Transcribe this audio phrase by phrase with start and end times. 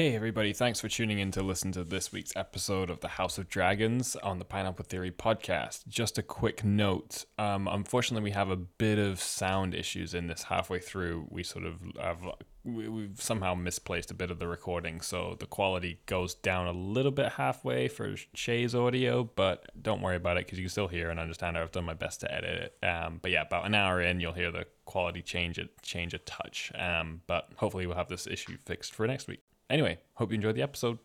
[0.00, 3.36] Hey, everybody, thanks for tuning in to listen to this week's episode of the House
[3.36, 5.86] of Dragons on the Pineapple Theory podcast.
[5.88, 10.44] Just a quick note um, unfortunately, we have a bit of sound issues in this
[10.44, 11.26] halfway through.
[11.28, 12.22] We sort of have,
[12.64, 16.72] we, we've somehow misplaced a bit of the recording, so the quality goes down a
[16.72, 20.88] little bit halfway for Shae's audio, but don't worry about it because you can still
[20.88, 21.58] hear and understand.
[21.58, 22.86] I've done my best to edit it.
[22.86, 26.18] Um, but yeah, about an hour in, you'll hear the quality change it change a
[26.20, 26.72] touch.
[26.74, 29.42] Um, but hopefully, we'll have this issue fixed for next week.
[29.70, 30.98] Anyway, hope you enjoyed the episode.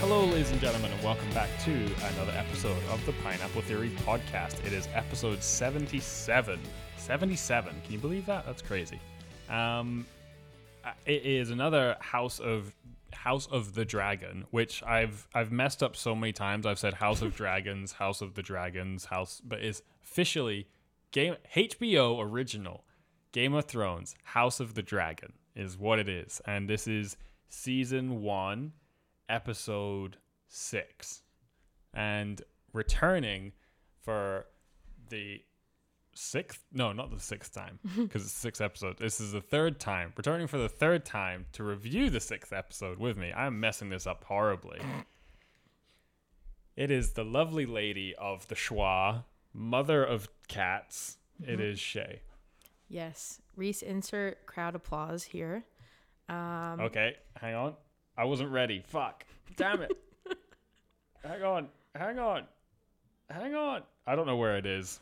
[0.00, 1.70] Hello, ladies and gentlemen, and welcome back to
[2.12, 4.62] another episode of the Pineapple Theory podcast.
[4.66, 6.60] It is episode 77.
[6.98, 7.74] 77.
[7.84, 8.44] Can you believe that?
[8.44, 9.00] That's crazy.
[9.48, 10.04] Um,
[10.84, 12.74] uh, it is another House of
[13.12, 16.66] House of the Dragon, which I've I've messed up so many times.
[16.66, 20.68] I've said House of Dragons, House of the Dragons, House, but it's officially
[21.10, 22.84] game HBO original
[23.32, 27.16] Game of Thrones House of the Dragon is what it is, and this is
[27.48, 28.72] season one,
[29.28, 30.16] episode
[30.48, 31.22] six,
[31.92, 32.42] and
[32.72, 33.52] returning
[34.00, 34.46] for
[35.08, 35.42] the
[36.18, 38.98] sixth no not the sixth time because it's six episodes.
[38.98, 42.98] This is the third time returning for the third time to review the sixth episode
[42.98, 43.32] with me.
[43.32, 44.80] I'm messing this up horribly.
[46.76, 49.24] It is the lovely lady of the schwa
[49.54, 51.18] mother of cats.
[51.46, 52.18] It is Shae.
[52.88, 53.40] Yes.
[53.56, 55.64] Rhys, insert crowd applause here.
[56.28, 57.74] Um, okay hang on.
[58.16, 58.82] I wasn't ready.
[58.88, 59.24] Fuck.
[59.56, 59.92] Damn it.
[61.24, 61.68] Hang on.
[61.94, 62.44] Hang on.
[63.30, 63.82] Hang on.
[64.06, 65.00] I don't know where it is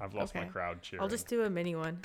[0.00, 2.00] i've lost my crowd cheering I'll just do a mini one.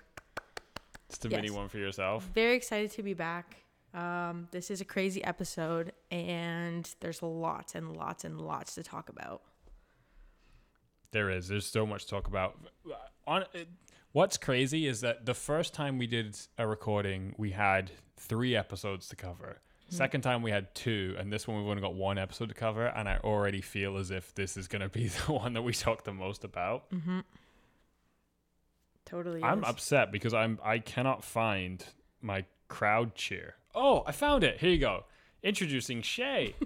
[1.09, 3.57] just a mini one for yourself Very excited to be back.
[3.93, 9.09] Um, this is a crazy episode, and there's lots and lots and lots to talk
[9.09, 9.43] about.
[11.11, 11.47] There is.
[11.47, 12.57] There's so much to talk about.
[13.27, 13.67] On it,
[14.11, 19.07] what's crazy is that the first time we did a recording, we had three episodes
[19.09, 19.59] to cover.
[19.89, 22.87] Second time we had two, and this one we've only got one episode to cover.
[22.87, 25.71] And I already feel as if this is going to be the one that we
[25.71, 26.85] talk the most about.
[29.13, 29.43] Totally.
[29.43, 31.85] I'm upset because I'm I cannot find
[32.19, 33.53] my crowd cheer.
[33.75, 34.59] Oh, I found it.
[34.59, 35.03] Here you go.
[35.43, 36.53] Introducing Shae.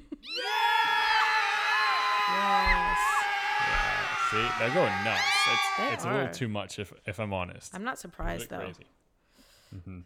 [2.30, 2.98] Yes.
[4.30, 5.22] See, they're going nuts.
[5.50, 6.34] It's They it's a little are.
[6.34, 7.74] too much if if I'm honest.
[7.74, 8.58] I'm not surprised though.
[8.60, 8.86] crazy.
[9.86, 10.00] hmm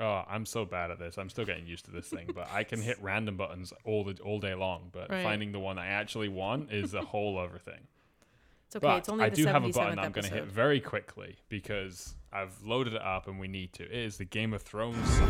[0.00, 1.18] Oh, I'm so bad at this.
[1.18, 4.16] I'm still getting used to this thing, but I can hit random buttons all the
[4.24, 4.90] all day long.
[4.92, 5.22] But Right.
[5.22, 7.86] finding the one I actually want is a whole other thing.
[8.66, 8.86] It's okay.
[8.86, 11.36] But it's only I do have a 77th button I'm going to hit very quickly
[11.48, 13.84] because I've loaded it up and we need to.
[13.84, 15.28] It is the Game of Thrones song,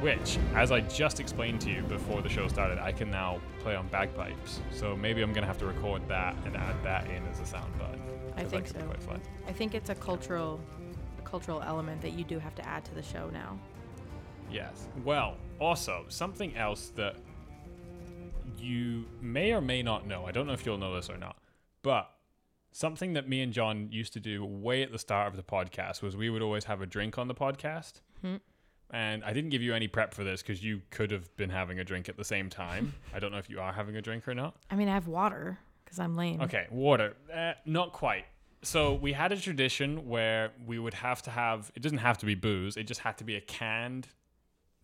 [0.00, 3.76] which, as I just explained to you before the show started, I can now play
[3.76, 4.60] on bagpipes.
[4.72, 7.46] So maybe I'm going to have to record that and add that in as a
[7.46, 8.02] sound button.
[8.36, 8.76] I think so.
[9.48, 10.60] I think it's a cultural,
[11.18, 13.58] a cultural element that you do have to add to the show now.
[14.50, 14.88] Yes.
[15.04, 17.16] Well, also, something else that
[18.58, 21.36] you may or may not know, I don't know if you'll know this or not,
[21.86, 22.10] but
[22.72, 26.02] something that me and John used to do way at the start of the podcast
[26.02, 28.00] was we would always have a drink on the podcast.
[28.90, 31.78] And I didn't give you any prep for this because you could have been having
[31.78, 32.92] a drink at the same time.
[33.14, 34.56] I don't know if you are having a drink or not.
[34.70, 36.40] I mean, I have water because I'm lame.
[36.42, 37.14] Okay, water.
[37.32, 38.24] Uh, not quite.
[38.62, 41.70] So we had a tradition where we would have to have.
[41.76, 42.76] It doesn't have to be booze.
[42.76, 44.08] It just had to be a canned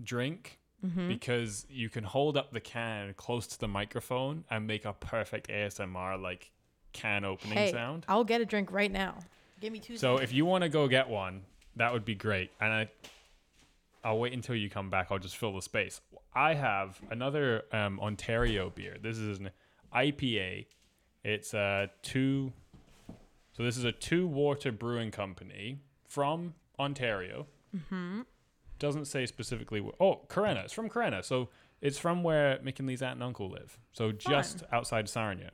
[0.02, 1.06] drink Mm-hmm.
[1.06, 5.46] because you can hold up the can close to the microphone and make a perfect
[5.46, 6.50] ASMR like
[6.92, 8.04] can opening Hey, sound.
[8.08, 9.18] I'll get a drink right now.
[9.60, 9.96] Give me two.
[9.96, 10.30] So seconds.
[10.30, 11.42] if you want to go get one,
[11.76, 12.50] that would be great.
[12.60, 12.88] And I,
[14.04, 15.08] I'll wait until you come back.
[15.10, 16.00] I'll just fill the space.
[16.34, 18.96] I have another um, Ontario beer.
[19.00, 19.50] This is an
[19.94, 20.66] IPA.
[21.24, 22.52] It's a two.
[23.52, 27.46] So this is a Two Water Brewing Company from Ontario.
[27.76, 28.22] Mm-hmm.
[28.78, 29.86] Doesn't say specifically.
[30.00, 30.64] Oh, Corunna.
[30.64, 31.22] It's from Corunna.
[31.22, 31.50] So
[31.80, 33.78] it's from where McKinley's aunt and uncle live.
[33.92, 35.50] So just outside Sarnia.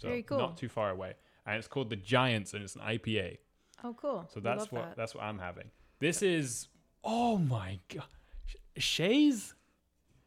[0.00, 0.38] So Very cool.
[0.38, 1.14] not too far away.
[1.46, 3.38] And it's called the Giants, and it's an IPA.
[3.84, 4.26] oh, cool.
[4.32, 4.96] So that's what that.
[4.96, 5.70] that's what I'm having.
[5.98, 6.68] This is
[7.04, 8.04] oh my god,
[8.46, 9.54] Sh- Shae's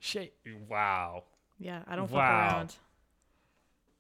[0.02, 0.32] Shae.
[0.70, 1.24] Wow,
[1.60, 2.20] Yeah, I don't Wow.
[2.20, 2.76] fuck around.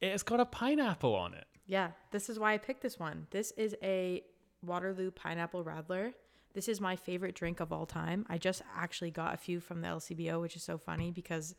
[0.01, 1.45] it's got a pineapple on it.
[1.65, 3.27] Yeah, this is why I picked this one.
[3.31, 4.21] This is a
[4.65, 6.13] Waterloo Pineapple Radler.
[6.53, 8.25] This is my favorite drink of all time.
[8.29, 11.55] I just actually got a few from the LCBO, which is so funny because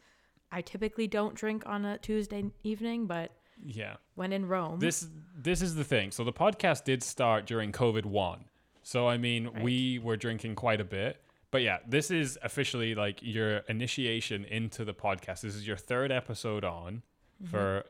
[0.52, 3.32] I typically don't drink on a Tuesday evening, but
[3.64, 5.06] Yeah, when in Rome, this
[5.36, 6.10] this is the thing.
[6.10, 8.44] So the podcast did start during COVID one.
[8.82, 9.62] So I mean, Right.
[9.62, 11.20] we were drinking quite a bit.
[11.50, 15.40] but yeah, this is officially like your initiation into the podcast.
[15.40, 17.02] This is your third episode on
[17.42, 17.46] mm-hmm.
[17.50, 17.84] for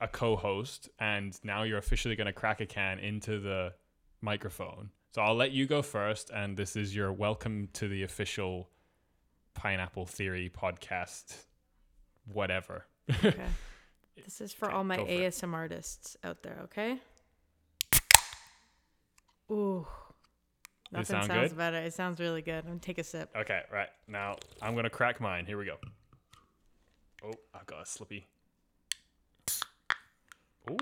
[0.00, 3.74] a co-host, and now you're officially going to crack a can into the
[4.22, 4.90] microphone.
[5.12, 8.70] So I'll let you go first, and this is your welcome to the official
[9.54, 11.44] Pineapple Theory podcast.
[12.32, 12.86] Whatever.
[13.24, 13.44] Okay.
[14.24, 15.32] This is for Okay, all my go for it.
[15.32, 16.98] ASM artists out there, okay?
[19.50, 19.86] Ooh.
[20.92, 21.58] Nothing sound sounds good?
[21.58, 21.76] better.
[21.78, 22.56] It sounds really good.
[22.64, 23.30] I'm gonna take a sip.
[23.36, 25.46] Okay, right now I'm gonna crack mine.
[25.46, 25.76] Here we go.
[27.24, 28.26] Oh, I've got a slippy.
[30.68, 30.76] Oh,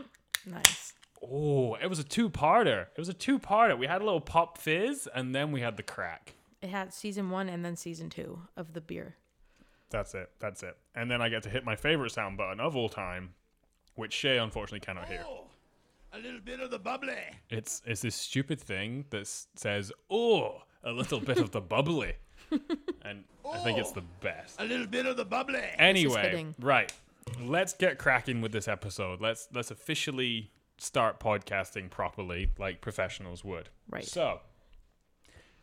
[0.47, 0.93] Nice.
[1.23, 2.83] oh, it was a two-parter.
[2.95, 3.79] It was a two-parter.
[3.79, 6.35] We had a little pop fizz, and then we had the crack.
[6.63, 9.17] It had season one and then season two of the beer.
[9.91, 10.31] That's it.
[10.39, 10.77] That's it.
[10.95, 13.35] And then I get to hit my favorite sound button of all time,
[13.95, 15.25] which Shae unfortunately cannot hear.
[15.27, 15.45] Oh,
[16.13, 17.15] a little bit of the bubbly.
[17.51, 22.15] It's it's this stupid thing that s- says, "Oh, a little bit of the bubbly,"
[23.03, 24.61] and I think it's the oh, best.
[24.61, 25.65] A little bit of the bubbly.
[25.79, 26.55] Anyway, hitting.
[26.61, 26.93] right.
[27.43, 29.21] Let's get cracking with this episode.
[29.21, 33.69] Let's let's officially start podcasting properly, like professionals would.
[33.91, 34.05] Right.
[34.05, 34.41] So,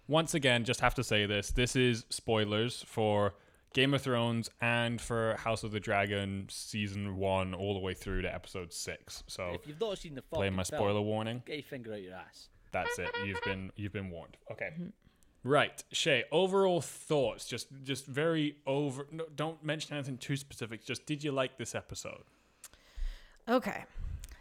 [0.08, 3.34] once again, just have to say this: this is spoilers for
[3.76, 8.22] Game of Thrones and for House of the Dragon season one, all the way through
[8.24, 9.24] to episode six.
[9.28, 11.44] So, If you've not seen the fucking play my film, spoiler warning.
[11.46, 12.48] get your finger out your ass.
[12.72, 13.10] That's it.
[13.26, 14.38] You've been you've been warned.
[14.52, 14.70] Okay.
[14.74, 14.88] Mm-hmm.
[15.44, 16.24] Right, Shae.
[16.32, 19.06] Overall thoughts, just just very over.
[19.12, 20.84] No, don't mention anything too specific.
[20.86, 22.24] Just did you like this episode?
[23.48, 23.84] Okay.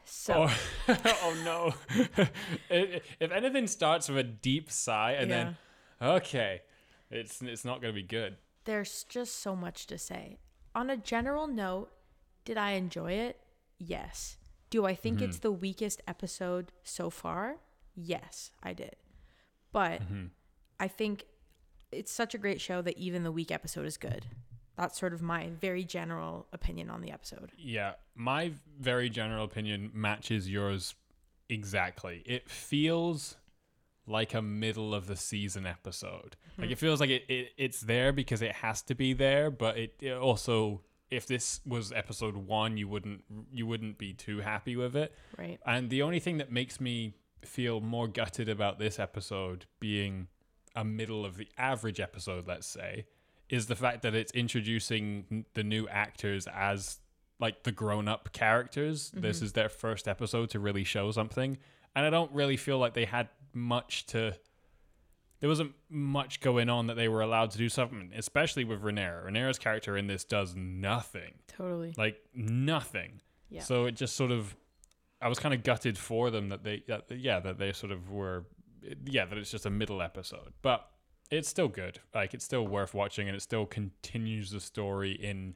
[0.06, 0.56] So Oh,
[0.88, 1.74] oh no!
[2.70, 5.56] I- if anything starts with a deep sigh and then
[6.00, 6.62] okay,
[7.10, 8.36] it's it's not going to be good.
[8.64, 10.38] There's just so much to say.
[10.74, 11.90] On a general note,
[12.44, 13.38] did I enjoy it?
[13.78, 14.36] Yes.
[14.70, 15.42] Do I think it's mm-hmm.
[15.42, 17.56] the weakest episode so far?
[17.94, 18.96] Yes, I did.
[19.72, 20.26] But mm-hmm.
[20.80, 21.24] I think
[21.92, 24.26] it's such a great show that even the weak episode is good.
[24.76, 27.52] That's sort of my very general opinion on the episode.
[27.56, 30.96] Yeah, my very general opinion matches yours
[31.48, 32.22] exactly.
[32.26, 33.36] It feels
[34.06, 36.36] like a middle of the season episode.
[36.58, 36.72] Like hmm.
[36.72, 39.94] it feels like it, it it's there because it has to be there, but it,
[40.00, 44.96] it also if this was episode 1, you wouldn't you wouldn't be too happy with
[44.96, 45.14] it.
[45.38, 45.58] Right.
[45.66, 47.14] And the only thing that makes me
[47.44, 50.28] feel more gutted about this episode being
[50.74, 53.06] a middle of the average episode, let's say,
[53.48, 56.98] is the fact that it's introducing the new actors as
[57.38, 59.10] like the grown up characters.
[59.14, 59.44] This mm-hmm.
[59.46, 61.58] is their first episode to really show something.
[61.94, 64.34] And I don't really feel like they had much to.
[65.40, 69.26] There wasn't much going on that they were allowed to do something, especially with Rhaenyra.
[69.26, 71.92] Rhaenyra's character in this does nothing Totally.
[71.98, 73.20] like nothing.
[73.50, 73.60] Yeah.
[73.60, 74.56] So it just sort of,
[75.20, 78.10] I was kind of gutted for them that they, that, yeah, that they sort of
[78.10, 78.46] were,
[79.04, 80.88] yeah, that it's just a middle episode, but
[81.30, 82.00] it's still good.
[82.14, 85.54] Like it's still worth watching, and it still continues the story in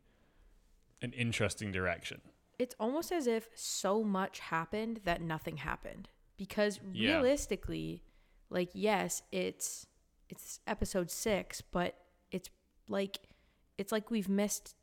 [1.01, 2.21] an interesting direction.
[2.59, 6.09] it's almost as if so much happened that nothing happened
[6.39, 7.17] because Yeah.
[7.17, 8.03] realistically
[8.49, 9.87] like yes it's
[10.31, 11.97] it's episode 6 but
[12.31, 12.49] it's
[12.89, 13.19] like
[13.77, 14.75] it's like we've missed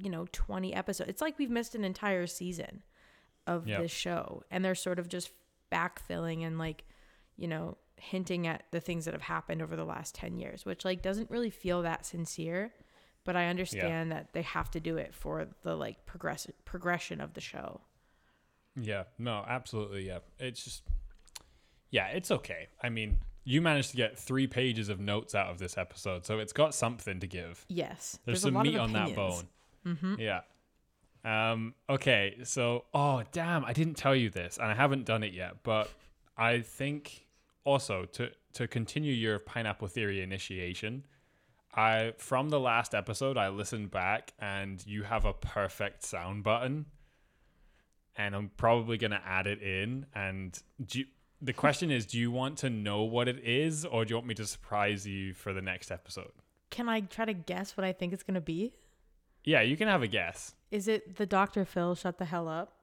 [0.00, 2.82] you know 20 episodes it's like we've missed an entire season
[3.48, 3.82] of Yep.
[3.82, 5.30] this show and they're sort of just
[5.72, 6.84] backfilling and like
[7.36, 10.84] you know hinting at the things that have happened over the last 10 years which
[10.84, 12.72] like doesn't really feel that sincere
[13.24, 17.34] but I understand that they have to do it for the like progress progression of
[17.34, 17.82] the show.
[18.76, 20.18] Yeah, no, absolutely, yeah.
[20.38, 20.82] It's just,
[21.90, 22.68] yeah, it's okay.
[22.82, 26.38] I mean, you managed to get three pages of notes out of this episode, so
[26.38, 27.64] it's got something to give.
[27.68, 29.48] Yes, There's, a some meat on that bone.
[30.18, 30.40] Yeah.
[31.24, 35.34] Um, okay, so oh damn, I didn't tell you this, and I haven't done it
[35.34, 35.90] yet, but
[36.36, 37.26] I think
[37.64, 41.04] also to to continue your pineapple theory initiation,
[41.74, 46.86] I from the last episode I listened back and you have a perfect sound button.
[48.20, 50.04] And I'm probably gonna add it in.
[50.14, 51.06] And do you,
[51.40, 54.26] the question is, do you want to know what it is, or do you want
[54.26, 56.32] me to surprise you for the next episode?
[56.70, 58.74] Can I try to guess what I think it's gonna be?
[59.44, 60.54] Yeah, you can have a guess.
[60.70, 61.64] Is it the Dr.
[61.64, 62.74] Phil shut the hell up?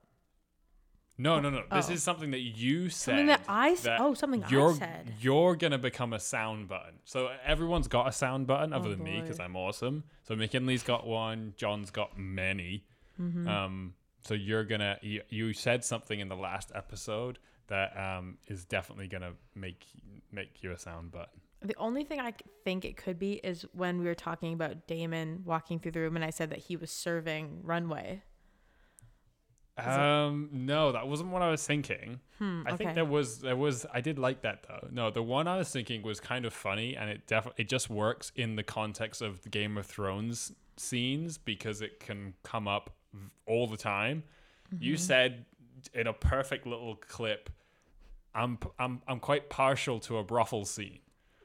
[1.20, 1.64] No, no, no.
[1.72, 1.94] This Oh.
[1.94, 3.12] is something that you said.
[3.12, 5.14] Something that I s- oh, something I you're, said.
[5.20, 6.96] You're gonna become a sound button.
[7.06, 9.40] So everyone's got a sound button other Oh, than me because.
[9.40, 10.04] I'm awesome.
[10.24, 11.54] So McKinley's got one.
[11.58, 12.84] John's got many.
[13.20, 13.48] Mm-hmm.
[13.48, 18.66] Um, so you're gonna you, you said something in the last episode that um is
[18.66, 19.86] definitely gonna make
[20.32, 21.42] make you a sound button.
[21.62, 22.34] The only thing I
[22.64, 26.16] think it could be is when we were talking about Daemon walking through the room
[26.16, 28.22] and I said that he was serving runway.
[29.78, 32.20] Um, no, that wasn't what I was thinking.
[32.40, 34.88] Hmm, I think there was there was I did like that though.
[34.92, 37.90] No, the one I was thinking was kind of funny, and it definitely it just
[37.90, 42.97] works in the context of the Game of Thrones scenes because it can come up
[43.46, 44.24] all the time.
[44.80, 45.02] You Mm-hmm.
[45.02, 45.46] said
[45.94, 47.50] in a perfect little clip,
[48.36, 51.00] "I'm I'm I'm quite partial to a brothel scene."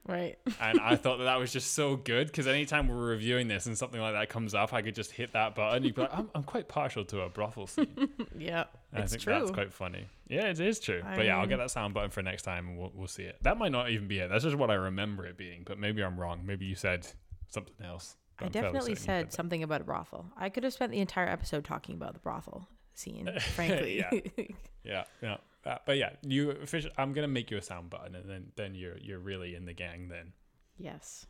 [0.05, 0.37] Right.
[0.61, 3.79] and I thought that that was just so good because anytime we're reviewing this and
[3.79, 5.85] something like that comes up, I could just hit that button.
[5.85, 8.09] You'd be like, I'm, I'm quite partial to a brothel scene.
[8.37, 8.65] yeah.
[8.93, 9.33] I think true.
[9.33, 10.07] that's quite funny.
[10.29, 11.03] Yeah, it is true.
[11.07, 13.23] I but yeah, I'll get that sound button for next time and we'll, we'll see
[13.23, 13.37] it.
[13.43, 14.29] That might not even be it.
[14.29, 16.41] That's just what I remember it being, but maybe I'm wrong.
[16.45, 17.07] Maybe you said
[17.49, 18.17] something else.
[18.45, 20.27] I definitely said something about a brothel.
[20.37, 23.99] I could have spent the entire episode talking about the brothel scene, frankly.
[23.99, 24.45] Yeah.
[24.85, 25.37] Yeah, yeah.
[25.65, 28.75] Uh, but yeah, you official, I'm gonna make you a sound button, and then then
[28.75, 30.33] you're you're really in the gang then.
[30.79, 31.27] yes.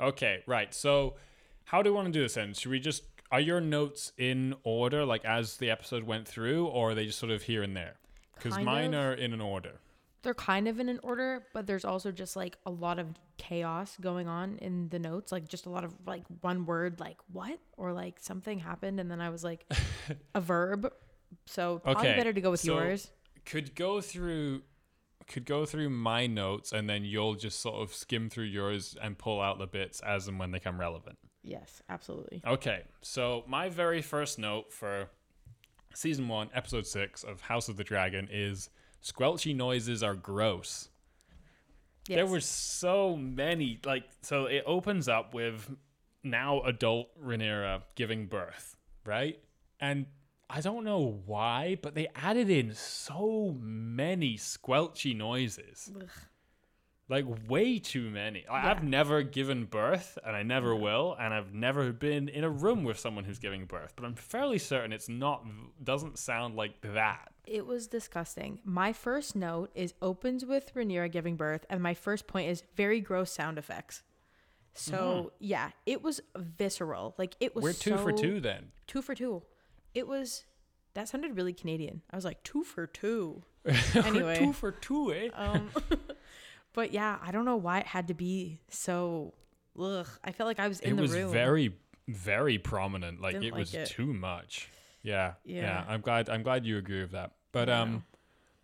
[0.00, 0.74] Okay, right.
[0.74, 1.14] So,
[1.64, 2.54] how do we want to do this then?
[2.54, 6.90] Should we just are your notes in order, like as the episode went through, or
[6.90, 7.96] are they just sort of here and there?
[8.34, 9.04] Because mine of.
[9.04, 9.80] are in an order.
[10.24, 13.96] They're kind of in an order, but there's also just like a lot of chaos
[14.00, 15.30] going on in the notes.
[15.30, 17.58] Like just a lot of like one word, like what?
[17.76, 18.98] Or like something happened.
[18.98, 19.70] And then I was like,
[20.34, 20.92] a verb.
[21.46, 23.10] So probably Okay, better to go with so- yours.
[23.44, 24.62] Could go through,
[25.28, 29.18] could go through my notes, and then you'll just sort of skim through yours and
[29.18, 31.18] pull out the bits as and when they come relevant.
[31.42, 32.40] Yes, absolutely.
[32.46, 35.10] Okay, so my very first note for
[35.94, 38.70] season one, episode six of House of the Dragon is
[39.04, 40.88] squelchy noises are gross.
[42.08, 42.16] Yes.
[42.16, 43.78] There were so many.
[43.84, 45.70] Like, so it opens up with
[46.22, 49.38] now adult Rhaenyra giving birth, right?
[49.80, 50.06] And
[50.48, 55.90] I don't know why, but they added in so many squelchy noises.
[57.08, 58.46] Like way too many.
[58.46, 62.48] I I've never given birth, and I never will, and I've never been in a
[62.48, 63.92] room with someone who's giving birth.
[63.94, 65.44] But I'm fairly certain it's not.
[65.82, 67.33] Doesn't sound like that.
[67.46, 68.60] It was disgusting.
[68.64, 73.00] My first note is opens with Rhaenyra giving birth, and my first point is very
[73.00, 74.02] gross sound effects.
[74.74, 77.14] So yeah, it was visceral.
[77.18, 77.62] Like it was.
[77.62, 78.72] We're two for two then.
[78.86, 79.42] Two for two.
[79.94, 80.44] It was.
[80.94, 82.02] That sounded really Canadian.
[82.10, 83.42] I was like two for two.
[83.94, 84.36] Anyway.
[84.38, 85.28] two for two, eh?
[85.34, 85.70] Um,
[86.74, 89.34] but yeah, I don't know why it had to be so.
[89.80, 91.32] Ugh, I felt like I was in it the was room.
[91.32, 91.74] very
[92.06, 93.86] very prominent like Didn't it was it.
[93.86, 94.68] too much
[95.04, 95.84] yeah, yeah Yeah.
[95.86, 97.82] i'm glad i'm glad you agree with that but Yeah.
[97.82, 98.04] um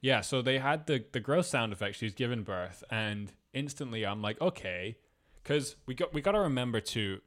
[0.00, 4.20] yeah so they had the the gross sound effect she's given birth and instantly i'm
[4.22, 4.96] like okay
[5.42, 7.20] because we got we got to remember too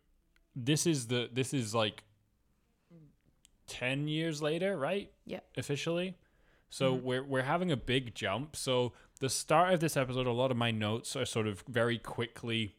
[0.55, 2.03] this is the this is like
[3.67, 5.39] 10 years later right Yeah.
[5.57, 6.17] officially
[6.69, 7.05] so Mm-hmm.
[7.05, 10.57] we're we're having a big jump so the start of this episode a lot of
[10.57, 12.75] my notes are sort of very quickly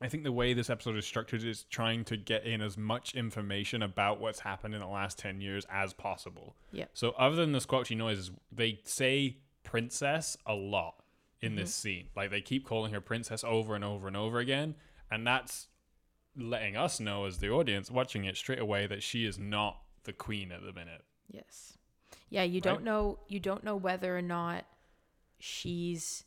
[0.00, 3.14] I think the way this episode is structured is trying to get in as much
[3.14, 6.54] information about what's happened in the last 10 years as possible.
[6.72, 6.84] Yeah.
[6.94, 11.02] So, other than the squelchy noises, they say princess a lot
[11.40, 11.88] in this mm-hmm.
[11.88, 12.06] scene.
[12.14, 14.76] Like, they keep calling her princess over and over and over again.
[15.10, 15.66] And that's
[16.36, 20.12] letting us know, as the audience watching it, straight away that she is not the
[20.12, 21.02] queen at the minute.
[21.28, 21.76] Yes.
[22.30, 22.62] Yeah, you Right?
[22.62, 24.64] don't know you don't know whether or not
[25.38, 26.24] she's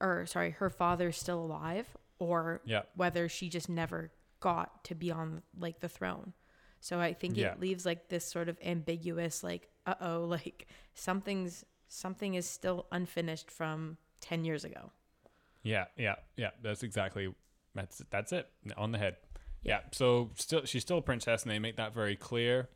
[0.00, 1.86] or sorry, her father's still alive
[2.20, 2.82] or Yeah.
[2.94, 6.32] whether she just never got to be on like the throne.
[6.78, 7.52] So I think Yeah.
[7.54, 13.50] it leaves like this sort of ambiguous like uh-oh, like something's something is still unfinished
[13.50, 14.92] from 10 years ago.
[15.62, 16.50] Yeah, yeah, yeah.
[16.62, 17.34] That's exactly
[17.74, 19.16] that's that's it on the head.
[19.62, 19.80] Yeah.
[19.92, 22.68] So still, she's still a princess, and they make that very clear.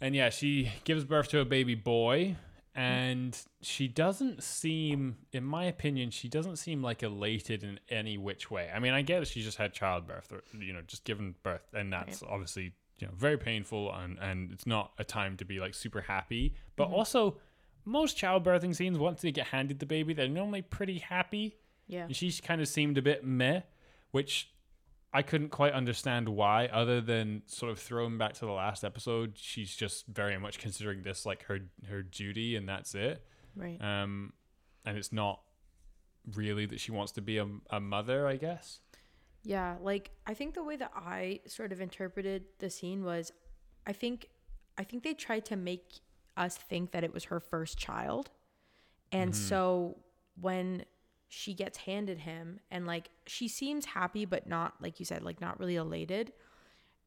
[0.00, 2.36] And yeah, she gives birth to a baby boy,
[2.74, 8.50] and she doesn't seem, in my opinion, she doesn't seem like elated in any which
[8.50, 8.70] way.
[8.74, 11.66] I mean, I get that she just had childbirth, or you know, just given birth,
[11.74, 15.60] and that's obviously you know very painful, and and it's not a time to be
[15.60, 16.54] like super happy.
[16.76, 16.94] But mm-hmm.
[16.94, 17.38] also,
[17.84, 21.56] most childbirthing scenes, once they get handed the baby, they're normally pretty happy.
[21.88, 22.04] Yeah.
[22.04, 23.62] And she kind of seemed a bit meh,
[24.12, 24.51] which
[25.12, 29.32] I couldn't quite understand why, other than sort of throwing back to the last episode.
[29.36, 33.24] She's just very much considering this like her her duty, and that's it.
[33.54, 33.78] Right.
[33.82, 34.32] Um,
[34.86, 35.40] and it's not
[36.34, 38.80] really that she wants to be a, a mother, I guess.
[39.44, 43.32] Yeah, like I think the way that I sort of interpreted the scene was
[43.86, 44.28] I think
[44.78, 46.00] I think they tried to make
[46.36, 48.30] us think that it was her first child.
[49.10, 49.98] And so
[50.40, 50.86] when
[51.34, 55.40] she gets handed him and like she seems happy but not like you said like
[55.40, 56.30] not really elated,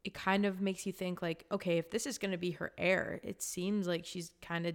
[0.04, 2.72] it kind of makes you think like okay, if this is going to be her
[2.76, 4.74] heir, it seems like she's kind of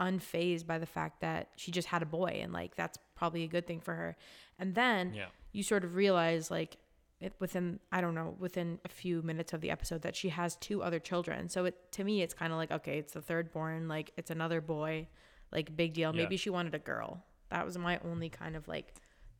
[0.00, 3.48] unfazed by the fact that she just had a boy and like that's probably a
[3.48, 4.16] good thing for her.
[4.58, 5.26] And then Yeah.
[5.52, 6.76] you sort of realize like
[7.20, 10.54] it, within I don't know within a few minutes of the episode that she has
[10.56, 11.48] two other children.
[11.48, 14.30] So it to me it's kind of like okay, it's the third born, like it's
[14.30, 15.08] another boy,
[15.50, 16.14] like big deal.
[16.14, 16.22] Yeah.
[16.22, 17.24] Maybe she wanted a girl.
[17.54, 18.94] That was my only kind of like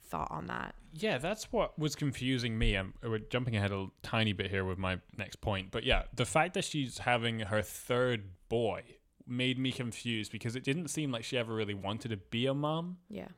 [0.04, 0.76] thought on that.
[0.92, 2.76] Yeah, that's what was confusing me.
[2.76, 6.25] I'm we're jumping ahead a tiny bit here with my next point, but yeah, the
[6.25, 8.83] fact that she's having her third boy
[9.26, 12.54] made me confused because it didn't seem like she ever really wanted to be a
[12.54, 12.99] mom.
[13.09, 13.28] Yeah.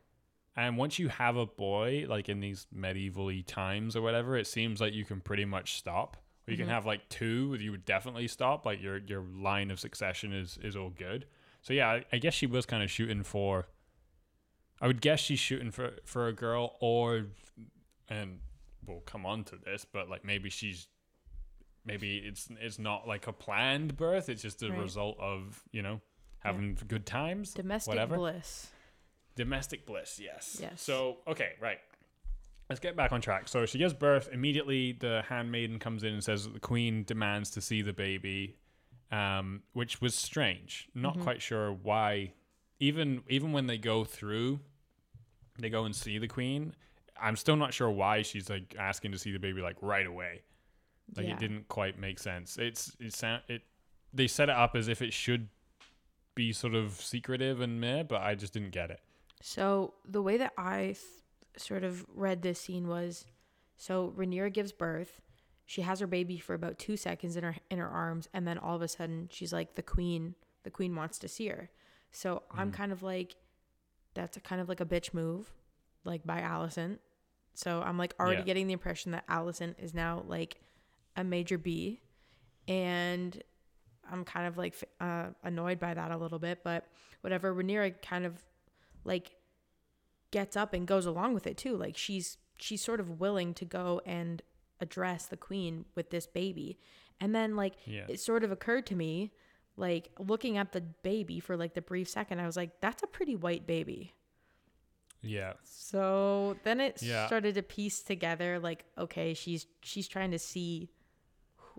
[0.54, 4.78] And once you have a boy, like in these medieval times or whatever, it seems
[4.78, 6.18] like you can pretty much stop.
[6.47, 6.75] Or you can mm-hmm.
[6.75, 8.66] have like two, you would definitely stop.
[8.66, 11.25] Like your your line of succession is is all good.
[11.62, 13.66] So yeah, I, I guess she was kind of shooting for.
[14.80, 17.26] I would guess she's shooting for for a girl, or
[18.09, 18.38] and
[18.87, 20.88] we'll come on to this, but like maybe she's
[21.85, 24.28] maybe it's it's not like a planned birth.
[24.28, 24.78] It's just a Right.
[24.80, 26.00] result of you know
[26.40, 28.16] having good times, Domestic whatever.
[28.16, 28.68] bliss.
[29.35, 30.59] Domestic bliss, yes.
[30.61, 30.80] Yes.
[30.80, 31.78] So, okay, right.
[32.71, 33.49] Let's get back on track.
[33.49, 34.28] So she gives birth.
[34.33, 38.56] Immediately, the handmaiden comes in and says that the queen demands to see the baby,
[39.12, 40.88] um, which was strange.
[40.95, 41.23] Not Mm-hmm.
[41.23, 42.33] quite sure why.
[42.78, 44.61] Even even when they go through,
[45.59, 46.75] they go and see the queen.
[47.21, 50.42] I'm still not sure why she's like asking to see the baby like right away.
[51.16, 51.33] Like Yeah.
[51.35, 52.59] it didn't quite make sense.
[52.59, 53.62] It's it sound it.
[54.12, 55.49] They set it up as if it should
[56.35, 59.00] be sort of secretive and meh, but I just didn't get it.
[59.40, 60.99] So the way that I th-
[61.56, 63.25] sort of read this scene was,
[63.76, 65.23] so Rhaenyra gives birth.
[65.64, 68.59] She has her baby for about two seconds in her in her arms, and then
[68.59, 70.35] all of a sudden she's like, the queen.
[70.64, 71.71] The queen wants to see her.
[72.12, 73.36] So I'm kind of like,
[74.14, 75.52] that's a kind of like a bitch move,
[76.04, 76.98] like by Alicent.
[77.54, 78.46] So I'm like already Yeah.
[78.46, 80.60] getting the impression that Alicent is now like
[81.16, 82.00] a major B,
[82.68, 83.42] and
[84.10, 86.60] I'm kind of like uh, annoyed by that a little bit.
[86.64, 86.86] But
[87.22, 88.42] whatever, Rhaenyra kind of
[89.04, 89.36] like
[90.30, 91.76] gets up and goes along with it too.
[91.76, 94.42] Like she's she's sort of willing to go and
[94.80, 96.78] address the queen with this baby.
[97.20, 98.04] And then like Yeah.
[98.08, 99.32] it sort of occurred to me
[99.76, 103.06] like looking at the baby for like the brief second I was like that's a
[103.06, 104.12] pretty white baby.
[105.23, 105.54] Yeah.
[105.64, 107.26] So then it Yeah.
[107.26, 110.88] started to piece together like okay, she's she's trying to see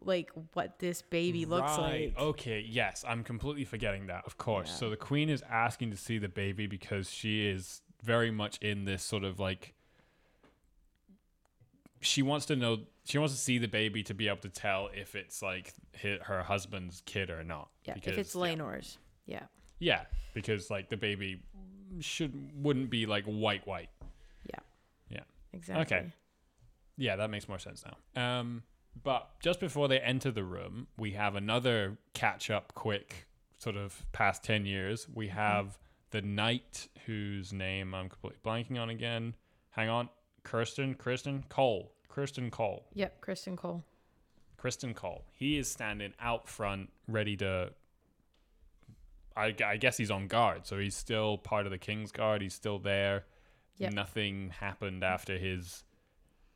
[0.01, 2.19] like what this baby looks Right, like.
[2.19, 4.23] Okay, yes, I'm completely forgetting that.
[4.27, 4.69] Of course.
[4.69, 4.75] Yeah.
[4.75, 8.85] So the queen is asking to see the baby because she is very much in
[8.85, 9.73] this sort of like
[11.99, 14.89] she wants to know she wants to see the baby to be able to tell
[14.93, 15.73] if it's like
[16.23, 17.69] her husband's kid or not.
[17.85, 18.41] Yeah, because, if it's yeah.
[19.25, 19.43] Yeah.
[19.79, 20.01] Yeah,
[20.33, 21.41] because like the baby
[21.99, 23.89] should wouldn't be like white white.
[24.49, 24.59] Yeah.
[25.09, 25.23] Yeah.
[25.53, 25.97] Exactly.
[25.97, 26.13] Okay.
[26.97, 28.39] Yeah, that makes more sense now.
[28.39, 28.63] Um,
[29.03, 33.27] but just before they enter the room, we have another catch up quick,
[33.59, 35.07] sort of past 10 years.
[35.13, 35.77] We have
[36.09, 39.35] the knight whose name I'm completely blanking on again.
[39.69, 40.09] Hang on.
[40.43, 41.93] Kirsten, Criston Cole.
[42.17, 42.83] Kirsten Cole.
[42.95, 43.85] Yep, Criston Cole.
[44.57, 45.23] Criston Cole.
[45.33, 47.73] He is standing out front, ready to.
[49.35, 52.41] I, I guess he's on guard, so he's still part of the King's Guard.
[52.41, 53.25] He's still there.
[53.77, 53.93] Yep.
[53.93, 55.83] Nothing happened after his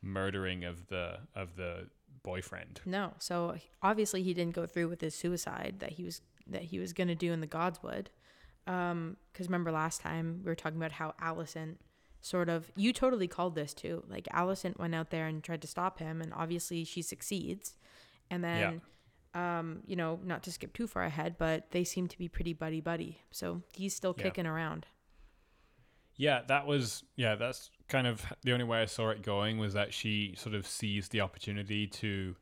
[0.01, 1.89] murdering of the of the
[2.23, 2.81] boyfriend.
[2.87, 6.79] No, so obviously he didn't go through with his suicide that he was that he
[6.79, 8.07] was gonna do in the Godswood.
[8.65, 11.75] Um, because remember last time we were talking about how Alicent
[12.21, 14.03] sort of you totally called this too.
[14.07, 17.75] Like Alicent went out there and tried to stop him, and obviously she succeeds.
[18.29, 18.81] And then,
[19.33, 22.53] um, you know, not to skip too far ahead, but they seem to be pretty
[22.53, 23.19] buddy buddy.
[23.31, 24.23] So he's still Yeah.
[24.23, 24.85] kicking around.
[26.15, 29.73] Yeah, that was yeah, that's kind of the only way I saw it going was
[29.73, 32.35] that she sort of seized the opportunity to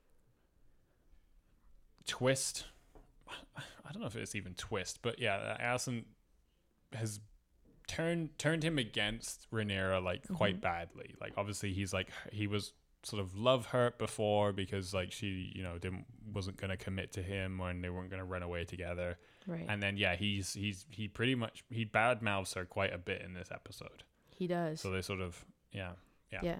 [2.06, 2.66] twist
[3.58, 6.04] I don't know if it's even twist, but yeah, Alicent
[6.94, 7.20] has
[7.90, 10.36] turned turned him against Rhaenyra like mm-hmm.
[10.36, 11.16] quite badly.
[11.20, 12.72] Like obviously he's like he was
[13.04, 17.12] sort of love hurt before because like she, you know, didn't wasn't going to commit
[17.14, 19.18] to him when they weren't going to run away together.
[19.48, 19.66] Right.
[19.68, 23.24] And then yeah, he's he's he pretty much he bad mouths her quite a bit
[23.24, 24.04] in this episode.
[24.30, 24.80] he does.
[24.80, 25.92] So they sort of yeah
[26.32, 26.40] yeah.
[26.44, 26.60] yeah.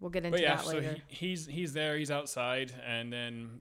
[0.00, 3.60] We'll get into But yeah, that so he, he's he's there, he's outside, and then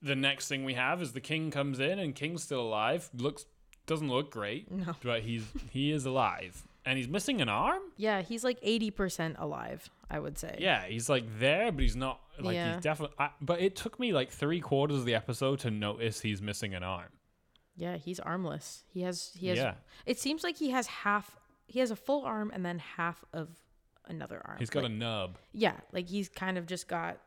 [0.00, 3.08] the next thing we have is the king comes in, and King's still alive.
[3.14, 3.46] Looks
[3.86, 4.94] doesn't look great, No.
[5.02, 7.82] but he's he is alive, and he's missing an arm.
[7.96, 10.56] Yeah, he's like 80% alive, I would say.
[10.60, 12.74] Yeah, he's like there, but he's not like Yeah.
[12.74, 13.16] he's definitely.
[13.18, 16.74] I, but it took me like three quarters of the episode to notice he's missing
[16.74, 17.08] an arm.
[17.76, 18.84] Yeah, he's armless.
[18.88, 19.74] He has he has Yeah.
[20.06, 23.48] it seems like he has half he has a full arm and then half of
[24.06, 24.58] another arm.
[24.58, 25.38] He's got Like- a nub.
[25.52, 27.18] Yeah, like he's kind of just got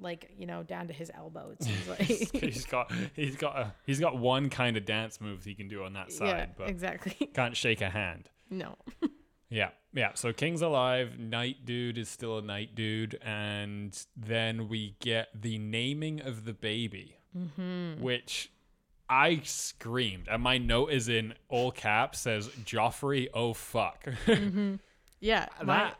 [0.00, 2.00] like, you know, down to his elbow it seems like.
[2.00, 5.84] he's got he's got a he's got one kind of dance move he can do
[5.84, 7.28] on that side, yeah, but exactly.
[7.34, 8.28] can't shake a hand.
[8.50, 8.76] No.
[9.50, 10.10] Yeah, yeah.
[10.14, 11.16] So King's alive.
[11.16, 16.52] Knight Dude is still a knight dude, and then we get the naming of the
[16.52, 18.02] baby, mm-hmm.
[18.02, 18.50] which
[19.08, 22.20] I screamed, and my note is in all caps.
[22.20, 23.28] Says Joffrey.
[23.32, 24.04] Oh fuck.
[24.26, 24.74] Mm-hmm.
[25.20, 25.98] Yeah, my, that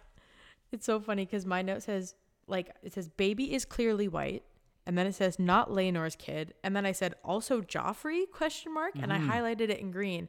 [0.72, 2.14] it's so funny because my note says
[2.46, 4.42] like it says baby is clearly white,
[4.86, 8.92] and then it says not Laenor's kid, and then I said also Joffrey question mark,
[9.00, 9.30] and I Mm-hmm.
[9.30, 10.28] highlighted it in green,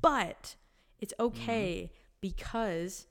[0.00, 0.56] but
[1.00, 3.06] it's okay because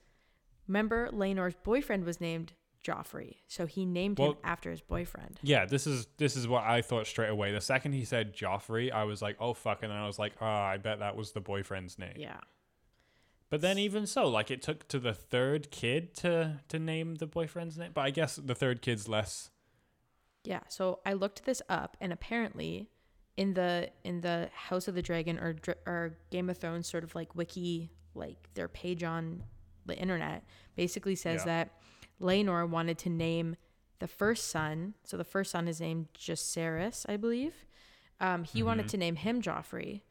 [0.67, 5.39] remember Laenor's boyfriend was named Joffrey, so he named him after his boyfriend.
[5.41, 7.51] Yeah, this is this is what I thought straight away.
[7.51, 10.33] The second he said Joffrey, I was like, oh fuck, and then I was like,
[10.39, 12.13] oh, I bet that was the boyfriend's name.
[12.15, 12.37] Yeah.
[13.55, 17.25] But then even so, like it took to the third kid to to name the
[17.25, 17.91] boyfriend's name.
[17.93, 19.49] But I guess the third kid's less.
[20.43, 22.89] Yeah, so I looked this up, and apparently,
[23.37, 27.15] in the in the House of the Dragon or or Game of Thrones sort of
[27.15, 29.41] like wiki, like their page on
[29.85, 30.43] the internet,
[30.75, 31.63] basically says Yeah.
[31.63, 31.69] that
[32.19, 33.55] Laenor wanted to name
[33.99, 34.95] the first son.
[35.05, 37.53] So the first son is named Jacaerys, I believe.
[38.19, 40.01] Um, he wanted to name him Joffrey,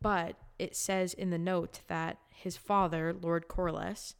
[0.00, 4.14] but it says in the note that his father, Lord Corlys,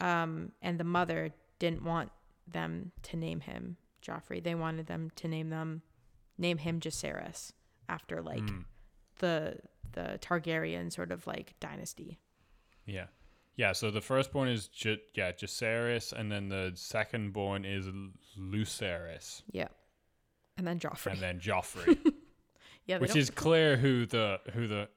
[0.00, 2.10] um, and the mother didn't want
[2.46, 3.76] them to name him
[4.06, 4.42] Joffrey.
[4.42, 5.82] They wanted them to name them
[6.38, 7.52] name him Jacaerys
[7.88, 8.62] after like Hmm.
[9.18, 9.58] the
[9.92, 12.18] the Targaryen sort of like dynasty.
[12.86, 13.06] Yeah,
[13.56, 13.72] yeah.
[13.72, 17.86] So the firstborn is J- yeah Jacaerys, and then the secondborn is
[18.38, 19.68] Lucerys, Yeah.
[20.56, 21.12] And then Joffrey.
[21.12, 21.98] and then Joffrey,
[22.86, 24.88] yeah, which is clear who the who the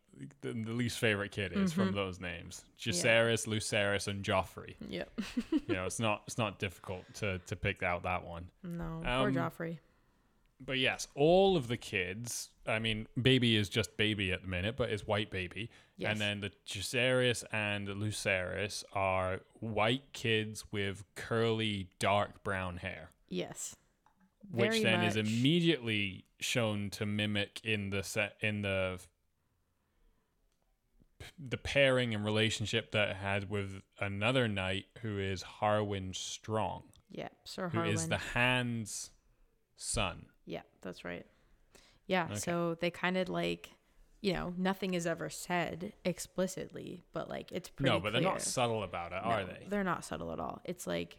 [0.41, 4.75] the, the least favorite kid is from those names: Jacaerys, Lucerys, and Joffrey.
[4.89, 5.09] Yep.
[5.51, 8.47] you know, it's not it's not difficult to to pick out that one.
[8.63, 9.79] No, poor Um, Joffrey.
[10.65, 12.49] But yes, all of the kids.
[12.65, 15.69] I mean, baby is just baby at the minute, but it's white baby.
[15.97, 16.11] Yes.
[16.11, 23.75] And then the Jacaerys and Lucerys are white kids with curly, dark brown hair, Yes.
[24.51, 28.99] Which then is immediately shown to mimic in the set in the
[31.39, 37.29] the pairing and relationship that it had with another knight who is Harwin Strong, Yeah,
[37.45, 37.85] Sir Harwin.
[37.85, 39.11] who is the Hand's
[39.77, 40.25] son.
[40.45, 41.25] Yeah, that's right.
[42.07, 42.35] Yeah, Okay.
[42.35, 43.69] so they kind of like,
[44.19, 48.41] you know, nothing is ever said explicitly, but like it's pretty no, but they're not
[48.41, 49.65] subtle about it, are they?
[49.69, 50.59] They're not subtle at all.
[50.65, 51.17] It's like,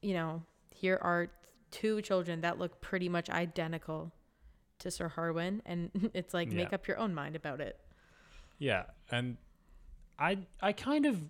[0.00, 1.28] you know, here are
[1.74, 4.12] two children that look pretty much identical
[4.78, 7.78] to Sir Harwin, and it's like make up your own mind about it.
[8.58, 9.36] Yeah, and
[10.18, 11.20] I I kind of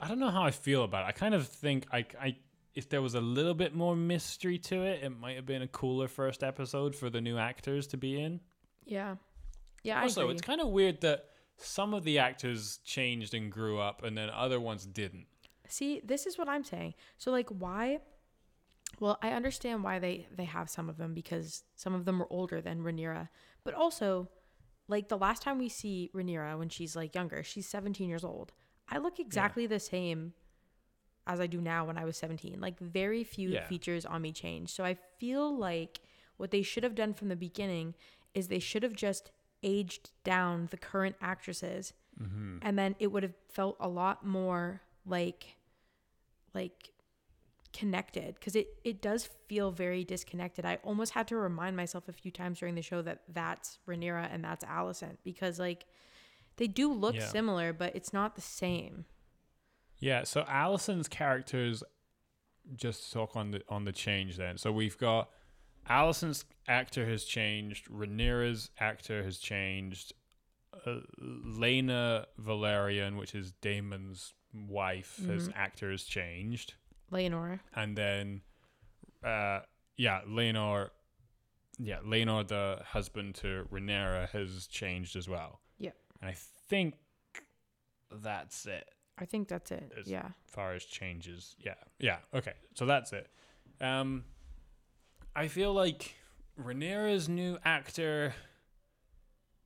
[0.00, 1.08] I don't know how I feel about it.
[1.08, 2.36] I kind of think I I
[2.74, 5.68] if there was a little bit more mystery to it, it might have been a
[5.68, 8.40] cooler first episode for the new actors to be in.
[8.84, 9.16] Yeah,
[9.84, 10.02] yeah.
[10.02, 11.26] also, it's kind of weird that
[11.58, 15.26] some of the actors changed and grew up, and then other ones didn't.
[15.68, 16.94] See, this is what I'm saying.
[17.18, 18.00] So like why
[18.98, 22.30] well, I understand why they they have some of them because some of them were
[22.30, 23.28] older than Rhaenyra,
[23.64, 24.28] but also
[24.88, 28.52] like the last time we see Rhaenyra when she's like younger, she's 17 years old.
[28.88, 30.32] I look exactly the same
[31.26, 32.60] as I do now when I was 17.
[32.60, 33.66] Like very few Yeah.
[33.66, 34.70] features on me change.
[34.70, 36.00] So I feel like
[36.38, 37.94] what they should have done from the beginning
[38.34, 39.30] is they should have just
[39.62, 42.58] aged down the current actresses mm-hmm.
[42.62, 45.56] and then it would have felt a lot more like
[46.54, 46.90] like
[47.72, 50.64] connected because it it does feel very disconnected.
[50.64, 54.28] I almost had to remind myself a few times during the show that that's Rhaenyra
[54.32, 55.86] and that's Alicent because like
[56.56, 57.26] they do look Yeah.
[57.26, 59.04] similar, but it's not the same.
[59.98, 61.82] Yeah, so Alicent's characters
[62.74, 64.58] just talk on the on the change then.
[64.58, 65.30] So we've got
[65.88, 70.12] Alicent's actor has changed, Rhaenyra's actor has changed,
[70.86, 76.74] uh, Laena Velaryon, which is Daemon's wife, his actor has changed,
[77.10, 77.60] Leonora.
[77.74, 78.40] and then
[79.24, 79.60] uh
[79.96, 80.90] yeah, Laenor
[81.78, 85.60] yeah, Laenor the husband to Rhaenyra has changed as well.
[85.78, 85.96] Yep.
[86.20, 86.34] And I
[86.68, 86.94] think
[88.10, 88.88] that's it
[89.20, 89.92] I think that's it.
[89.96, 90.28] Is- yeah.
[90.46, 91.54] far as changes.
[91.58, 91.74] Yeah.
[91.98, 92.18] Yeah.
[92.34, 92.54] Okay.
[92.74, 93.28] So that's it.
[93.80, 94.24] Um,
[95.36, 96.14] I feel like
[96.58, 98.34] Rhaenyra's new actor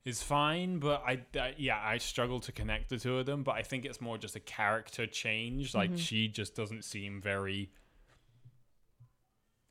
[0.05, 3.43] is fine, but I, I yeah I struggle to connect the two of them.
[3.43, 5.73] But I think it's more just a character change.
[5.73, 5.97] Like mm-hmm.
[5.97, 7.71] she just doesn't seem very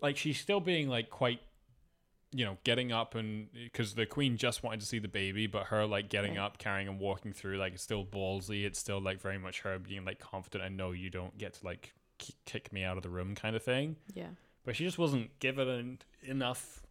[0.01, 1.41] like she's still being like quite
[2.33, 5.67] you know getting up and because the queen just wanted to see the baby but
[5.67, 9.21] her like getting up carrying and walking through like it's still ballsy it's still like
[9.21, 11.95] very much her being like confident and no you don't get to like
[12.45, 14.29] kick me out of the room kind of thing Yeah.
[14.65, 16.83] but she just wasn't given enough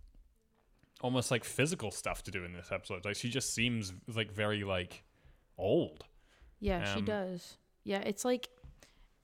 [1.02, 4.64] almost like physical stuff to do in this episode like she just seems like very
[4.64, 5.04] like
[5.58, 6.06] old
[6.60, 7.58] Yeah, she Um, does.
[7.84, 8.50] Yeah, it's like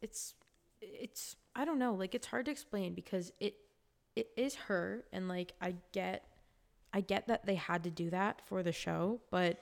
[0.01, 0.33] it's
[0.81, 3.55] it's I don't know, like it's hard to explain because it
[4.15, 6.25] it is her and like I get
[6.93, 9.57] I get that they had to do that for the show, but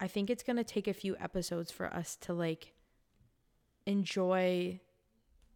[0.00, 2.72] I think it's going to take a few episodes for us to like
[3.86, 4.80] enjoy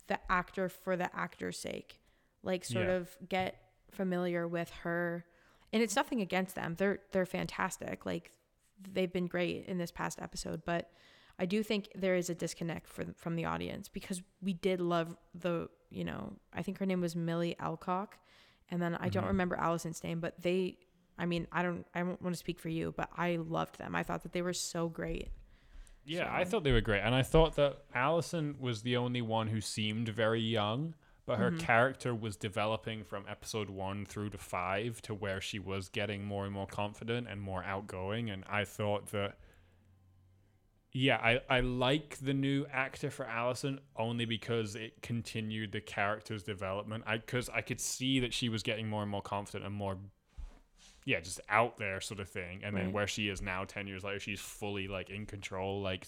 [0.09, 2.01] the actor for the actor's sake.
[2.43, 2.93] Like sort Yeah.
[2.95, 3.57] of get
[3.91, 5.25] familiar with her.
[5.73, 6.75] And it's nothing against them.
[6.79, 8.07] They're they're fantastic.
[8.07, 8.31] Like
[8.93, 10.91] they've been great in this past episode, but
[11.39, 15.17] I do think there is a disconnect for, from the audience because we did love
[15.35, 18.17] the, you know, I think her name was Millie Alcock,
[18.71, 19.29] and then I don't Mhm.
[19.29, 20.79] remember Alicent's name, but they,
[21.19, 23.95] I mean, I don't, I don't want to speak for you, but I loved them.
[23.95, 25.29] I thought that they were so great.
[26.07, 29.49] Yeah, I thought they were great, and I thought that Alicent was the only one
[29.49, 30.95] who seemed very young,
[31.27, 31.59] but her Mhm.
[31.61, 36.45] character was developing from episode one through to five to where she was getting more
[36.45, 39.39] and more confident and more outgoing, and I thought that.
[40.93, 46.43] Yeah, I, I like the new actor for Alicent only because it continued the character's
[46.43, 47.05] development.
[47.07, 49.99] I because I could see that she was getting more and more confident and more
[51.05, 52.65] yeah, just out there sort of thing.
[52.65, 56.07] And then where she is now, ten years later, she's fully like in control, like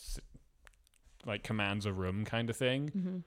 [1.26, 2.88] like commands a room kind of thing.
[2.90, 3.18] Mm-hmm.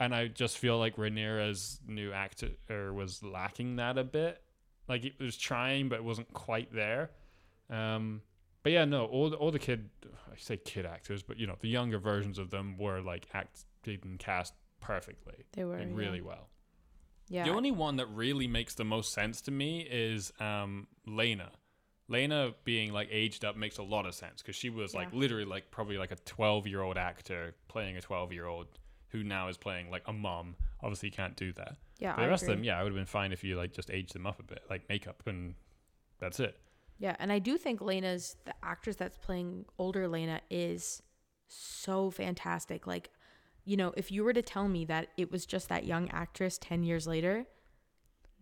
[0.00, 4.40] And I just feel like Rhaenyra's new actor was lacking that a bit.
[4.88, 7.10] Like it was trying, but it wasn't quite there.
[7.68, 8.22] Um,
[8.62, 11.56] but yeah, no, all the, all the kid, I say kid actors, but you know
[11.60, 15.94] the younger versions of them were like acted and cast perfectly, They were like, yeah.
[15.94, 16.48] really well.
[17.28, 17.44] Yeah.
[17.44, 21.50] The only one that really makes the most sense to me is um, Laena.
[22.10, 25.44] Laena being like aged up makes a lot of sense because she was like literally
[25.44, 28.66] like probably like a 12 year old actor playing a 12 year old
[29.10, 30.56] who now is playing like a mom.
[30.82, 31.76] Obviously, can't do that.
[31.98, 32.12] yeah.
[32.12, 32.52] But the I rest agree.
[32.54, 34.38] of them, yeah, I would have been fine if you like just aged them up
[34.38, 35.54] a bit, like makeup, and
[36.18, 36.56] that's it.
[36.98, 41.00] Yeah, and I do think Laena's the actress that's playing older Laena is
[41.46, 42.86] so fantastic.
[42.86, 43.10] Like,
[43.64, 46.58] you know, if you were to tell me that it was just that young actress
[46.58, 47.46] 10 years later,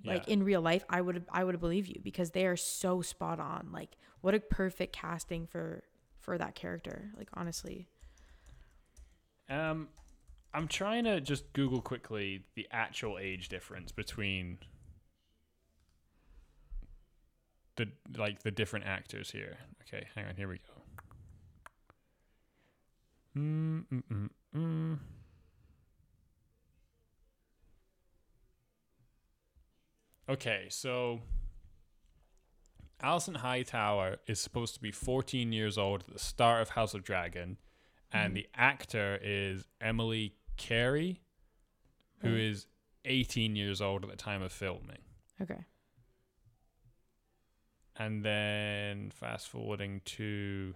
[0.04, 0.32] like Yeah.
[0.34, 3.70] in real life, I would I would believe you because they are so spot on.
[3.72, 5.84] Like, what a perfect casting for
[6.18, 7.10] for that character.
[7.16, 7.88] Like, honestly.
[9.48, 9.88] Um,
[10.56, 14.56] I'm trying to just Google quickly the actual age difference between
[17.76, 19.58] the like the different actors here.
[19.82, 20.34] Okay, hang on.
[20.34, 20.72] Here we go.
[23.38, 24.98] Mm, mm, mm, mm.
[30.30, 31.20] Okay, so
[33.02, 37.04] Alicent Hightower is supposed to be 14 years old at the start of House of
[37.04, 37.58] Dragon,
[38.10, 41.22] and the actor is Emily Carey,
[42.20, 42.40] who Right.
[42.40, 42.66] is
[43.04, 45.02] 18 years old at the time of filming.
[45.40, 45.64] Okay.
[47.96, 50.74] And then fast forwarding to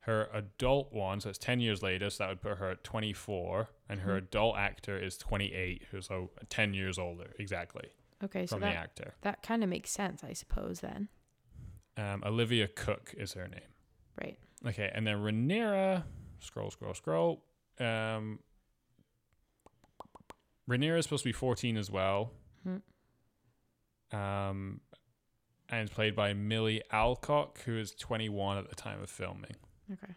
[0.00, 3.70] her adult one, so it's 10 years later, so that would put her at 24,
[3.88, 4.18] and her Mhm.
[4.18, 7.88] adult actor is 28, who's so 10 years older, exactly,
[8.22, 9.14] Okay, so the that actor.
[9.22, 11.08] that kind of makes sense, I suppose then.
[11.96, 13.72] Um, Olivia Cooke is her name.
[14.20, 14.38] Right.
[14.66, 16.04] Okay, and then Rhaenyra,
[16.40, 17.44] scroll, scroll, scroll.
[17.78, 18.38] Um,
[20.68, 22.32] Rhaenyra is supposed to be 14 as well.
[22.66, 22.82] Mhm.
[24.16, 24.80] Um,
[25.68, 29.56] and played by Millie Alcock, who is 21 at the time of filming.
[29.90, 30.14] Okay.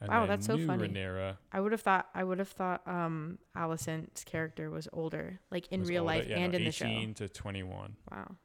[0.00, 0.88] And Wow, that's so funny.
[0.88, 5.68] Rhaenyra I would have thought I would have thought um Alicent's character was older, like
[5.68, 6.86] in real older, life yeah, and no, in the show.
[6.86, 7.96] 18 to 21.
[8.10, 8.36] Wow.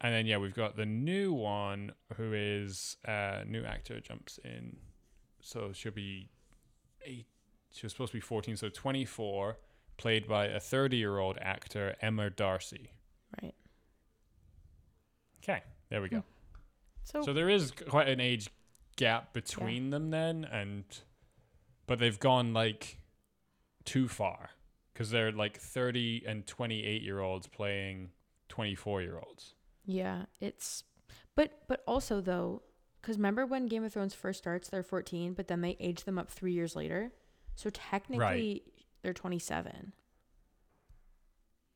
[0.00, 4.78] And then yeah, we've got the new one who is uh new actor jumps in.
[5.42, 6.30] So she'll be
[7.04, 7.26] eight
[7.72, 9.56] she was supposed to be 14, so 24,
[9.96, 12.90] played by a 30-year-old actor Emma Darcy.
[13.40, 13.54] Right.
[15.42, 16.18] Okay, there we go.
[16.18, 16.22] Hmm.
[17.04, 18.50] So, So there is quite an age
[18.96, 20.84] gap between them then and
[21.86, 22.98] but they've gone like
[23.84, 24.50] too far
[24.94, 28.10] cuz they're like 30 and 28 year olds playing
[28.48, 29.54] 24 year olds.
[29.86, 30.84] yeah, it's
[31.34, 32.62] but but also though,
[33.00, 36.18] because remember when Game of Thrones first starts, they're 14, but then they age them
[36.18, 37.12] up three years later.
[37.56, 38.62] So technically,
[39.02, 39.92] they're 27.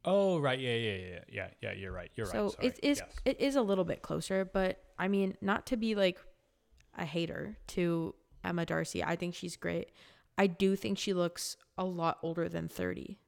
[0.06, 1.72] Oh right, yeah, yeah, yeah, yeah, yeah.
[1.72, 2.10] You're right.
[2.14, 2.52] You're so right.
[2.52, 2.66] Sorry.
[2.68, 3.16] it is Yes.
[3.24, 6.18] it is a little bit closer, but I mean, not to be like
[6.96, 9.02] a hater to Emma Darcy.
[9.02, 9.90] I think she's great.
[10.36, 13.18] I do think she looks a lot older than 30.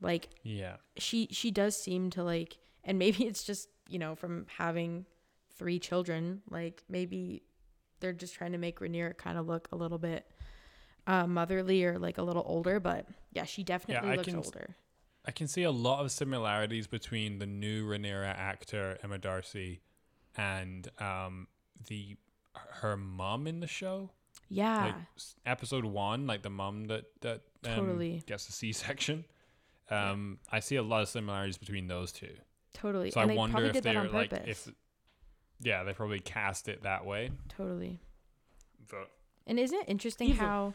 [0.00, 0.76] Like Yeah.
[0.96, 5.04] she she does seem to like and maybe it's just you know from having
[5.56, 7.42] three children like maybe
[8.00, 10.26] they're just trying to make Rhaenyra kind of look a little bit
[11.06, 14.76] uh, motherly or like a little older but yeah she definitely I looks can older
[15.26, 19.80] I can see a lot of similarities between the new Rhaenyra actor Emma Darcy
[20.36, 21.48] and um
[21.86, 22.16] the
[22.54, 24.10] her mom in the show.
[24.48, 24.86] Yeah.
[24.86, 24.94] Like
[25.46, 28.22] episode one, like the mom that that um, Totally.
[28.26, 29.24] gets a C-section.
[29.90, 32.32] Um, I see a lot of similarities between those two.
[32.72, 33.10] totally.
[33.10, 34.66] So and I wonder if they're like purpose.
[34.66, 34.74] if,
[35.64, 37.30] yeah, they probably cast it that way.
[37.48, 37.98] totally.
[38.90, 39.10] But
[39.46, 40.46] And isn't it interesting Evil.
[40.46, 40.74] how,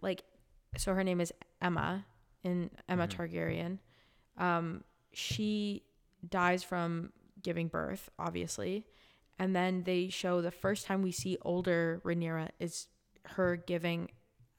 [0.00, 0.22] like,
[0.76, 2.04] so her name is Aemma,
[2.44, 3.16] in Aemma Mhm.
[3.16, 3.78] Targaryen.
[4.36, 5.82] Um, she
[6.28, 8.84] dies from giving birth, obviously,
[9.38, 12.88] and then they show the first time we see older Rhaenyra is
[13.24, 14.10] her giving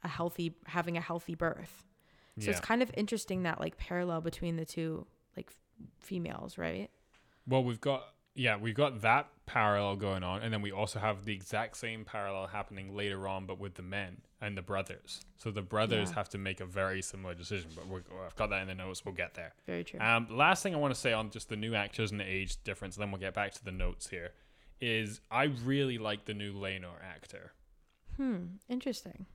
[0.04, 1.86] a healthy, having a healthy birth.
[2.40, 2.52] So yeah.
[2.52, 6.90] it's kind of interesting that like parallel between the two like f- females, right?
[7.48, 8.04] Well, we've got
[8.38, 12.06] yeah, we've got that parallel going on, and then we also have the exact same
[12.06, 15.22] parallel happening later on, but with the men and the brothers.
[15.38, 16.16] So the brothers Yeah.
[16.16, 17.72] have to make a very similar decision.
[17.76, 19.04] But we're, I've got that in the notes.
[19.04, 19.54] We'll get there.
[19.66, 20.00] Very true.
[20.00, 22.64] Um, last thing I want to say on just the new actors and the age
[22.64, 24.32] difference, and then we'll get back to the notes here.
[24.80, 27.54] Is I really like the new Laenor actor.
[28.16, 28.38] hmm.
[28.70, 29.26] Interesting.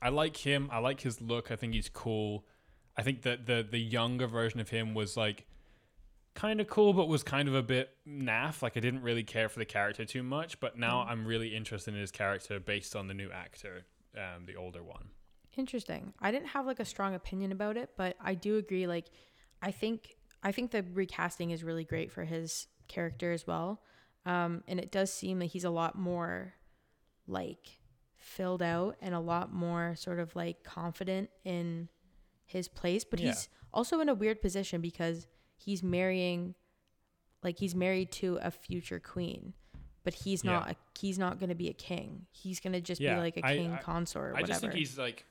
[0.00, 0.68] I like him.
[0.70, 1.50] I like his look.
[1.50, 2.44] I think he's cool.
[2.96, 5.46] I think that the the younger version of him was like
[6.34, 8.60] kind of cool, but was kind of a bit naff.
[8.62, 10.58] Like I didn't really care for the character too much.
[10.60, 11.08] But now Mm.
[11.10, 15.10] I'm really interested in his character based on the new actor, um, the older one.
[15.56, 16.12] Interesting.
[16.20, 18.86] I didn't have like a strong opinion about it, but I do agree.
[18.86, 19.06] Like,
[19.62, 23.80] I think I think the recasting is really great for his character as well,
[24.26, 26.54] um, and it does seem like he's a lot more
[27.26, 27.78] like
[28.16, 31.88] filled out and a lot more sort of like confident in
[32.44, 33.04] his place.
[33.04, 33.28] But Yeah.
[33.28, 35.26] he's also in a weird position because
[35.64, 36.54] he's marrying,
[37.42, 39.54] like he's married to a future queen.
[40.04, 40.52] But he's Yeah.
[40.52, 40.70] not.
[40.72, 42.26] A, he's not going to be a king.
[42.30, 44.46] He's going to just Yeah, be like a I- king I- consort or I whatever.
[44.48, 45.24] just think he's like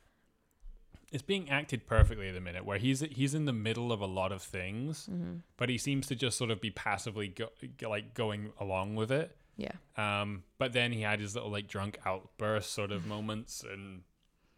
[1.11, 4.05] it's being acted perfectly at the minute where he's he's in the middle of a
[4.07, 5.37] lot of things Mm-hmm.
[5.57, 7.51] but he seems to just sort of be passively go-
[7.87, 9.73] like going along with it yeah.
[9.95, 14.01] um but then he had his little like drunk outburst sort of moments and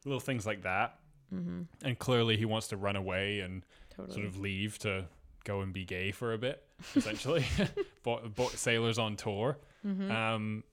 [0.06, 0.98] little things like that
[1.34, 1.64] Mm-hmm.
[1.84, 4.14] and clearly he wants to run away and Totally.
[4.14, 5.08] sort of leave to
[5.46, 6.62] go and be gay for a bit
[6.96, 7.46] essentially.
[8.04, 8.22] Bo-
[8.56, 9.58] sailors on tour.
[9.86, 10.12] Mm-hmm.
[10.12, 10.64] um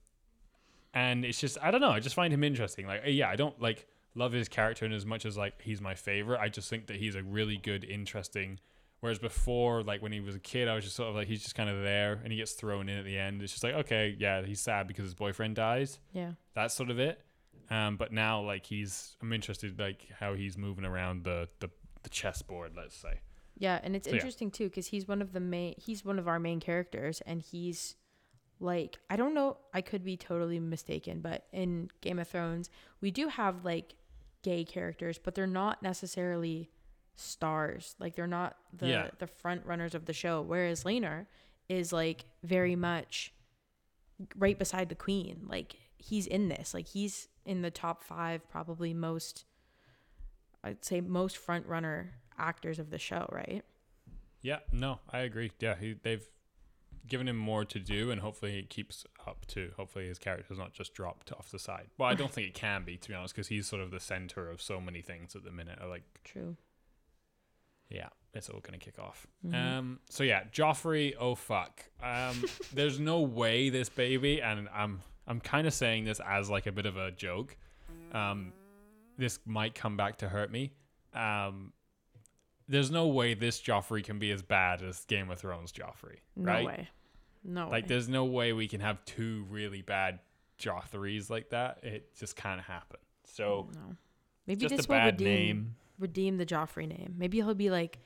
[0.95, 2.85] and it's just i don't know i just find him interesting.
[2.87, 5.95] Like yeah i don't like love his character in as much as like he's my
[5.95, 6.39] favorite.
[6.39, 8.59] I just think that he's a really good interesting
[8.99, 11.41] whereas before like when he was a kid i was just sort of like he's
[11.43, 13.41] just kind of there and he gets thrown in at the end.
[13.41, 15.99] It's just like okay yeah he's sad because his boyfriend dies.
[16.13, 16.31] Yeah.
[16.53, 17.19] that's sort of it.
[17.69, 21.69] Um but now like he's i'm interested like how he's moving around the the,
[22.03, 23.19] the chessboard let's say
[23.55, 24.15] Yeah, and it's So, yeah.
[24.17, 25.75] interesting too because he's one of the main.
[25.77, 27.95] He's one of our main characters, and he's
[28.59, 29.57] like I don't know.
[29.73, 32.69] I could be totally mistaken, but in Game of Thrones,
[33.01, 33.95] we do have like
[34.41, 36.69] gay characters, but they're not necessarily
[37.15, 37.95] stars.
[37.99, 39.09] Like they're not the Yeah.
[39.19, 40.41] the front runners of the show.
[40.41, 41.27] Whereas Laenor
[41.69, 43.33] is like very much
[44.35, 45.45] right beside the queen.
[45.47, 46.73] Like he's in this.
[46.73, 49.45] Like he's in the top five, probably most.
[50.63, 53.63] I'd say most front runner actors of the show, right?
[54.41, 55.51] Yeah, no, I agree.
[55.59, 56.25] Yeah, he, they've
[57.07, 59.71] given him more to do, and hopefully it keeps up too.
[59.77, 61.87] Hopefully his character's not just dropped off the side.
[61.97, 63.99] Well, I don't think it can be, to be honest, because he's sort of the
[63.99, 65.79] center of so many things at the minute.
[65.81, 66.55] I like, True.
[67.89, 69.27] yeah, it's all gonna kick off.
[69.45, 69.53] Mhm.
[69.55, 71.13] Um, so yeah, Joffrey.
[71.19, 71.83] Oh fuck.
[72.01, 72.43] Um,
[72.73, 76.71] there's no way this baby, and I'm I'm kind of saying this as like a
[76.71, 77.55] bit of a joke.
[78.13, 78.51] Um,
[79.17, 80.73] this might come back to hurt me.
[81.13, 81.71] Um,
[82.67, 86.51] there's no way this Joffrey can be as bad as Game of Thrones Joffrey, No
[86.51, 86.65] right?
[86.65, 86.89] way.
[87.43, 87.87] No Like, way.
[87.89, 90.19] there's no way we can have two really bad
[90.59, 91.83] Joffreys like that.
[91.83, 92.99] It just can't happen.
[93.25, 93.95] So, mm, no.
[94.47, 95.75] Maybe just this a will bad redeem, name.
[95.99, 97.15] redeem the Joffrey name.
[97.17, 97.99] Maybe he'll be like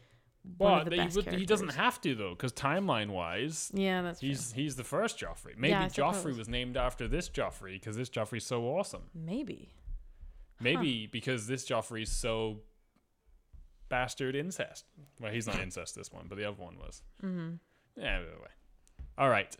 [0.57, 3.71] one Well, of the he, best would- he doesn't have to though, because timeline wise,
[3.75, 5.55] Yeah, that's he's he's the first Joffrey.
[5.57, 9.03] Maybe Yeah, Joffrey was named after this Joffrey because this Joffrey's so awesome.
[9.11, 9.21] true.
[9.25, 9.73] Maybe.
[10.59, 12.61] Maybe because this Joffrey's so
[13.89, 14.85] bastard incest.
[15.19, 17.01] Well, he's not incest this one, but the other one was.
[17.23, 17.55] Mm-hmm.
[17.97, 18.49] Yeah, either way.
[19.17, 19.55] All right.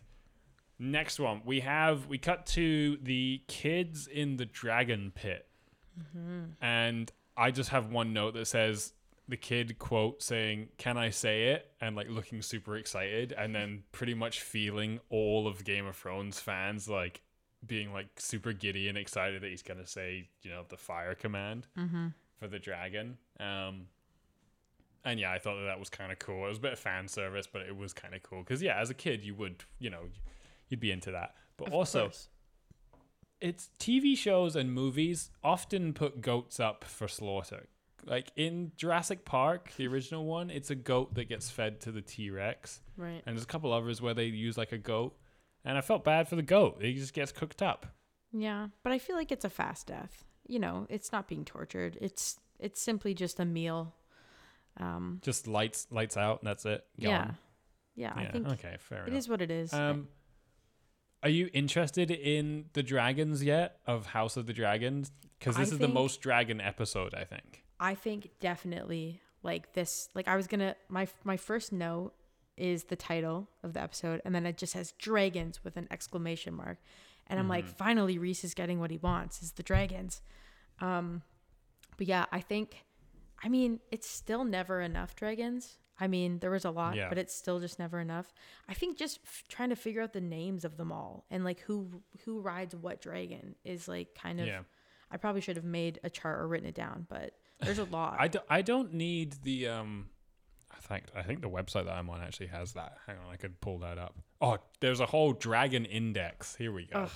[0.78, 5.48] Next one, we have we cut to the kids in the dragon pit,
[6.60, 8.92] and I just have one note that says
[9.26, 13.82] the kid quote saying, "Can I say it?" and like looking super excited, and then
[13.92, 17.22] pretty much feeling all of Game of Thrones fans like
[17.66, 21.66] being like super giddy and excited that he's gonna say, you know, the fire command
[21.76, 22.06] Mm-hmm.
[22.38, 23.18] for the dragon.
[23.40, 23.86] Um,
[25.04, 26.44] and yeah, I thought that that was kind of cool.
[26.46, 28.78] It was a bit of fan service, but it was kind of cool because yeah,
[28.78, 30.04] as a kid, you would you know
[30.68, 31.34] you'd be into that.
[31.56, 32.10] But also,
[33.40, 37.66] it's TV shows and movies often put goats up for slaughter.
[38.04, 42.00] Like in Jurassic Park, the original one, it's a goat that gets fed to the
[42.00, 43.22] T Rex, right.
[43.26, 45.16] and there's a couple others where they use like a goat.
[45.64, 47.86] And I felt bad for the goat; he just gets cooked up.
[48.32, 50.24] Yeah, but I feel like it's a fast death.
[50.46, 51.98] you know, it's not being tortured.
[52.00, 53.94] It's it's simply just a meal.
[54.78, 56.84] Um, Just lights lights out and that's it.
[57.00, 57.10] Gone.
[57.10, 57.30] yeah,
[57.96, 58.12] yeah.
[58.14, 59.18] I think okay, fair it enough.
[59.18, 59.72] is what it is.
[59.72, 60.08] Um,
[61.22, 65.10] are you interested in the dragons yet of House of the Dragons?
[65.38, 67.64] Because this I is the think- most dragon episode, I think.
[67.80, 70.08] I think definitely like this.
[70.14, 72.12] Like I was gonna my my first note
[72.56, 76.54] is the title of the episode, and then it just says dragons with an exclamation
[76.54, 76.78] mark,
[77.28, 80.22] and I'm like, finally Rhys is getting what he wants is the dragons.
[80.80, 81.22] Um,
[81.96, 82.84] but yeah, I think,
[83.42, 85.78] I mean, it's still never enough dragons.
[86.00, 87.08] I mean, there was a lot, Yeah.
[87.08, 88.32] but it's still just never enough.
[88.68, 91.60] I think just f- trying to figure out the names of them all and like
[91.60, 94.46] who who rides what dragon is like kind of.
[94.46, 94.60] Yeah.
[95.10, 98.16] I probably should have made a chart or written it down, but there's a lot.
[98.20, 100.10] I, do, I don't need the um.
[100.70, 102.98] I think I think the website that I'm on actually has that.
[103.06, 104.14] Hang on, I could pull that up.
[104.40, 106.54] Oh, there's a whole dragon index.
[106.56, 107.00] Here we go.
[107.04, 107.10] Ugh,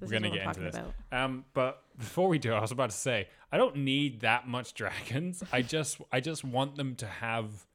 [0.00, 0.74] this We're gonna get into this.
[0.74, 0.94] about.
[1.12, 4.74] Um, but before we do, I was about to say I don't need that much
[4.74, 5.42] dragons.
[5.52, 7.66] I just I just want them to have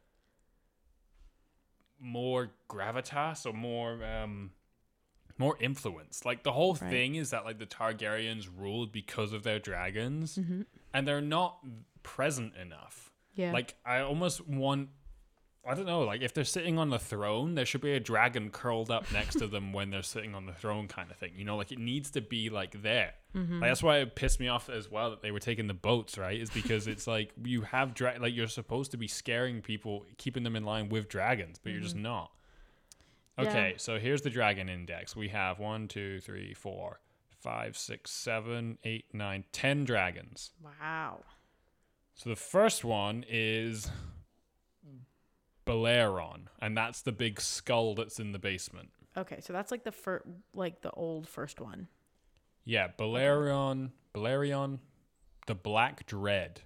[2.00, 4.52] more gravitas or more um
[5.38, 6.26] more influence.
[6.26, 6.90] Like the whole Right.
[6.92, 10.64] thing is that like the Targaryens ruled because of their dragons, Mm-hmm.
[10.94, 11.60] and they're not
[12.04, 13.12] present enough.
[13.36, 13.54] Yeah.
[13.54, 14.90] Like I almost want
[15.68, 18.50] I don't know, like if they're sitting on the throne, there should be a dragon
[18.50, 21.34] curled up next to them when they're sitting on the throne kind of thing.
[21.36, 23.14] You know, like it needs to be like there.
[23.36, 23.60] Mm-hmm.
[23.60, 26.18] Like, that's why it pissed me off as well that they were taking the boats,
[26.18, 26.40] right?
[26.40, 30.44] Is because it's like you have dra- like you're supposed to be scaring people, keeping
[30.44, 32.32] them in line with dragons, but you're just not.
[33.38, 33.44] Mm-hmm.
[33.44, 33.50] Yeah.
[33.50, 35.16] Okay, so here's the dragon index.
[35.16, 37.00] We have one, two, three, four,
[37.40, 40.52] five, six, seven, eight, nine, ten dragons.
[40.64, 41.20] wow.
[42.16, 43.90] So the first one is
[45.70, 48.90] Balerion, and that's the big skull that's in the basement.
[49.18, 51.88] Okay, so that's like the fir- like the old first one.
[52.66, 54.80] Yeah, Balerion, Balerion,
[55.48, 56.62] the Black Dread.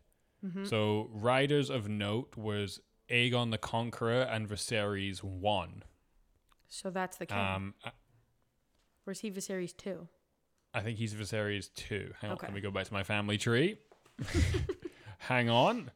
[0.46, 0.66] Mm-hmm.
[0.66, 2.80] So riders of note was
[3.10, 5.84] Aegon the Conqueror and Viserys one.
[6.68, 7.38] So that's the king.
[7.38, 7.92] Um, I-
[9.06, 10.08] Where's he Viserys two?
[10.74, 12.14] I think he's Viserys two.
[12.22, 12.48] Hang on, Okay.
[12.48, 13.78] let me go back to my family tree.
[15.20, 15.92] Hang on.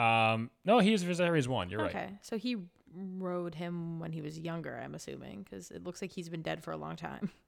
[0.00, 1.68] Um, no, he's Viserys one.
[1.70, 1.94] You're right.
[1.94, 2.56] Okay, so he
[2.94, 4.80] rode him when he was younger.
[4.82, 7.30] I'm assuming because it looks like he's been dead for a long time.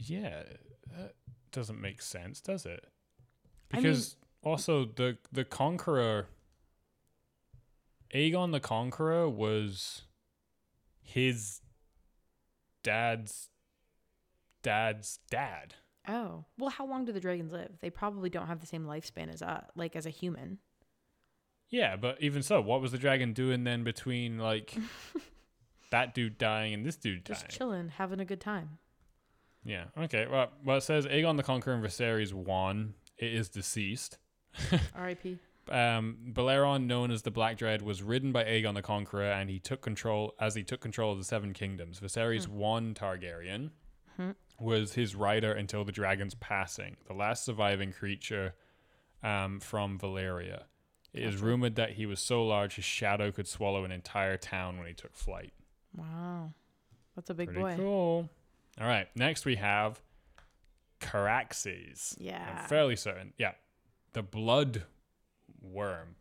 [0.00, 0.44] Yeah,
[0.96, 1.14] that
[1.50, 2.86] doesn't make sense, does it?
[3.72, 6.28] I mean- Because also the the conqueror,
[8.14, 10.02] Aegon the Conqueror was
[11.02, 11.62] his
[12.84, 13.48] dad's
[14.62, 15.74] dad's dad.
[16.08, 17.70] Oh well, how long do the dragons live?
[17.80, 20.58] They probably don't have the same lifespan as uh, like as a human.
[21.68, 24.74] Yeah, but even so, what was the dragon doing then between like
[25.90, 27.40] that dude dying and this dude dying?
[27.40, 28.78] Just chilling, having a good time.
[29.64, 29.84] Yeah.
[29.98, 30.26] Okay.
[30.30, 32.94] Well, well, it says Aegon the Conqueror and Viserys one.
[33.18, 34.16] It is deceased.
[34.94, 35.38] R.I.P.
[35.70, 39.58] um, Balerion, known as the Black Dread, was ridden by Aegon the Conqueror, and he
[39.58, 42.00] took control as he took control of the Seven Kingdoms.
[42.00, 43.70] Viserys one Targaryen
[44.60, 48.54] was his rider until the dragon's passing, the last surviving creature
[49.22, 50.62] um, from Valyria.
[51.14, 54.78] It is rumored that he was so large his shadow could swallow an entire town
[54.78, 55.52] when he took flight.
[55.96, 56.52] Wow,
[57.16, 57.76] that's a big Pretty boy.
[57.76, 58.28] cool.
[58.80, 60.00] All right, next we have
[61.00, 62.14] Caraxes.
[62.18, 62.58] Yeah.
[62.62, 63.32] I'm fairly certain.
[63.38, 63.52] Yeah,
[64.12, 64.82] the blood
[65.62, 66.16] worm,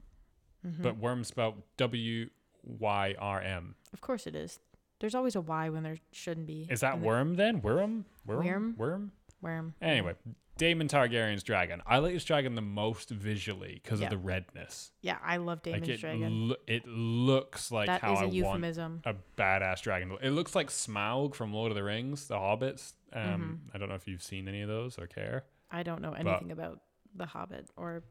[0.65, 0.81] Mm-hmm.
[0.81, 2.29] but worm spelled W
[2.63, 3.75] Y R M.
[3.93, 4.59] Of course it is.
[4.99, 6.67] There's always a Y when there shouldn't be.
[6.69, 7.61] Is that the- worm then?
[7.61, 8.05] Worm?
[8.25, 8.45] Worm?
[8.45, 8.75] Worm?
[8.77, 9.11] Worm?
[9.41, 9.73] Worm.
[9.81, 10.15] Anyway,
[10.57, 11.81] Daemon Targaryen's dragon.
[11.85, 14.07] I like this dragon the most visually because Yeah.
[14.07, 14.91] of the redness.
[15.01, 16.49] Yeah, I love Daemon's like it, dragon.
[16.49, 18.65] lo- it looks like That how is a I want
[19.05, 20.17] a badass dragon.
[20.21, 22.93] It looks like Smaug from Lord of the Rings, the Hobbits.
[23.13, 23.21] Um,
[23.67, 23.75] Mm-hmm.
[23.75, 25.45] I don't know if you've seen any of those or care.
[25.69, 26.81] I don't know anything about
[27.15, 28.03] The Hobbit or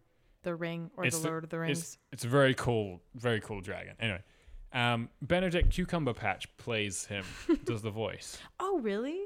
[0.43, 1.78] The Ring or The the- Lord of the Rings.
[1.78, 3.97] It's it's a very cool, very cool dragon.
[3.99, 4.22] Anyway,
[4.72, 7.24] um, Benedict Cucumber Patch plays him,
[7.64, 8.38] does the voice.
[8.60, 9.20] oh, really?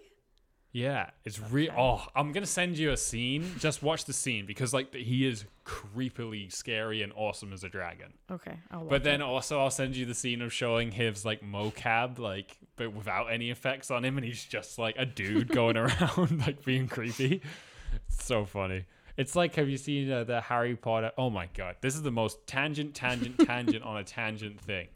[0.72, 1.72] Yeah, it's real.
[1.76, 3.45] Oh, I'm gonna send you a scene.
[3.59, 8.12] Just watch the scene because like he is creepily scary and awesome as a dragon.
[8.30, 9.24] Okay, I'll But then it.
[9.24, 13.51] also I'll send you the scene of showing his like mocap, like but without any
[13.51, 17.43] effects on him, and he's just like a dude going around like being creepy.
[18.07, 18.84] It's so funny.
[19.16, 21.11] It's like have you seen uh, the Harry Potter?
[21.18, 24.86] Oh my god, this is the most tangent, tangent, tangent on a tangent thing.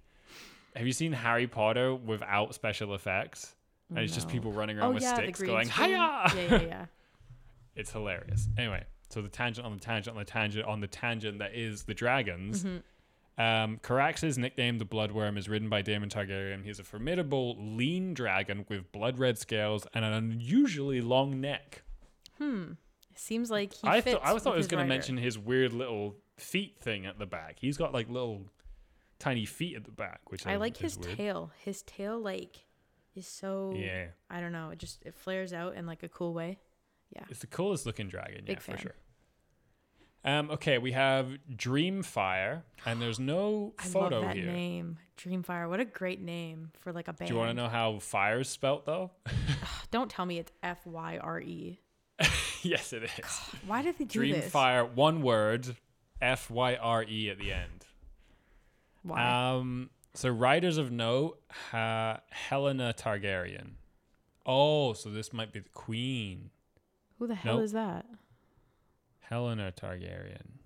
[0.75, 3.55] Have you seen Harry Potter without special effects?
[3.91, 5.89] And it's just people running around Oh with yeah, sticks going screen.
[5.91, 5.97] hiya.
[5.97, 6.87] Yeah, yeah, yeah.
[7.77, 8.49] It's hilarious.
[8.57, 11.83] Anyway, so the tangent on the tangent on the tangent on the tangent that is
[11.85, 12.65] the dragons.
[13.37, 16.63] Um, Caraxes, nicknamed the Bloodworm, is ridden by Daemon Targaryen.
[16.65, 21.83] He's a formidable, lean dragon with blood red scales and an unusually long neck.
[22.39, 22.73] Hmm.
[23.17, 24.17] Seems like he I fits.
[24.17, 27.19] thought I with thought I was going to mention his weird little feet thing at
[27.19, 27.59] the back.
[27.61, 28.47] He's got like little
[29.25, 31.17] tiny feet at the back, which I are- like is his weird.
[31.17, 31.51] tail.
[31.65, 32.65] His tail like
[33.15, 33.75] is so.
[33.77, 34.71] Yeah, I don't know.
[34.71, 36.59] It just it flares out in like a cool way.
[37.15, 37.25] Yeah.
[37.31, 38.45] it's the coolest looking dragon.
[38.45, 38.95] Big yeah, for sure.
[40.25, 44.47] Um, okay, we have Dreamfire, and there's no I photo love that here.
[44.47, 45.69] name, Dreamfire.
[45.69, 47.29] What a great name for like a band.
[47.29, 49.11] Do you want to know how fire is spelt though?
[49.91, 51.79] Don't tell me it's F Y R E.
[52.63, 53.41] yes, it is.
[53.67, 54.51] Why did they do this?
[54.51, 55.77] Dreamfire, one word,
[56.23, 57.84] F Y R E at the end.
[59.05, 59.53] Why?
[59.55, 61.39] Um, so riders of note,
[61.73, 62.17] uh,
[62.51, 63.73] Helaena Targaryen.
[64.47, 66.51] Oh, so this might be the queen,
[67.19, 67.65] Who the hell nope.
[67.65, 68.07] is that?
[69.31, 70.59] Helaena Targaryen.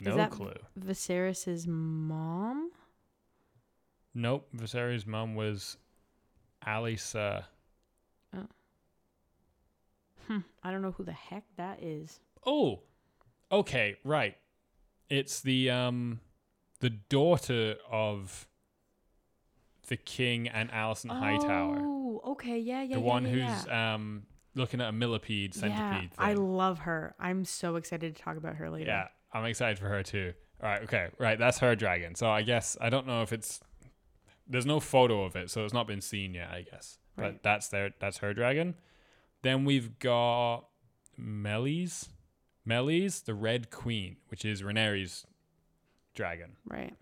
[0.00, 0.52] Is No that clue.
[0.78, 2.70] Viserys's mom?
[4.14, 4.48] Nope.
[4.56, 5.76] Viserys' mom was
[6.66, 7.44] Alisa.
[10.26, 10.38] Hmm.
[10.62, 12.20] I don't know who the heck that is.
[12.46, 12.80] Oh,
[13.50, 14.36] okay, right.
[15.08, 16.20] It's the um,
[16.80, 18.46] the daughter of
[19.88, 21.78] the king and Alicent Hightower.
[21.80, 22.58] Oh, okay.
[22.58, 22.96] Yeah, yeah.
[22.96, 23.94] the yeah, one yeah, who's yeah.
[23.94, 24.22] um
[24.54, 27.14] looking at a millipede centipede yeah, centipede I love her.
[27.18, 28.90] I'm so excited to talk about her later.
[28.90, 30.34] Yeah, I'm excited for her too.
[30.62, 31.38] All right, okay, right.
[31.38, 32.14] That's her dragon.
[32.14, 33.60] So I guess I don't know if it's
[34.46, 36.50] there's no photo of it, so it's not been seen yet.
[36.50, 38.74] I guess, but that's their that's her dragon.
[39.42, 40.64] Then we've got
[41.18, 42.08] Meleys,
[42.68, 45.26] Meleys, the Red Queen, which is Rhaenyra's
[46.14, 46.56] dragon.
[46.66, 46.94] Right.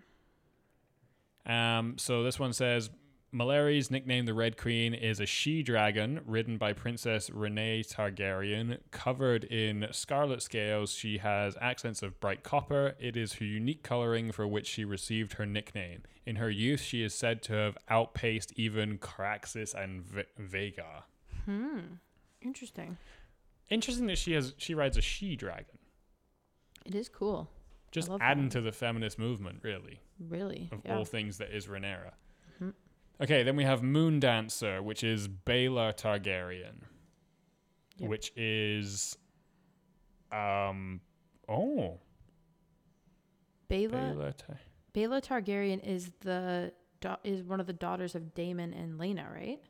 [1.45, 2.91] Um, so this one says
[3.33, 9.45] Maleri's nicknamed the Red Queen is a she dragon ridden by Princess Rhaenys Targaryen, covered
[9.45, 10.93] in scarlet scales.
[10.93, 12.95] She has accents of bright copper.
[12.99, 16.03] It is her unique coloring for which she received her nickname.
[16.25, 21.05] In her youth, she is said to have outpaced even Caraxes and Ve- Vega.
[21.45, 21.81] Hmm.
[22.41, 22.97] Interesting.
[23.71, 25.79] Interesting that she has she rides a she dragon.
[26.85, 27.51] It is cool.
[27.91, 28.53] Just adding that.
[28.53, 30.01] to the feminist movement, really.
[30.21, 30.69] Really.
[30.73, 30.97] of yeah.
[30.97, 32.13] all things that is Rhaenyra.
[32.61, 32.75] Mhm.
[33.21, 36.83] Okay, then we have Moon Dancer, which is Baela Targaryen,
[37.99, 38.11] Yep.
[38.11, 39.17] which is
[40.33, 41.01] um
[41.49, 41.99] oh
[43.71, 44.61] Baela Baela Tar-
[44.95, 46.73] Baela Targaryen is the
[47.25, 49.61] is one of the daughters of Daemon and Laena, right?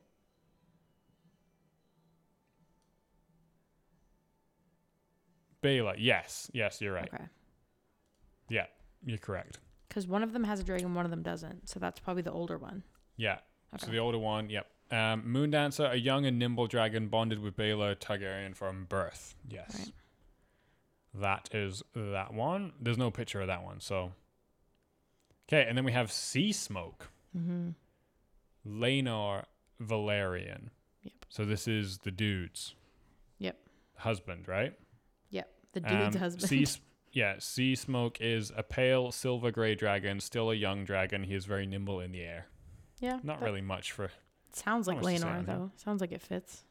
[5.66, 5.94] Baela.
[5.98, 7.10] Yes, yes, you're right.
[7.12, 7.24] Okay.
[8.48, 8.66] Yeah,
[9.04, 9.58] you're correct.
[9.88, 11.68] Because one of them has a dragon, one of them doesn't.
[11.68, 12.82] So that's probably the older one.
[13.16, 13.38] Yeah.
[13.74, 13.86] Okay.
[13.86, 14.66] So the older one, yep.
[14.90, 19.34] Um, Moon Dancer, a young and nimble dragon bonded with Baela Targaryen from birth.
[19.48, 19.74] Yes.
[19.78, 19.92] Right.
[21.14, 22.72] That is that one.
[22.80, 24.12] There's no picture of that one, so.
[25.48, 27.08] Okay, and then we have Sea Smoke.
[27.36, 27.70] Mm-hmm.
[28.68, 29.44] Laenor
[29.82, 30.68] Velaryon.
[31.02, 31.12] Yep.
[31.28, 32.74] So this is the dude's
[33.38, 33.56] Yep.
[33.96, 34.74] husband, right?
[35.80, 36.48] The dude's Um, husband.
[36.48, 36.66] Sea,
[37.12, 41.22] yeah, Sea Smoke is a pale silver gray dragon, still a young dragon.
[41.24, 42.46] He is very nimble in the air.
[43.00, 43.18] yeah.
[43.22, 44.10] Not really much for.
[44.52, 45.46] Sounds like not much to say Laenor on him.
[45.46, 45.70] though.
[45.76, 46.64] Sounds like it fits.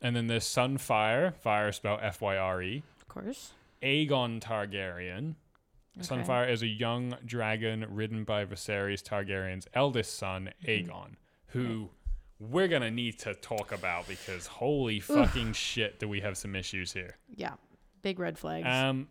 [0.00, 2.82] And then there's Sunfire, fire spelled F Y R E.
[3.00, 3.52] Of course.
[3.82, 5.34] Aegon Targaryen.
[5.98, 6.06] Okay.
[6.06, 10.90] Sunfire is a young dragon ridden by Viserys Targaryen's eldest son, Mm-hmm.
[10.90, 11.10] Aegon,
[11.48, 11.90] who
[12.40, 16.54] we're going to need to talk about because holy fucking shit, do we have some
[16.54, 17.16] issues here.
[17.34, 17.54] Yeah.
[18.02, 18.66] Big red flags.
[18.66, 19.08] Um,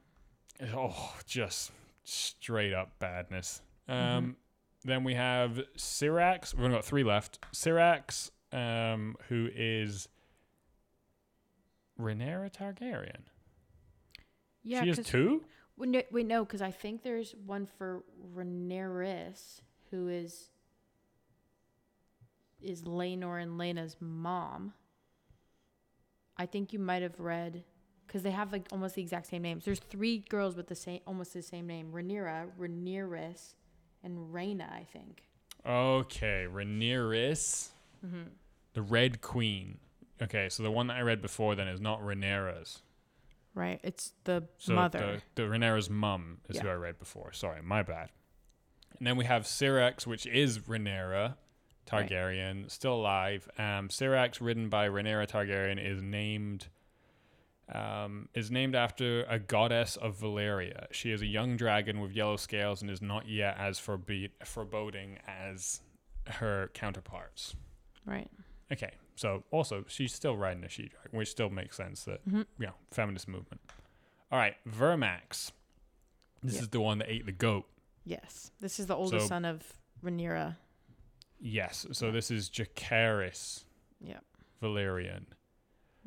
[0.73, 1.71] oh, just
[2.03, 3.61] straight up badness.
[3.88, 4.31] Um, Mm-hmm.
[4.85, 6.53] Then we have Syrax.
[6.53, 7.39] We've only got three left.
[7.53, 10.07] Syrax, um, who is
[11.99, 13.23] Rhaenyra Targaryen.
[14.63, 14.83] yeah.
[14.83, 15.43] she has two?
[15.75, 18.03] Wait, no, wait, no, because I think there's one for
[18.35, 19.33] Rhaenyra,
[19.91, 20.51] who is
[22.61, 24.73] is Laenor and Laena's mom.
[26.38, 27.63] I think you might have read
[28.08, 29.66] because they have like almost the exact same names.
[29.66, 33.53] There's three girls with the same, almost the same name: Rhaenyra, Rhaenyra,
[34.03, 34.72] and Rhaena.
[34.72, 35.24] I think.
[35.66, 37.70] Okay, Rhaenyra,
[38.05, 38.22] Mm-hmm.
[38.74, 39.80] the Red Queen.
[40.22, 42.82] Okay, so the one that I read before then is not Rhaenyra's.
[43.53, 43.80] Right.
[43.84, 45.22] It's the So mother.
[45.36, 47.34] the, the Rhaenyra's mum is who I read before.
[47.34, 48.10] Sorry, my bad.
[48.99, 51.36] And then we have Syrax, which is Rhaenyra
[51.91, 52.10] Right.
[52.10, 53.49] Targaryen, still alive.
[53.58, 56.68] Um, Syrax, ridden by Rhaenyra Targaryen, is named
[57.74, 60.88] um, is named after a goddess of Valyria.
[60.91, 65.18] She is a young dragon with yellow scales and is not yet as forbe- foreboding
[65.28, 65.82] as
[66.28, 67.55] her counterparts.
[68.05, 68.30] Right.
[68.72, 72.45] Okay, so also she's still riding a she dragon, which still makes sense that Mhm.
[72.59, 73.61] you know feminist movement.
[74.32, 75.51] All right, Vermax.
[76.43, 76.61] This Yeah.
[76.61, 77.65] is the one that ate the goat.
[78.05, 78.51] Yes.
[78.59, 80.57] This is the oldest So- son of Rhaenyra.
[81.39, 83.63] Yes, so this is Jacaerys.
[84.01, 84.24] Yep.
[84.61, 85.26] Velaryon.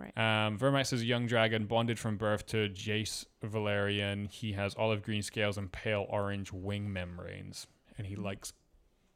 [0.01, 0.47] Right.
[0.47, 4.31] Um, Vermax is a young dragon bonded from birth to Jace Velaryon.
[4.31, 7.67] He has olive green scales and pale orange wing membranes,
[7.99, 8.53] and he likes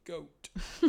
[0.05, 0.49] goat.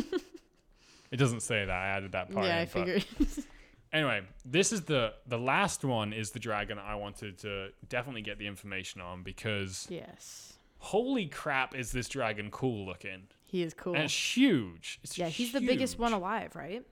[1.11, 1.71] it doesn't say that.
[1.71, 2.45] I added that part.
[2.45, 3.05] yeah, in, I figured.
[3.93, 6.13] Anyway, this is the the last one.
[6.13, 10.53] Is the dragon I wanted to definitely get the information on because yes.
[10.77, 13.23] holy crap, is this dragon cool looking?
[13.45, 13.95] He is cool.
[13.95, 14.99] And it's huge.
[15.03, 16.85] It's yeah, he's the biggest one alive, right?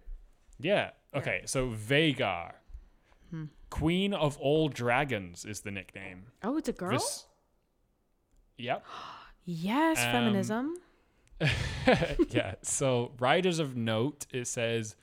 [0.59, 0.91] Yeah.
[1.13, 1.41] Okay.
[1.45, 2.53] So Vhagar,
[3.29, 3.45] Hmm.
[3.69, 6.27] Queen of all dragons, is the nickname.
[6.43, 6.91] Oh, it's a girl?
[6.91, 7.25] Vis-
[8.57, 8.85] yep.
[9.45, 10.75] yes, Um, feminism.
[12.29, 12.55] yeah.
[12.61, 14.95] So riders of note, it says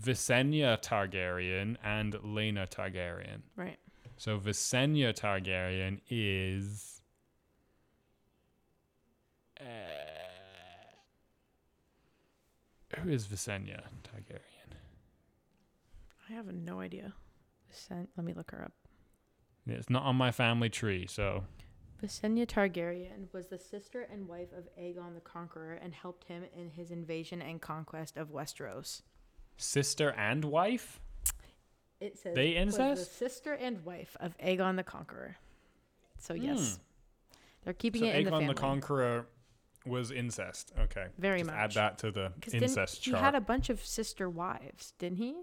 [0.00, 3.42] Visenya Targaryen and Laena Targaryen.
[3.56, 3.78] Right.
[4.16, 7.00] So Visenya Targaryen is.
[9.60, 9.64] Uh,
[13.00, 14.72] who is Visenya Targaryen?
[16.28, 17.12] I have no idea.
[17.72, 18.72] Visenya, let me look her up.
[19.66, 21.44] It's not on my family tree, so
[22.02, 26.70] Visenya Targaryen was the sister and wife of Aegon the Conqueror and helped him in
[26.70, 29.02] his invasion and conquest of Westeros.
[29.56, 31.00] sister and wife.
[32.00, 33.16] It says They was the incest?
[33.18, 35.36] sister and wife of Aegon the Conqueror.
[36.18, 36.80] So yes,
[37.62, 38.46] they're keeping so it in the Aegon family.
[38.48, 39.26] the Conqueror
[39.86, 40.72] was incest.
[40.78, 44.28] Okay, Very Just Add that to the didn't- incest he had a bunch of sister
[44.28, 45.42] wives, didn't he?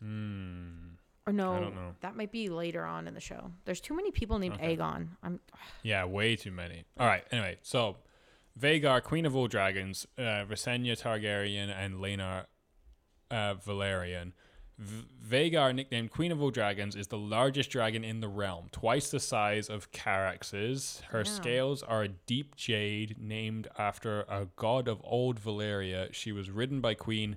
[0.00, 0.87] Hmm.
[1.28, 1.94] Or no, don't know.
[2.00, 3.50] that might be later on in the show.
[3.64, 4.76] There's too many people named Okay.
[4.76, 5.08] Aegon.
[5.22, 5.40] I'm
[5.82, 6.84] Yeah, way too many.
[6.98, 7.24] All right.
[7.30, 7.96] Anyway, so
[8.58, 12.46] Vhagar, Queen of all dragons, uh, Visenya Targaryen, and Laena
[13.30, 14.32] uh, Velaryon.
[14.78, 19.10] V- Vhagar, nicknamed Queen of all dragons, is the largest dragon in the realm, twice
[19.10, 21.02] the size of Caraxes.
[21.10, 21.24] Her Yeah.
[21.24, 26.12] scales are a deep jade, named after a god of old Valyria.
[26.14, 27.36] She was ridden by Queen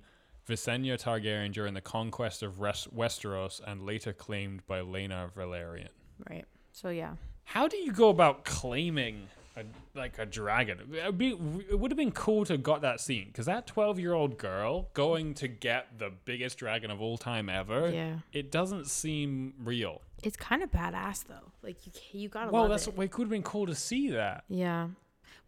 [0.51, 5.87] Visenya Targaryen during the conquest of Res- Westeros, and later claimed by Laena Velaryon.
[6.29, 6.45] right.
[6.73, 9.27] So yeah, How do you go about claiming
[9.57, 10.79] a, like a dragon?
[10.93, 11.29] It would, be,
[11.69, 15.33] it would have been cool to have got that scene because that twelve-year-old girl going
[15.35, 17.89] to get the biggest dragon of all time ever.
[17.91, 18.19] Yeah.
[18.31, 20.01] It doesn't seem real.
[20.23, 21.51] it's kind of badass though.
[21.61, 21.91] Like you,
[22.21, 22.97] you gotta Well, love that's it.
[22.97, 24.45] it could have been cool to see that.
[24.47, 24.87] Yeah.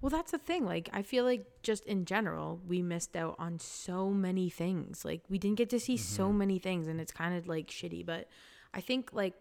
[0.03, 0.65] Well, that's the thing.
[0.65, 5.05] Like, I feel like just in general, we missed out on so many things.
[5.05, 6.37] Like, we didn't get to see so Mm-hmm.
[6.39, 8.05] many things, and it's kind of like shitty.
[8.05, 8.27] But
[8.73, 9.33] I think, like,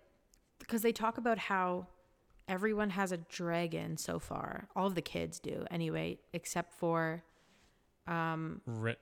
[0.60, 1.88] because they talk about how
[2.46, 7.24] everyone has a dragon so far, all of the kids do anyway, except for
[8.06, 8.94] Re-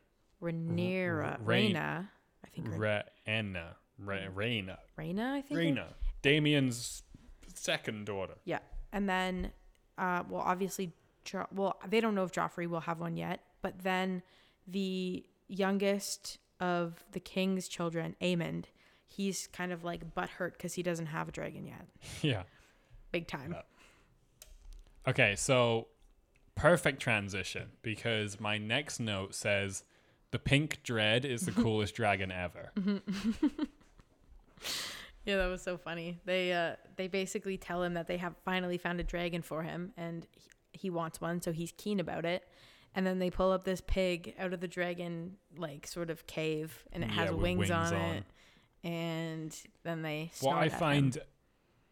[0.43, 1.39] Rhaenyra.
[1.45, 2.09] Rain- Rhaena.
[2.43, 5.61] I think Rha- Rhaena, Rhaena, I think.
[5.61, 5.85] Rhaena,
[6.23, 7.03] Daemon's
[7.55, 8.37] second daughter.
[8.47, 8.61] Yeah,
[8.93, 9.53] and then,
[9.99, 10.95] uh, well, obviously,
[11.25, 14.23] jo- well, they don't know if Joffrey will have one yet, but then
[14.67, 18.67] the youngest of the king's children, Aemond,
[19.07, 21.87] he's kind of like butthurt because he doesn't have a dragon yet.
[22.23, 22.43] yeah.
[23.13, 23.57] Big time.
[25.09, 25.89] Okay, so
[26.55, 29.83] perfect transition because my next note says
[30.31, 32.73] the pink dread is the coolest dragon ever.
[35.27, 36.19] Yeah, that was so funny.
[36.25, 39.93] They uh they basically tell him that they have finally found a dragon for him
[39.97, 42.45] and he, he wants one, so he's keen about it.
[42.95, 46.85] And then they pull up this pig out of the dragon like sort of cave
[46.93, 48.03] and it has wings, wings on, on.
[48.17, 48.25] it.
[48.83, 50.79] And then they What I at him.
[50.79, 51.19] find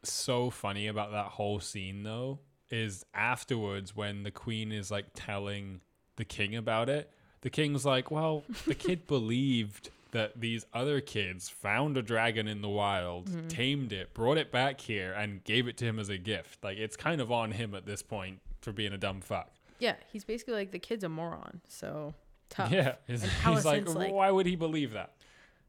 [0.03, 2.39] so funny about that whole scene though
[2.71, 5.81] is afterwards when the queen is like telling
[6.17, 7.11] the king about it,
[7.43, 12.61] the king's like, "Well, the kid believed that these other kids found a dragon in
[12.63, 13.49] the wild, Mm-hmm.
[13.49, 16.65] tamed it, brought it back here and gave it to him as a gift.
[16.65, 19.95] Like it's kind of on him at this point for being a dumb fuck." Yeah,
[20.13, 22.15] he's basically like the kid's a moron, so
[22.49, 22.73] tough.
[22.73, 25.15] Yeah, he's, he's like, like- why would he believe that?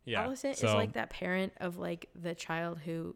[0.06, 3.16] Yeah, Alicent is like that parent of like the child who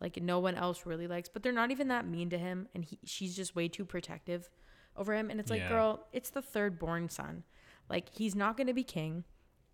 [0.00, 2.82] like no one else really likes, but they're not even that mean to him and
[2.84, 4.48] he she's just way too protective
[4.96, 5.68] over him and it's like, Yeah.
[5.68, 7.42] girl, it's the third born son.
[7.90, 9.24] Like he's not going to be king.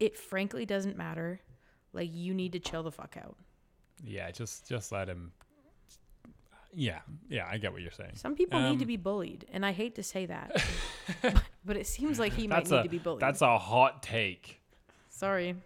[0.01, 1.41] It frankly doesn't matter.
[1.93, 3.37] Like you need to chill the fuck out.
[4.05, 5.31] Yeah, just just let him.
[6.79, 6.99] Yeah,
[7.31, 8.17] yeah, I get what you're saying.
[8.17, 10.63] Some people need to Um, be bullied, and I hate to say that.
[11.23, 13.23] but, but it seems like he might That's need a to be bullied.
[13.23, 14.61] that's a hot take.
[15.09, 15.57] Sorry.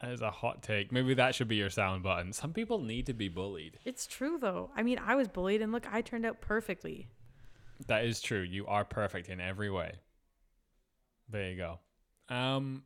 [0.00, 0.90] That is a hot take.
[0.90, 2.32] Maybe that should be your sound button.
[2.32, 3.78] Some people need to be bullied.
[3.84, 4.70] It's true though.
[4.74, 7.06] I mean, I was bullied and look, I turned out perfectly.
[7.86, 8.40] That is true.
[8.40, 9.92] You are perfect in every way.
[11.28, 11.78] There you go.
[12.34, 12.82] Um,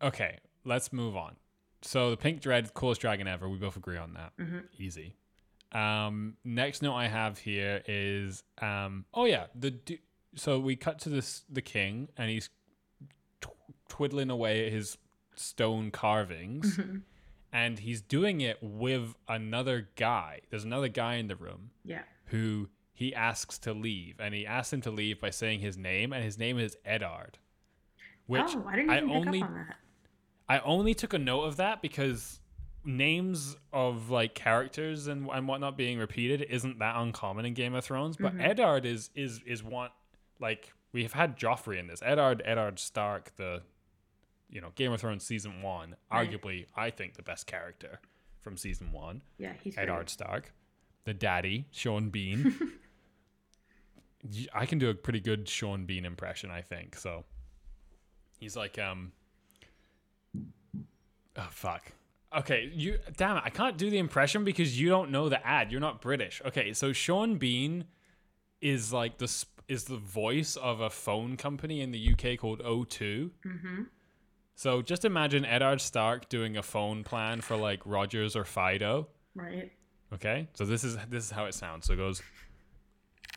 [0.00, 1.34] okay, let's move on.
[1.82, 3.48] So the pink dread, coolest dragon ever.
[3.48, 4.32] We both agree on that.
[4.40, 4.58] Mm-hmm.
[4.78, 5.14] Easy.
[5.72, 9.04] Um, next note I have here is um.
[9.12, 9.98] Oh yeah, the du-
[10.34, 12.50] so we cut to this the king and he's
[13.40, 13.48] tw-
[13.88, 14.96] twiddling away at his
[15.34, 16.98] stone carvings, Mm-hmm.
[17.52, 20.40] and he's doing it with another guy.
[20.50, 22.02] There's another guy in the room Yeah.
[22.26, 26.12] who he asks to leave, and he asks him to leave by saying his name,
[26.12, 27.38] and his name is Eddard.
[28.26, 29.76] Which oh, I didn't even only pick up on that.
[30.48, 32.40] I only took a note of that because
[32.86, 37.84] names of like characters and, and whatnot being repeated isn't that uncommon in Game of
[37.84, 38.16] Thrones.
[38.16, 39.90] But Eddard is is is one
[40.40, 42.00] like we've had Joffrey in this.
[42.02, 43.62] Eddard Eddard Stark, the
[44.48, 46.30] you know Game of Thrones season one, Right.
[46.30, 48.00] arguably I think the best character
[48.40, 49.22] from season one.
[49.38, 49.84] Yeah, he's great.
[49.88, 50.52] Eddard Stark,
[51.04, 52.54] the daddy Sean Bean.
[54.54, 56.96] I can do a pretty good Sean Bean impression, I think.
[56.96, 57.24] So
[58.38, 59.12] he's like, um,
[61.36, 61.92] oh fuck.
[62.36, 65.70] Okay, you damn it, I can't do the impression because you don't know the ad.
[65.70, 66.42] You're not British.
[66.44, 67.84] Okay, so Sean Bean
[68.60, 73.30] is like the is the voice of a phone company in the UK called O2.
[73.46, 73.82] Mm-hmm.
[74.54, 79.08] So just imagine Eddard Stark doing a phone plan for like Rogers or Fido.
[79.34, 79.72] Right.
[80.14, 81.86] Okay, so this is this is how it sounds.
[81.86, 82.22] So it goes.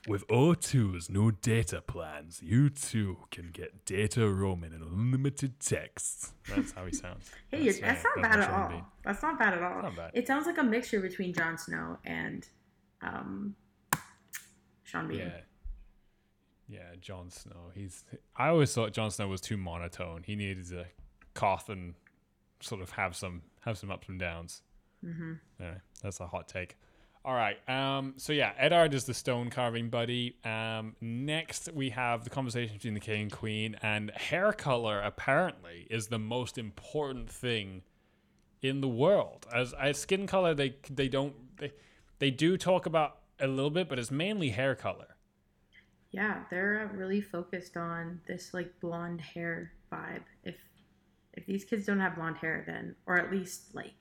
[0.08, 6.34] With O2's new data plans, you too can get data roaming and unlimited texts.
[6.47, 7.30] That's how he sounds.
[7.52, 8.70] Hey, that's, that's, uh, not that's bad at all.
[8.70, 8.84] Bean.
[9.04, 9.82] That's not bad at all.
[9.82, 10.12] Not bad.
[10.14, 12.47] It sounds like a mixture between Jon Snow and
[13.02, 13.56] um,
[14.84, 15.20] Sean Bean.
[15.20, 15.32] Yeah,
[16.68, 16.95] yeah.
[17.02, 17.72] Jon Snow.
[17.74, 18.06] He's.
[18.36, 20.24] I always thought Jon Snow was too monotone.
[20.24, 20.86] He needed to
[21.34, 21.95] cough and
[22.62, 24.62] sort of have some have some ups and downs.
[25.04, 25.34] Mm-hmm.
[25.60, 26.78] Yeah, that's a hot take.
[27.26, 27.57] All right.
[27.70, 28.13] Um.
[28.17, 30.38] So yeah, Eddard is the stone carving buddy.
[30.43, 30.95] Um.
[31.01, 36.07] Next, we have the conversation between the king and queen, and hair color apparently is
[36.07, 37.84] the most important thing
[38.61, 39.45] in the world.
[39.53, 41.74] As, as skin color, they they don't they
[42.20, 45.15] they do talk about a little bit, but it's mainly hair color.
[46.11, 50.24] Yeah, they're uh, really focused on this like blonde hair vibe.
[50.43, 50.55] If
[51.34, 53.93] if these kids don't have blonde hair, then or at least like,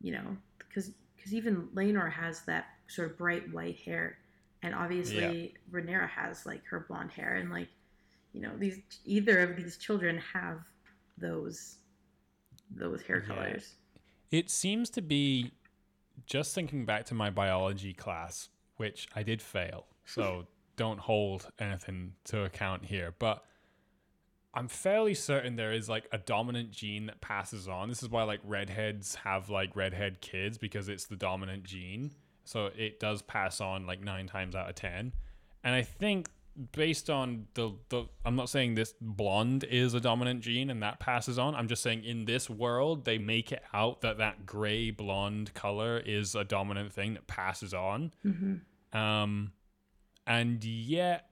[0.00, 0.90] you know, because
[1.24, 4.18] because even Laenor has that sort of bright white hair,
[4.62, 7.68] and obviously Rhaenyra has like her blonde hair, and like,
[8.34, 10.58] you know, these either of these children have
[11.16, 11.78] those
[12.70, 13.34] those hair Yeah.
[13.34, 13.76] colors.
[14.30, 15.52] It seems to be
[16.26, 19.86] just thinking back to my biology class, which I did fail.
[20.04, 20.46] So
[20.76, 23.14] don't hold anything to account here.
[23.18, 23.44] But
[24.54, 27.88] I'm fairly certain there is like a dominant gene that passes on.
[27.88, 32.12] This is why like redheads have like redhead kids because it's the dominant gene.
[32.44, 35.12] So it does pass on like nine times out of ten.
[35.64, 36.28] And I think
[36.72, 41.00] based on the the I'm not saying this blonde is a dominant gene and that
[41.00, 41.56] passes on.
[41.56, 45.98] I'm just saying in this world they make it out that that gray blonde color
[45.98, 48.12] is a dominant thing that passes on.
[48.92, 49.52] Um,
[50.26, 51.28] and yet,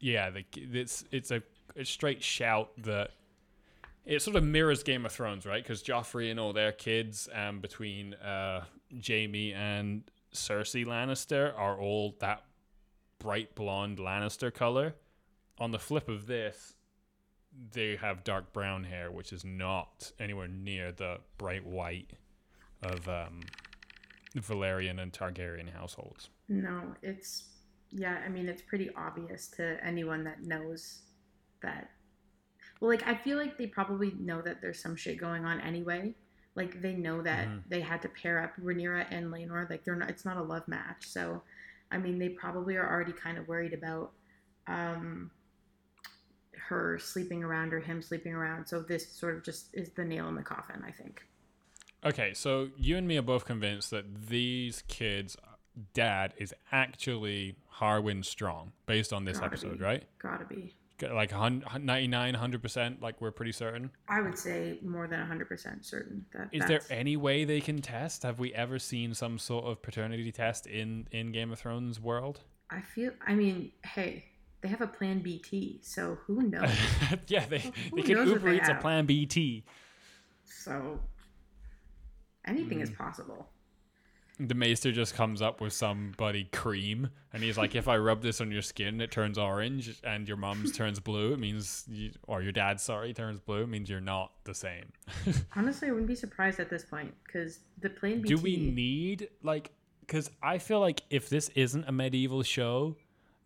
[0.00, 1.42] yeah, the, it's it's a,
[1.76, 3.10] a straight shout that
[4.04, 5.62] it sort of mirrors Game of Thrones, right?
[5.62, 8.64] Because Joffrey and all their kids, um, between uh
[9.06, 12.44] Jaime and Cersei Lannister, are all that
[13.18, 14.94] bright blonde Lannister color.
[15.58, 16.74] On the flip of this,
[17.72, 22.10] they have dark brown hair, which is not anywhere near the bright white
[22.82, 23.40] of um,
[24.36, 26.28] Velaryon and Targaryen households.
[26.48, 27.44] No, it's
[27.90, 31.00] yeah, I mean it's pretty obvious to anyone that knows
[31.66, 31.90] that
[32.80, 36.14] well like I feel like they probably know that there's some shit going on anyway.
[36.54, 37.62] Like they know that Mhm.
[37.68, 39.68] they had to pair up Rhaenyra and Laenor.
[39.68, 41.06] Like they're not it's not a love match.
[41.06, 41.42] So
[41.90, 44.12] I mean they probably are already kind of worried about
[44.66, 45.30] um
[46.68, 48.66] her sleeping around or him sleeping around.
[48.66, 51.22] So this sort of just is the nail in the coffin, I think.
[52.04, 55.36] Okay, so you and me are both convinced that these kids'
[55.92, 59.84] dad is actually Harwin Strong, based on this Gotta episode, be.
[59.84, 60.04] right?
[60.18, 60.74] Gotta be.
[61.02, 63.90] Like a 99, 100%, like we're pretty certain.
[64.08, 68.22] I would say more than 100% certain that Is there any way they can test?
[68.22, 72.40] Have we ever seen some sort of paternity test in, in Game of Thrones world?
[72.70, 73.12] I feel.
[73.26, 74.24] I mean, hey,
[74.62, 76.70] they have a Plan BT, so who knows?
[77.28, 77.58] yeah, they,
[77.90, 78.74] Who they can Uber Eats a?
[78.76, 79.64] Plan BT.
[80.44, 80.98] so
[82.46, 82.84] anything Hmm.
[82.84, 83.48] is possible.
[84.38, 88.40] The maester just comes up with somebody cream, and he's like, "If I rub this
[88.40, 91.32] on your skin, it turns orange, and your mom's turns blue.
[91.32, 93.62] It means, you, or your dad's sorry turns blue.
[93.62, 94.92] It means you're not the same."
[95.56, 98.34] Honestly, I wouldn't be surprised at this point because the Plan BT.
[98.34, 99.72] Do we need like?
[100.00, 102.96] Because I feel like if this isn't a medieval show,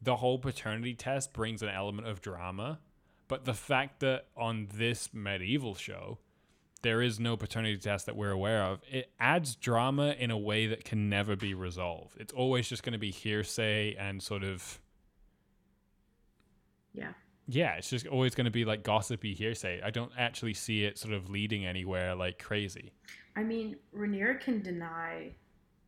[0.03, 2.81] the whole paternity test brings an element of drama.
[3.29, 6.19] But the fact that on this medieval show,
[6.83, 10.67] there is no paternity test that we're aware of, it adds drama in a way
[10.67, 12.17] that can never be resolved.
[12.19, 14.81] It's always just going to be hearsay and sort of
[16.95, 17.13] Yeah.
[17.47, 19.81] yeah, it's just always going to be like gossipy hearsay.
[19.83, 22.93] I don't actually see it sort of leading anywhere like crazy.
[23.37, 25.33] I mean, Rhaenyra can deny,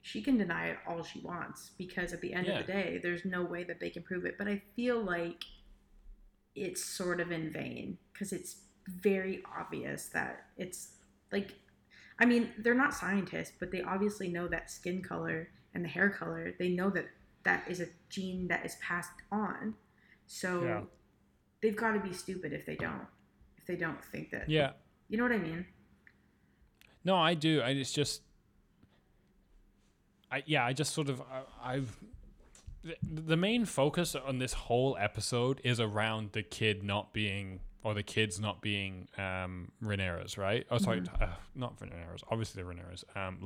[0.03, 2.61] she can deny it all she wants because at the end Yeah.
[2.61, 4.36] of the day, there's no way that they can prove it.
[4.38, 5.43] But I feel like
[6.55, 8.57] it's sort of in vain because it's
[9.01, 10.90] very obvious that it's
[11.30, 11.55] like,
[12.18, 16.11] I mean, they're not scientists, but they obviously know that skin color and the hair
[16.11, 17.07] color, they know that
[17.45, 19.74] that is a gene that is passed on.
[20.26, 20.80] So Yeah.
[21.61, 23.07] they've got to be stupid if they don't,
[23.59, 24.49] if they don't think that.
[24.49, 24.72] Yeah.
[25.09, 25.66] You know what I mean?
[27.05, 27.61] No, I do.
[27.61, 28.22] I it's just
[30.30, 31.43] I yeah, I just sort of I,
[31.74, 31.97] I've
[32.82, 37.95] the, the main focus on this whole episode is around the kid not being or
[37.95, 40.66] the kids not being um Rhaenyra's, right?
[40.70, 42.22] Oh, sorry, uh, not Rhaenyra's.
[42.30, 43.05] Obviously, they're Rhaenyra's.
[43.16, 43.39] Um.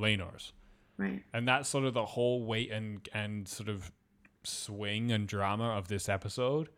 [0.99, 1.23] Right.
[1.35, 3.93] and that's sort of the whole weight and and sort of
[4.45, 6.71] swing and drama of this episode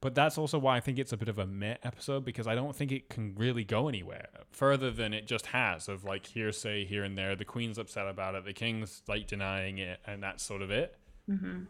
[0.00, 2.54] but that's also why i think it's a bit of a meh episode because i
[2.54, 6.84] don't think it can really go anywhere further than it just has of like hearsay
[6.86, 10.42] here and there the queen's upset about it the king's like denying it and that's
[10.42, 10.96] sort of it
[11.28, 11.64] Mm-hmm.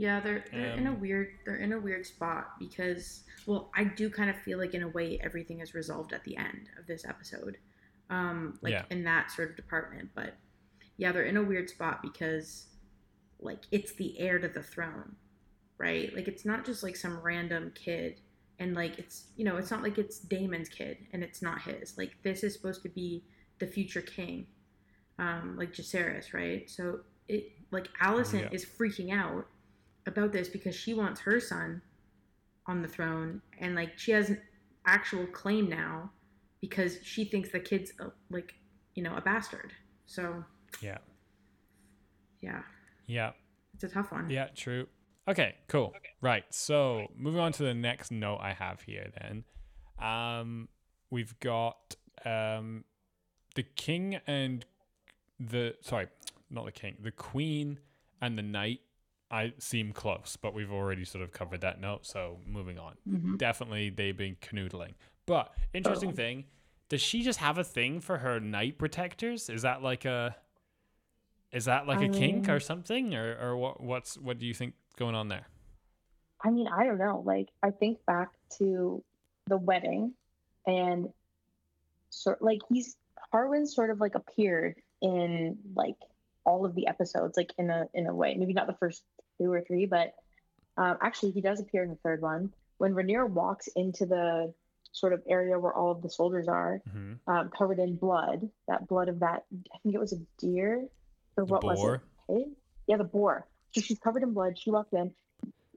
[0.00, 3.84] Yeah, they're they're in a Um, weird they're in a weird spot because well, I
[3.84, 6.86] do kind of feel like in a way everything is resolved at the end of
[6.86, 7.58] this episode,
[8.08, 8.84] um, like Yeah.
[8.90, 10.08] in that sort of department.
[10.14, 10.36] But
[10.96, 12.68] yeah, they're in a weird spot because
[13.40, 15.16] like it's the heir to the throne,
[15.76, 16.14] right?
[16.16, 18.22] Like it's not just like some random kid,
[18.58, 21.98] and like it's you know it's not like it's Daemon's kid and it's not his.
[21.98, 23.22] Like this is supposed to be
[23.58, 24.46] the future king,
[25.18, 26.70] um, like Jacaerys, right?
[26.70, 28.48] So it like Alicent Yeah.
[28.52, 29.46] is freaking out
[30.06, 31.82] about this because she wants her son
[32.66, 34.40] on the throne and like she has an
[34.86, 36.10] actual claim now
[36.60, 38.54] because she thinks the kid's a, like
[38.94, 39.72] you know a bastard
[40.06, 40.44] so
[40.80, 40.98] yeah
[42.40, 42.62] yeah
[43.06, 43.32] yeah
[43.74, 44.86] it's a tough one Yeah, true.
[45.26, 45.94] Okay, cool.
[46.20, 46.44] Right.
[46.50, 49.44] So moving on to the next note I have here then.
[49.98, 50.68] Um
[51.10, 51.94] we've got
[52.24, 52.84] um
[53.54, 54.64] the king and
[55.38, 56.08] the sorry,
[56.50, 57.78] not the king, the queen
[58.20, 58.80] and the knight
[59.30, 62.96] I seem close, but we've already sort of covered that note, so moving on.
[63.08, 63.38] Mhm.
[63.38, 64.94] Definitely they've been canoodling.
[65.26, 66.14] But interesting Oh.
[66.14, 66.46] thing,
[66.88, 69.48] does she just have a thing for her knight protectors?
[69.48, 70.36] Is that like a
[71.52, 73.80] is that like a kink Um, or something, or or what?
[73.80, 75.46] What's what do you think going on there?
[76.42, 77.20] I mean, I don't know.
[77.20, 79.02] Like, I think back to
[79.46, 80.14] the wedding,
[80.66, 81.12] and
[82.10, 82.96] sort like he's
[83.32, 85.96] Harwin sort of like appeared in like
[86.44, 88.34] all of the episodes, like in a in a way.
[88.36, 89.04] Maybe not the first
[89.40, 90.14] two or three, but
[90.76, 94.52] um, actually he does appear in the third one when Rhaenyra walks into the
[94.92, 98.48] sort of area where all of the soldiers are, hmm um, covered in blood.
[98.66, 100.88] That blood of that I think it was a deer
[101.36, 101.84] or The what was
[102.28, 102.48] it?
[102.86, 103.46] Yeah, the boar.
[103.72, 104.58] So she's covered in blood.
[104.58, 105.12] She walked in.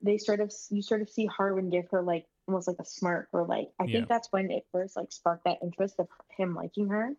[0.01, 3.29] They sort of you sort of see Harwin give her like almost like a smirk
[3.33, 3.91] or like I Yeah.
[3.91, 6.07] think that's when it first like sparked that interest of
[6.37, 7.11] him liking her.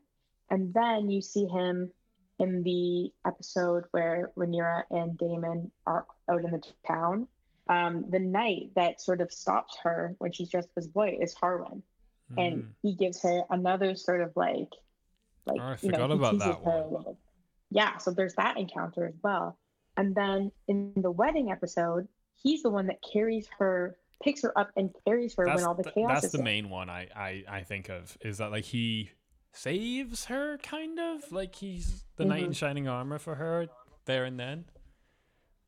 [0.50, 1.92] And then you see him
[2.38, 7.28] in the episode where Rhaenyra and Daemon are out in the town.
[7.68, 11.82] Um, the knight that sort of stops her when she's dressed as white is Harwin
[12.36, 14.68] and he gives her another sort of like
[15.46, 17.16] like Oh, I you know, about that one.
[17.70, 19.56] yeah so there's that encounter as well
[19.96, 22.08] and then in the wedding episode
[22.42, 25.74] he's the one that carries her picks her up and carries her that's when all
[25.74, 26.44] the th- chaos that's is the there.
[26.44, 29.10] main one I, I I think of is that like he
[29.54, 31.30] saves her kind of?
[31.32, 32.56] Like he's the knight in Mhm.
[32.56, 33.68] shining armor for her
[34.04, 34.64] there and then?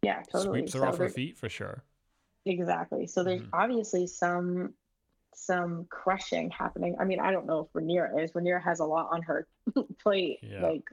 [0.03, 0.61] Yeah totally.
[0.61, 1.85] Sweeps her So off her feet for sure.
[2.45, 3.07] exactly.
[3.07, 3.51] So there's Mhm.
[3.53, 4.75] obviously some
[5.35, 6.97] some crushing happening.
[6.99, 8.33] I mean i don't know if Rhaenyra is.
[8.33, 9.47] Rhaenyra has a lot on her
[10.03, 10.63] plate Yeah.
[10.63, 10.85] like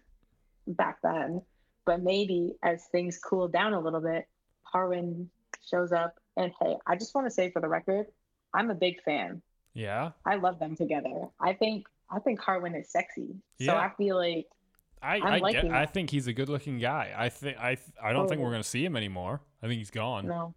[0.68, 1.42] back then.
[1.86, 4.28] But maybe as things cool down a little bit
[4.74, 5.30] harwin
[5.66, 8.08] shows up and hey i just want to say for the record
[8.54, 9.42] i'm a big fan.
[9.74, 11.30] Yeah, i love them together.
[11.40, 13.78] I think i think harwin is sexy so Yeah.
[13.78, 14.48] i feel like
[15.04, 15.66] I I'm I get.
[15.66, 17.14] I think he's a good-looking guy.
[17.14, 19.42] I think I I don't think we're gonna see him anymore.
[19.62, 20.28] I think he's gone.
[20.28, 20.56] no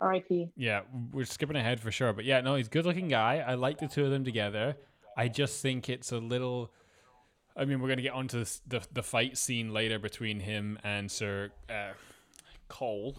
[0.00, 0.24] rip
[0.56, 0.82] Yeah,
[1.12, 2.12] we're skipping ahead for sure.
[2.12, 3.44] But yeah, no, he's a good-looking guy.
[3.46, 4.76] I like the two of them together.
[5.16, 6.72] I just think it's a little.
[7.56, 11.10] I mean, we're gonna get onto this, the the fight scene later between him and
[11.10, 11.92] Sir uh,
[12.68, 13.16] Cole.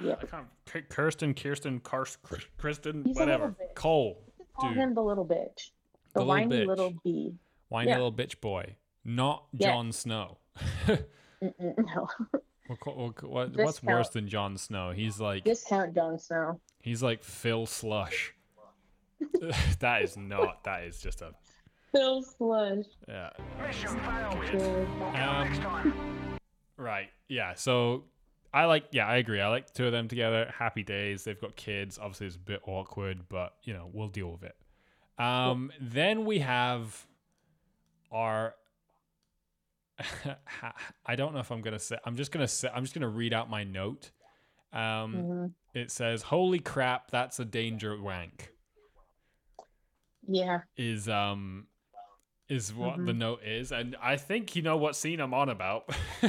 [0.00, 0.14] Yeah.
[0.20, 0.88] I can't.
[0.88, 2.16] Kirsten, Kirsten, Karst,
[2.58, 3.54] Kristen, He's whatever.
[3.74, 4.24] Cole,
[4.56, 5.70] call dude, him the little bitch
[6.14, 6.66] The the, little whiny bitch.
[6.66, 7.34] little bee
[7.68, 7.96] whiny yeah.
[7.96, 9.72] little bitch boy, not Yeah.
[9.72, 10.38] Jon Snow.
[11.42, 12.06] No
[12.68, 13.66] What, what, what, Discount.
[13.66, 14.92] what's worse than Jon Snow?
[14.92, 16.60] He's like discount Jon Snow.
[16.80, 18.32] he's like Phil Slush.
[19.80, 20.62] that is not.
[20.64, 21.32] That is just a
[21.92, 22.84] Phil Slush.
[23.08, 23.30] yeah.
[24.50, 24.88] Good.
[25.16, 26.38] Um,
[26.76, 27.08] right.
[27.28, 27.54] Yeah.
[27.54, 28.04] So
[28.54, 29.40] I like, yeah, I agree.
[29.40, 30.52] I like two of them together.
[30.56, 31.24] Happy days.
[31.24, 31.98] They've got kids.
[31.98, 34.54] Obviously, it's a bit awkward, but you know, we'll deal with it.
[35.18, 37.06] Um, then we have
[38.10, 38.54] our.
[41.06, 41.96] I don't know if I'm gonna say.
[42.04, 42.68] I'm just gonna say.
[42.74, 44.10] I'm just gonna read out my note.
[44.72, 45.52] Um, Mhm.
[45.74, 48.52] it says, "Holy crap, that's a danger wank."
[50.26, 50.60] Yeah.
[50.76, 51.66] Is um,
[52.48, 53.04] is what Mm-hmm.
[53.06, 55.88] the note is, and I think you know what scene I'm on about.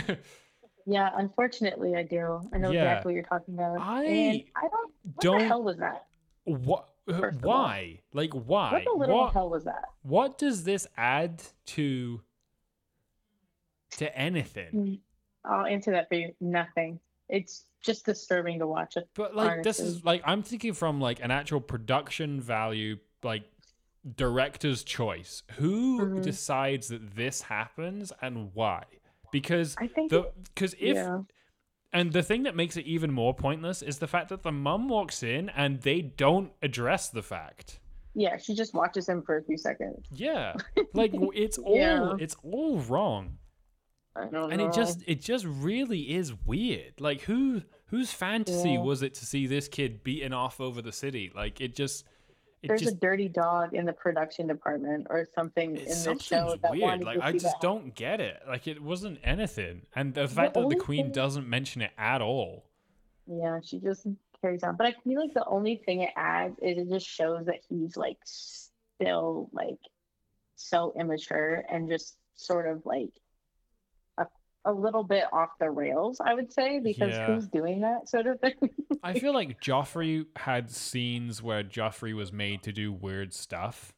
[0.86, 2.41] Yeah, unfortunately, I do.
[2.53, 2.81] I know Yeah.
[2.81, 3.79] exactly what you're talking about.
[3.79, 4.91] I and I don't.
[5.03, 6.07] What don't- the hell was that?
[6.43, 6.89] what?
[7.08, 7.32] All.
[7.41, 7.99] Why?
[8.14, 8.72] Like why?
[8.74, 9.34] What the little What?
[9.34, 9.86] hell was that?
[10.04, 12.22] what does this add to
[13.91, 14.99] to anything
[15.45, 16.34] I'll answer that for you.
[16.39, 16.99] Nothing.
[17.28, 19.10] It's just disturbing to watch it.
[19.14, 23.43] but like this is like i'm thinking from like an actual production value like
[24.16, 26.24] director's choice who Mhm.
[26.24, 28.86] decides that this happens and why
[29.34, 30.12] because I think.
[30.12, 31.20] the because if yeah.
[31.94, 34.89] And the thing that makes it even more pointless is the fact that the mum
[34.89, 37.80] walks in and they don't address the fact
[38.16, 40.06] Yeah, she just watches him for a few seconds.
[40.12, 40.54] yeah
[40.94, 42.14] like it's all Yeah.
[42.20, 43.38] it's all wrong
[44.16, 44.68] I don't and know.
[44.68, 48.82] it just it just really is weird like who whose fantasy Yeah.
[48.82, 52.06] was it to see this kid beaten off over the city like it just
[52.64, 56.55] it There's just a dirty dog in the production department or something in the show
[56.61, 57.61] that weird like i just that.
[57.61, 61.47] don't get it like it wasn't anything and the fact that the queen thing- doesn't
[61.47, 62.64] mention it at all
[63.28, 64.07] Yeah, she just
[64.41, 64.76] carries on.
[64.76, 67.95] But I feel like the only thing it adds is it just shows that he's
[67.95, 69.80] like still like
[70.55, 73.11] so immature and just sort of like
[74.66, 77.26] a, little bit off the rails, I would say, because Yeah.
[77.28, 78.55] who's doing that sort of thing?
[79.03, 83.93] i feel like joffrey had scenes where joffrey was made to do weird stuff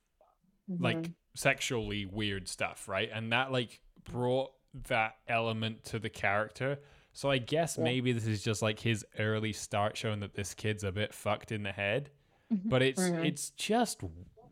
[0.79, 1.13] like Mhm.
[1.35, 3.09] sexually weird stuff, right?
[3.13, 4.51] And that like brought
[4.87, 6.79] that element to the character.
[7.13, 7.83] So I guess Yeah.
[7.83, 11.51] maybe this is just like his early start showing that this kid's a bit fucked
[11.51, 12.09] in the head.
[12.49, 13.25] But it's Mhm.
[13.25, 14.01] it's just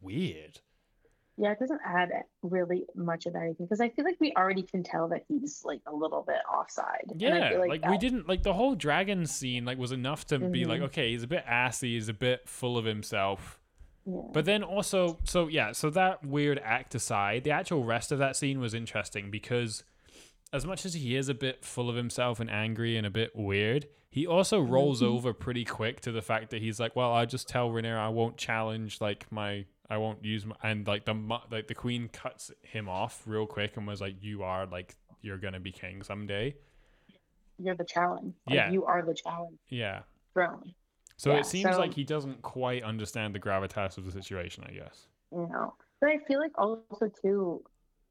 [0.01, 0.59] weird.
[1.37, 2.09] Yeah, it doesn't add
[2.41, 5.81] really much of anything because I feel like we already can tell that he's like
[5.87, 7.05] a little bit offside.
[7.09, 9.91] And I Yeah, feel like, like, we didn't like the whole dragon scene like was
[9.91, 10.85] enough to be like Mhm.
[10.85, 13.59] okay, he's a bit assy, he's a bit full of himself.
[14.05, 14.21] Yeah.
[14.33, 18.35] But then also, so yeah, so that weird act aside, the actual rest of that
[18.35, 19.83] scene was interesting because
[20.51, 23.35] as much as he is a bit full of himself and angry and a bit
[23.35, 27.25] weird, he also rolls over pretty quick to the fact that he's like, well, I
[27.25, 31.13] just tell Rhaenyra I won't challenge like my, I won't use my, and like the
[31.51, 35.37] like the queen cuts him off real quick and was like, you are like you're
[35.37, 36.55] gonna be king someday.
[37.59, 38.33] you're the challenge.
[38.47, 38.71] Like, Yeah.
[38.71, 40.01] You are the challenge Yeah.
[40.33, 40.73] throne.
[41.17, 44.63] So Yeah, it seems so- like he doesn't quite understand the gravitas of the situation.
[44.67, 45.07] I guess.
[45.31, 45.75] you know.
[46.01, 47.63] But I feel like also too,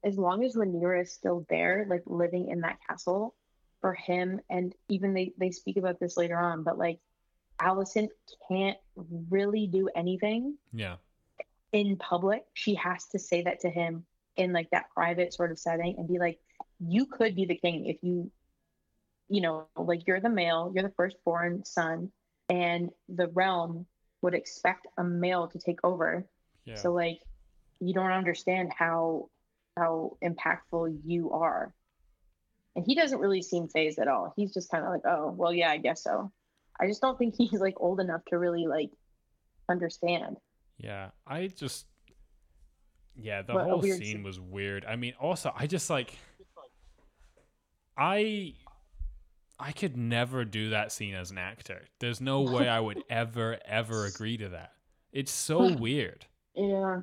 [0.03, 3.35] as long as Rhaenyra is still there, like living in that castle,
[3.81, 6.99] for him, and even they they speak about this later on, but like
[7.61, 8.09] Alicent
[8.47, 8.77] can't
[9.29, 10.95] really do anything Yeah.
[11.73, 12.43] In public.
[12.53, 14.05] She has to say that to him
[14.37, 16.39] in like that private sort of setting and be like,
[16.79, 18.31] you could be the king if you,
[19.27, 22.11] you know, like you're the male, you're the firstborn son,
[22.49, 23.85] and the realm
[24.21, 26.25] would expect a male to take over.
[26.65, 26.75] Yeah.
[26.75, 27.19] So like
[27.79, 29.29] you don't understand how
[29.75, 31.73] how impactful you are.
[32.75, 34.33] And he doesn't really seem phased at all.
[34.35, 36.31] He's just kind of like, oh, well, yeah, I guess so.
[36.79, 38.91] I just don't think he's like old enough to really like
[39.69, 40.37] understand.
[40.83, 41.85] Yeah, I just
[43.15, 44.23] yeah, the whole scene scene.
[44.23, 44.85] was weird.
[44.85, 46.17] I mean, also I just like
[47.97, 48.53] I
[49.59, 51.83] I could never do that scene as an actor.
[51.99, 54.73] There's no way I would ever ever agree to that.
[55.11, 56.25] It's so weird.
[56.55, 57.01] Yeah.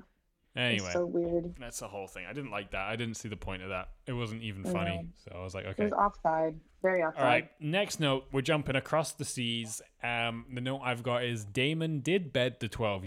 [0.57, 1.55] Anyway, It's so weird.
[1.61, 2.27] that's the whole thing.
[2.29, 2.89] I didn't like that.
[2.89, 3.91] I didn't see the point of that.
[4.07, 5.09] It wasn't even I funny.
[5.25, 5.85] So I was like, okay.
[5.85, 6.59] It was offside.
[6.83, 7.23] Very offside.
[7.23, 8.25] All right, next note.
[8.33, 9.81] We're jumping across the seas.
[10.03, 13.05] Um, the note I've got is Daemon did bed the 12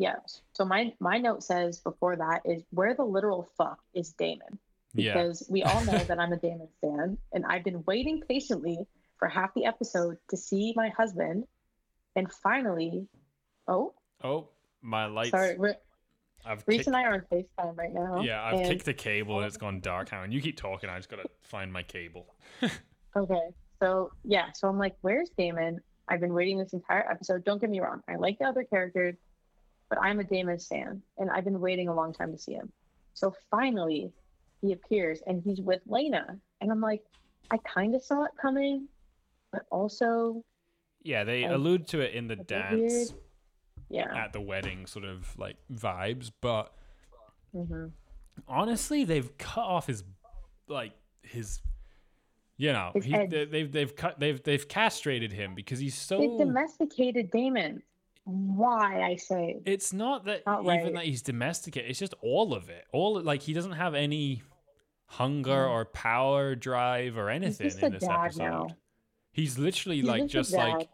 [0.00, 0.42] Yes.
[0.52, 4.58] So my my note says before that is where the literal fuck is Daemon?
[4.94, 5.12] Yeah.
[5.14, 8.78] Because we all know that I'm a Daemon fan, and I've been waiting patiently
[9.18, 11.44] for half the episode to see my husband,
[12.14, 13.08] and finally,
[13.66, 13.92] oh,
[14.22, 14.48] Oh,
[14.82, 15.30] my lights.
[15.30, 15.56] sorry,
[16.46, 18.20] I've Rhys kicked, and I are on Facetime right now.
[18.22, 20.22] yeah, I've and- kicked the cable and it's um, gone dark now.
[20.22, 20.88] And you keep talking.
[20.88, 22.34] I just gotta find my cable.
[23.16, 23.48] Okay,
[23.80, 25.80] so yeah, so I'm like, where's Daemon?
[26.08, 27.42] I've been waiting this entire episode.
[27.44, 29.16] Don't get me wrong, I like the other characters,
[29.88, 32.70] but I'm a Daemon stan, and I've been waiting a long time to see him.
[33.14, 34.12] So finally,
[34.60, 37.02] he appears, and he's with Laena, and I'm like,
[37.50, 38.88] I kind of saw it coming,
[39.52, 40.44] but also,
[41.02, 43.08] Yeah, they allude to it in the dance weird.
[43.88, 46.30] yeah, at the wedding, sort of like vibes.
[46.40, 46.72] But
[47.52, 47.86] hmm
[48.46, 50.04] honestly, they've cut off his
[50.68, 51.60] like his
[52.58, 56.18] you know, His he, they, they've they've cut they've they've castrated him because he's so.
[56.18, 57.82] They've domesticated Daemon.
[58.30, 59.60] Why I say?
[59.64, 60.94] it's not that Not even right.
[60.94, 61.88] that he's domesticated.
[61.90, 62.84] It's just all of it.
[62.92, 64.42] All like he doesn't have any
[65.06, 65.70] hunger Mm.
[65.70, 68.38] or power, drive, or anything in this episode.
[68.38, 68.66] now.
[69.32, 70.88] He's literally He's like just just like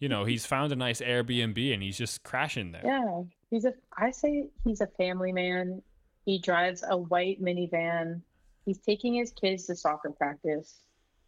[0.00, 2.82] you know he's found a nice Airbnb and he's just crashing there.
[2.84, 3.74] Yeah, he's a.
[3.96, 5.80] I say he's a family man.
[6.24, 8.22] He drives a white minivan.
[8.64, 10.80] He's taking his kids to soccer practice.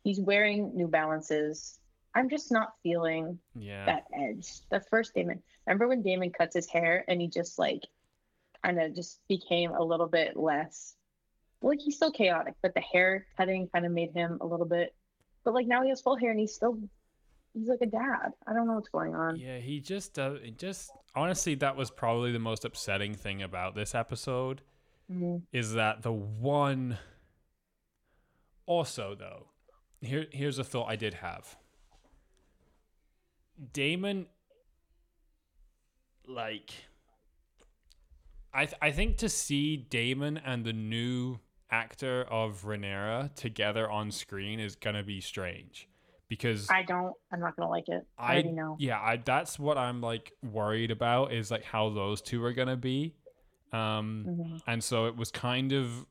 [0.03, 1.79] He's wearing New Balances.
[2.15, 3.85] I'm just not feeling Yeah.
[3.87, 4.61] that edge.
[4.71, 5.43] The first Daemon.
[5.67, 7.83] Remember when Daemon cuts his hair and he just like
[8.65, 10.95] kind of just became a little bit less
[11.63, 14.95] like he's still chaotic, but the hair cutting kind of made him a little bit
[15.45, 16.79] but like now he has full hair and he's still
[17.55, 18.33] he's like a dad.
[18.47, 19.37] I don't know what's going on.
[19.37, 20.39] Yeah, he just does.
[20.43, 24.63] It just honestly, that was probably the most upsetting thing about this episode
[25.11, 25.43] Mhm.
[25.53, 26.99] is that the one.
[28.67, 29.49] Also, though,
[30.01, 31.57] here here's a thought I did have.
[33.73, 34.27] Daemon,
[36.27, 36.71] like,
[38.53, 41.39] I th- I think to see Daemon and the new
[41.71, 45.89] actor of Rhaenyra together on screen is gonna be strange
[46.29, 48.07] because I don't I'm not gonna like it.
[48.17, 48.77] I, I already know.
[48.79, 52.77] yeah, I that's what I'm like worried about is like how those two are gonna
[52.77, 53.15] be.
[53.73, 54.61] Um Mhm.
[54.69, 56.07] and so it was kind of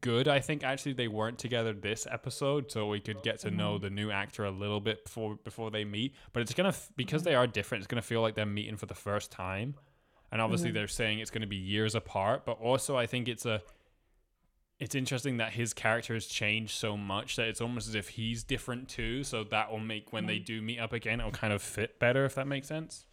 [0.00, 0.28] good.
[0.28, 3.56] I think actually they weren't together this episode, so we could get to Mm-hmm.
[3.56, 6.14] know the new actor a little bit before before they meet.
[6.32, 7.82] But it's gonna because they are different.
[7.82, 9.74] It's gonna feel like they're meeting for the first time,
[10.32, 10.74] and obviously Mm-hmm.
[10.76, 12.44] they're saying it's gonna be years apart.
[12.44, 13.62] But also, I think it's a
[14.80, 18.42] it's interesting that his character has changed so much that it's almost as if he's
[18.42, 19.22] different too.
[19.22, 20.28] So that will make when Mm-hmm.
[20.28, 22.24] they do meet up again, it'll kind of fit better.
[22.24, 23.06] If that makes sense.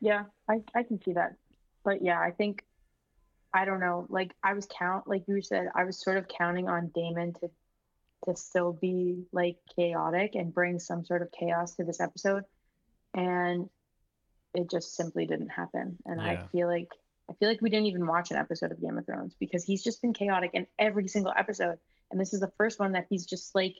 [0.00, 1.36] Yeah, I, I can see that.
[1.84, 2.62] But yeah, I think
[3.56, 4.06] I don't know.
[4.08, 7.50] Like I was count like you said, I was sort of counting on Daemon to
[8.26, 12.44] to still be like chaotic and bring some sort of chaos to this episode.
[13.14, 13.68] And
[14.54, 15.96] it just simply didn't happen.
[16.04, 16.30] And Yeah.
[16.30, 16.88] I feel like
[17.28, 19.82] I feel like we didn't even watch an episode of Game of Thrones because he's
[19.82, 21.78] just been chaotic in every single episode.
[22.10, 23.76] And this is the first one that he's just like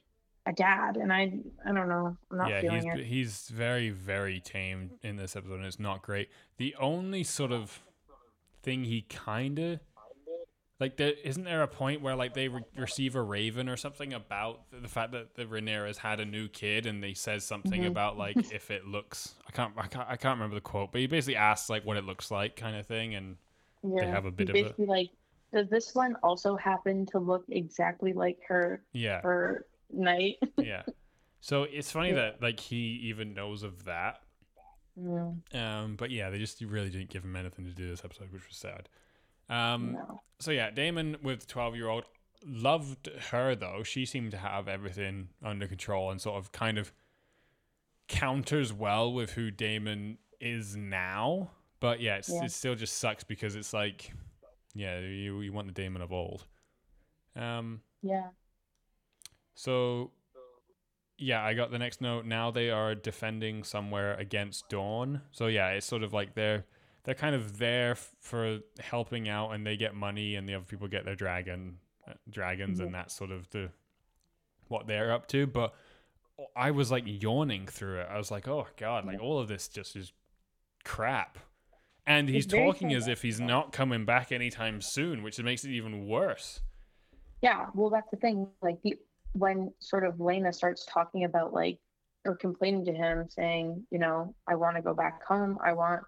[0.47, 0.97] a dad.
[0.97, 2.16] And I I don't know.
[2.31, 3.07] I'm not yeah, feeling he's it.
[3.07, 6.31] he's very very tame in this episode, and it's not great.
[6.57, 7.83] The only sort of
[8.67, 9.79] thing he kind of
[10.81, 14.12] like there isn't there a point where like they re- receive a raven or something
[14.12, 17.87] about the, fact that the Rhaenyra's had a new kid and they says something Mhm.
[17.87, 21.01] about like if it looks I can't, I can't I can't remember the quote but
[21.01, 23.37] he basically asks like what it looks like kind of thing and
[23.83, 24.05] Yeah.
[24.11, 25.11] have a bit He's of a- like,
[25.55, 30.37] does this one also happen to look exactly like her yeah her knight?
[30.59, 30.83] yeah
[31.41, 32.17] so it's funny Yeah.
[32.17, 34.21] that like he even knows of that
[34.99, 38.33] Mm, um but yeah they just really didn't give him anything to do this episode
[38.33, 38.89] which was sad
[39.51, 40.21] um no.
[40.39, 42.05] so yeah, Daemon with twelve year old
[42.45, 43.83] loved her though.
[43.83, 46.93] She seemed to have everything under control and sort of kind of
[48.09, 51.51] counters well with who Daemon is now.
[51.81, 52.45] But yeah, it's, Yeah.
[52.45, 54.13] it still just sucks because it's like,
[54.75, 56.45] yeah, you you want the Daemon of old.
[57.37, 57.83] Um.
[58.03, 58.29] Yeah.
[59.55, 60.11] So
[61.19, 62.27] yeah, I got the next note.
[62.27, 65.23] Now they are defending somewhere against Dorne.
[65.33, 66.64] So yeah, it's sort of like they're
[67.05, 70.64] they're kind of there f- for helping out, and they get money, and the other
[70.64, 73.71] people get their dragon uh, dragons, and that's sort of the
[74.69, 75.47] what they're up to.
[75.47, 75.75] But
[76.55, 78.09] I was like yawning through it.
[78.11, 80.12] I was like, oh god, like all of this just is
[80.85, 81.39] crap.
[82.09, 86.07] And he's talking as if he's not coming back anytime soon, which makes it even
[86.07, 86.61] worse.
[87.43, 87.67] Yeah.
[87.75, 88.47] Well, that's the thing.
[88.62, 88.97] Like the
[89.39, 91.78] when sort of Laena starts talking about like
[92.24, 95.59] or complaining to him, saying, you know, I want to go back home.
[95.64, 96.03] I want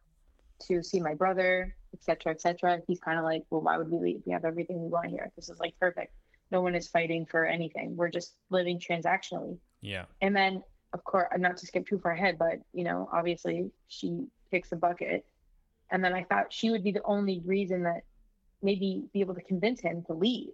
[0.66, 2.80] to see my brother, etc., etc.
[2.86, 4.22] He's kind of like, well, why would we leave?
[4.26, 5.30] We have everything we want here.
[5.36, 6.12] This is like perfect.
[6.50, 7.96] No one is fighting for anything.
[7.96, 9.58] We're just living transactionally.
[9.80, 10.06] Yeah.
[10.22, 14.26] And then, of course, not to skip too far ahead, but you know, obviously she
[14.50, 15.24] kicks the bucket.
[15.90, 18.02] And then I thought she would be the only reason that
[18.62, 20.52] maybe be able to convince him to leave.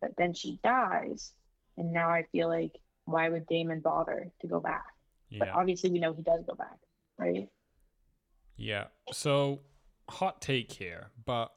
[0.00, 1.32] But then she dies.
[1.76, 2.72] And now I feel like,
[3.04, 4.84] why would Daemon bother to go back?
[5.38, 6.78] But obviously, we know he does go back,
[7.18, 7.48] right?
[8.56, 8.84] Yeah.
[9.12, 9.60] So,
[10.10, 11.52] hot take here, but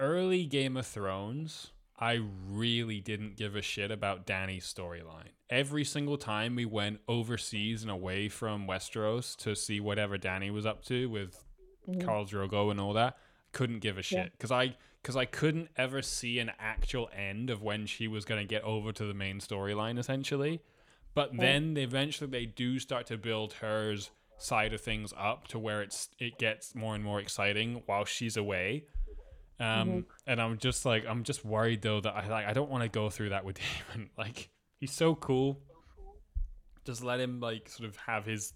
[0.00, 2.20] early Game of Thrones, I
[2.50, 5.30] really didn't give a shit about Dany's storyline.
[5.48, 10.66] Every single time we went overseas and away from Westeros to see whatever Dany was
[10.66, 11.44] up to with
[11.88, 12.02] Mhm.
[12.02, 13.16] Khal Drogo and all that,
[13.52, 14.76] couldn't give a shit because I
[15.06, 18.64] because I couldn't ever see an actual end of when she was going to get
[18.64, 20.62] over to the main storyline essentially.
[21.14, 21.38] But Right.
[21.42, 26.08] then eventually they do start to build hers side of things up to where it's
[26.18, 28.86] it gets more and more exciting while she's away.
[29.60, 30.00] Um, Mm-hmm.
[30.26, 32.88] and I'm just like I'm just worried though that I like I don't want to
[32.88, 33.60] go through that with
[33.94, 34.10] Daemon.
[34.18, 34.48] Like
[34.80, 35.60] He's so cool.
[36.84, 38.54] Just let him like sort of have his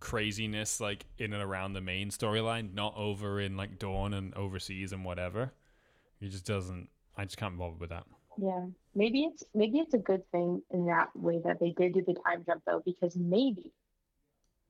[0.00, 4.92] craziness like in and around the main storyline, not over in like Dorne and overseas
[4.92, 5.52] and whatever.
[6.22, 6.88] He just doesn't.
[7.16, 8.04] I just can't bother with that.
[8.38, 12.04] Yeah, maybe it's maybe it's a good thing in that way that they did do
[12.06, 13.72] the time jump though, because maybe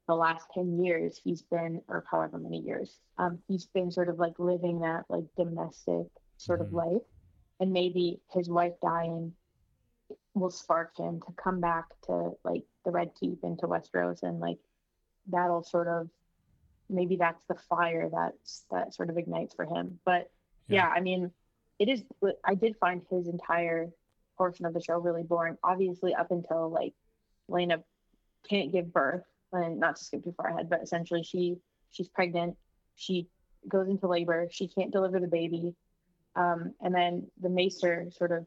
[0.09, 4.19] the last ten years he's been, or however many years, um, he's been sort of
[4.19, 6.07] like living that like domestic
[6.39, 6.67] sort Mhm.
[6.67, 7.03] of life,
[7.61, 9.37] and maybe his wife dying
[10.35, 14.41] will spark him to come back to like the Red Keep and into Westeros, and
[14.41, 14.59] like
[15.27, 16.09] that'll sort of
[16.89, 20.01] maybe that's the fire that's that sort of ignites for him.
[20.07, 20.31] But
[20.69, 20.87] Yeah.
[20.87, 21.31] yeah, I mean,
[21.79, 22.03] it is.
[22.45, 23.91] I did find his entire
[24.37, 25.57] portion of the show really boring.
[25.63, 26.95] Obviously, up until like
[27.51, 27.83] Laena
[28.49, 31.57] can't give birth, and not to skip too far ahead, but essentially she
[31.91, 32.57] she's pregnant.
[32.97, 33.29] She
[33.69, 34.49] goes into labor.
[34.51, 35.75] She can't deliver the baby,
[36.37, 38.47] um, and then the maester sort of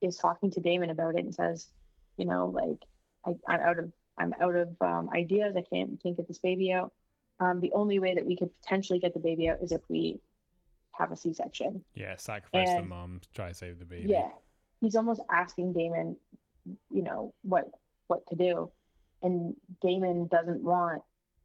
[0.00, 1.68] is talking to Daemon about it and says,
[2.16, 2.78] you know, like
[3.26, 5.56] I, I'm out of I'm out of um, ideas.
[5.56, 6.92] I can't can't get this baby out.
[7.38, 10.20] Um, the only way that we could potentially get the baby out is if we
[11.00, 11.82] have a C-section.
[11.94, 14.08] Yeah, sacrifice the mom, try to save the baby.
[14.08, 14.28] Yeah,
[14.80, 16.16] he's almost asking Daemon,
[16.90, 17.70] you know, what
[18.08, 18.70] what to do,
[19.22, 21.02] and Daemon doesn't want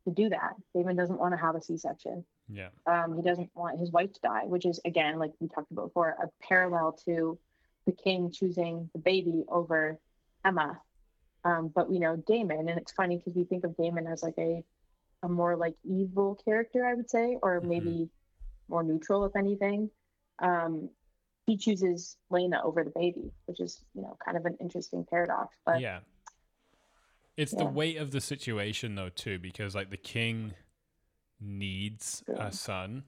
[0.08, 0.54] to do that.
[0.76, 2.26] Daemon doesn't want to have a C-section.
[2.50, 2.70] Yeah.
[2.86, 5.88] Um, he doesn't want his wife to die, which is again, like we talked about
[5.88, 7.40] before, a parallel to
[7.86, 10.00] the king choosing the baby over
[10.46, 10.78] Aemma.
[11.44, 14.38] Um, but we know Daemon, and it's funny because we think of Daemon as like
[14.38, 14.64] a
[15.24, 17.68] a more like evil character, I would say, or Mhm.
[17.68, 18.10] maybe
[18.70, 19.90] more neutral, if anything.
[20.40, 20.90] Um,
[21.46, 25.56] he chooses Laena over the baby, which is you know kind of an interesting paradox.
[25.66, 26.00] But yeah.
[27.38, 30.54] It's the weight of the situation though too, because like the king
[31.42, 32.48] needs Yeah.
[32.48, 33.04] a son,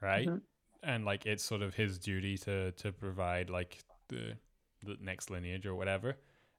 [0.00, 0.26] right?
[0.26, 0.40] Mhm.
[0.82, 4.38] And like it's sort of his duty to to provide like the
[4.82, 6.16] the next lineage or whatever.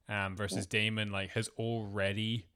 [0.08, 2.46] Um versus Daemon like has already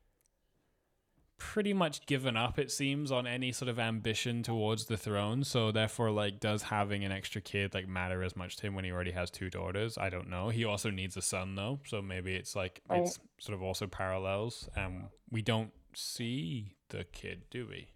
[1.40, 5.42] pretty much given up it seems on any sort of ambition towards the throne.
[5.42, 8.84] So therefore like does having an extra kid like matter as much to him when
[8.84, 9.96] he already has two daughters?
[9.98, 10.50] I don't know.
[10.50, 11.80] He also needs a son though.
[11.86, 13.02] So maybe it's like Right.
[13.02, 14.68] it's sort of also parallels.
[14.76, 17.88] Um we don't see the kid do we?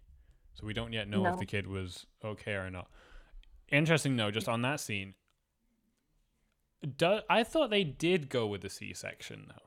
[0.55, 2.89] So we don't yet know if the kid was okay or not.
[3.71, 5.13] Interesting though just on that scene
[6.97, 9.64] do, i thought they did go with the c-section though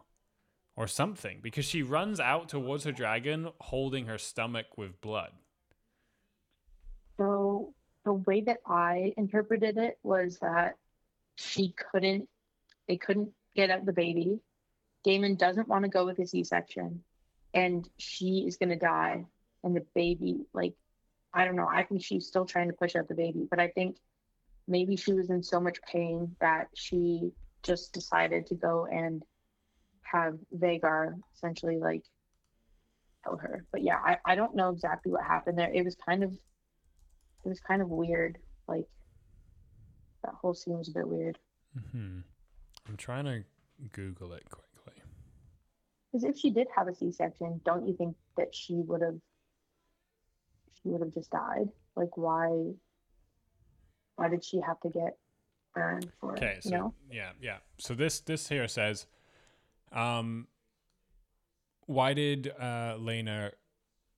[0.79, 5.33] or something because she runs out towards her dragon holding her stomach with blood.
[7.17, 7.75] So
[8.05, 10.77] the way that I interpreted it was that
[11.35, 12.29] she couldn't,
[12.87, 14.39] they couldn't get out the baby.
[15.03, 17.03] Daemon doesn't want to go with a C-section,
[17.55, 19.25] and she is going to die.
[19.65, 20.75] And the baby, like,
[21.35, 21.69] I don't know.
[21.69, 23.97] I think she's still trying to push out the baby, but I think
[24.69, 27.33] maybe she was in so much pain that she
[27.65, 29.25] just decided to go and
[30.11, 32.03] have Vhagar essentially like
[33.25, 33.65] kill her.
[33.73, 35.73] But yeah, I, I don't know exactly what happened there.
[35.73, 38.39] It was kind of it was kind of weird.
[38.67, 38.87] Like
[40.25, 41.39] that whole scene was a bit weird.
[41.79, 42.21] Mm-hmm.
[42.89, 43.45] I'm trying to
[43.93, 45.03] Google it quickly.
[46.11, 49.19] Because if she did have a C-section, don't you think that she would have
[50.83, 51.69] she would have just died?
[51.97, 52.73] Like why
[54.17, 55.17] why did she have to get
[55.75, 56.39] burned for it?
[56.39, 56.95] Okay, you so know?
[57.11, 57.59] yeah, yeah.
[57.79, 59.07] So this this here says,
[59.93, 60.47] um,
[61.87, 63.53] why did uh, Laena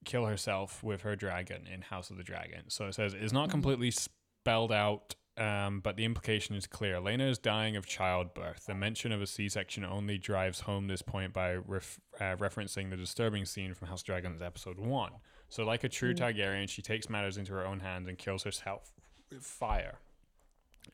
[0.05, 2.65] kill herself with her dragon in House of the Dragon?
[2.69, 6.97] So it says it's not completely spelled out, um, but the implication is clear.
[6.97, 8.67] Laena is dying of childbirth.
[8.67, 12.97] The mention of a C-section only drives home this point by ref- uh, referencing the
[12.97, 15.13] disturbing scene from House of Dragons episode one.
[15.49, 18.93] So, like a true Targaryen, she takes matters into her own hands and kills herself
[19.31, 19.99] with fire.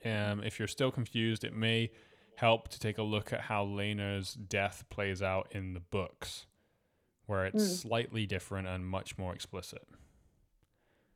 [0.05, 1.90] Um, if you're still confused, it may
[2.36, 6.46] help to take a look at how Laena's death plays out in the books,
[7.26, 9.86] where it's slightly different and much more explicit.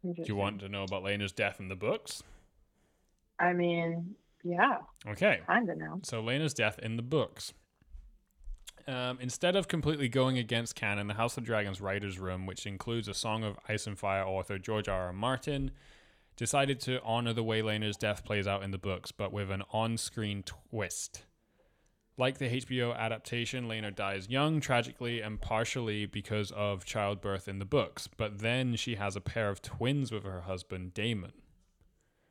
[0.02, 2.22] Do you want to know about Laena's death in the books?
[3.38, 5.40] I mean, yeah, Okay.
[5.46, 6.00] kinda now.
[6.02, 7.52] So Laena's death in the books.
[8.86, 13.08] Um, instead of completely going against canon, the House of Dragons writers' room, which includes
[13.08, 15.08] a Song of Ice and Fire author George R.
[15.08, 15.12] R.
[15.12, 15.70] Martin,
[16.40, 19.62] decided to honor the way Laena's death plays out in the books, but with an
[19.74, 21.26] on-screen twist.
[22.16, 27.66] Like the HBO adaptation, Laena dies young, tragically, and partially because of childbirth in the
[27.66, 28.08] books.
[28.08, 31.34] But then she has a pair of twins with her husband, Daemon.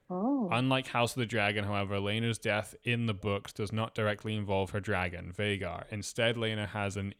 [0.09, 0.49] Oh.
[0.51, 4.71] Unlike House of the Dragon, however, Laena's death in the books does not directly involve
[4.71, 5.83] her dragon, Vhagar.
[5.91, 7.13] Instead, Laena has an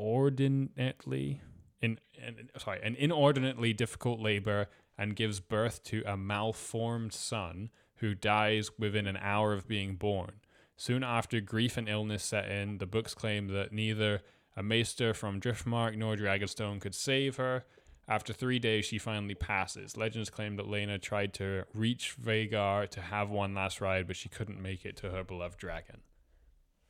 [0.00, 1.42] inordinately
[1.82, 4.68] in, in sorry, an inordinately difficult labor
[4.98, 10.32] and gives birth to a malformed son who dies within an hour of being born.
[10.76, 12.78] Soon after, grief and illness set in.
[12.78, 14.22] The books claim that neither
[14.56, 17.64] a maester from Driftmark nor Dragonstone could save her.
[18.08, 19.96] After three days, she finally passes.
[19.96, 24.28] Legends claim that Laena tried to reach Vhagar to have one last ride, but she
[24.28, 26.00] couldn't make it to her beloved dragon.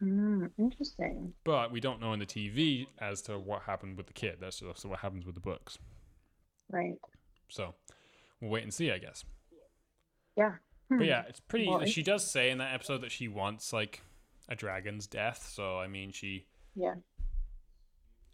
[0.03, 1.33] Mm, interesting.
[1.45, 4.37] But we don't know in the TV as to what happened with the kid.
[4.41, 5.79] That's just what happens with the books.
[6.71, 6.95] Right.
[7.49, 7.75] So
[8.41, 9.25] we'll wait and see, I guess.
[10.37, 10.55] Yeah.
[10.89, 11.03] But Hmm.
[11.05, 11.69] yeah, it's pretty.
[11.69, 14.03] Well, she does say in that episode that she wants like
[14.49, 15.51] a dragon's death.
[15.53, 16.47] So I mean, she.
[16.75, 16.95] Yeah.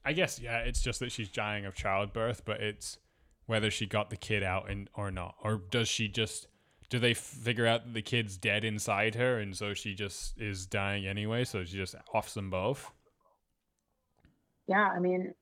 [0.04, 2.98] I guess yeah, it's just that she's dying of childbirth, but it's
[3.46, 6.46] whether she got the kid out and or not, or does she just?
[6.90, 10.66] Do they figure out that the kid's dead inside her, and so she just is
[10.66, 11.44] dying anyway?
[11.44, 12.92] So she just offs them both.
[14.68, 14.88] Yeah.
[14.94, 15.34] I mean,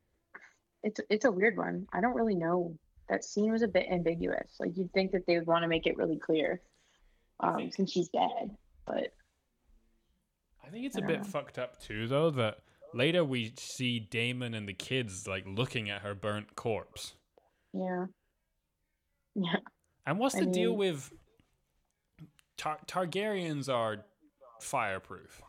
[0.83, 1.87] it's it's a weird one.
[1.93, 2.77] I don't really know.
[3.13, 4.55] That scene was a bit ambiguous.
[4.59, 6.63] Like you'd think that they would want to make it really clear,
[7.41, 8.57] um, since she's dead.
[8.87, 9.13] But
[10.65, 11.25] I think it's I a bit know.
[11.25, 12.31] fucked up too, though.
[12.31, 12.61] That
[12.95, 17.15] later we see Daemon and the kids like looking at her burnt corpse.
[17.75, 18.07] yeah.
[19.35, 19.57] Yeah.
[20.07, 21.11] And what's I the deal with
[22.59, 24.05] Tar- Targaryens are
[24.61, 25.41] fireproof,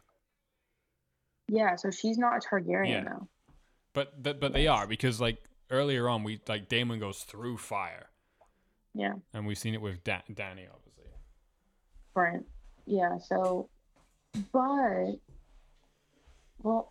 [1.50, 1.76] Yeah.
[1.76, 3.04] So she's not a Targaryen Yeah.
[3.04, 3.28] though.
[3.94, 5.38] but but, but they are because like
[5.74, 8.08] earlier on we like Daemon goes through fire,
[8.94, 9.14] Yeah.
[9.34, 11.10] and we've seen it with da- Dany obviously.
[12.16, 12.42] Right.
[12.86, 13.18] Yeah.
[13.18, 13.70] So,
[14.52, 15.16] but,
[16.62, 16.90] well,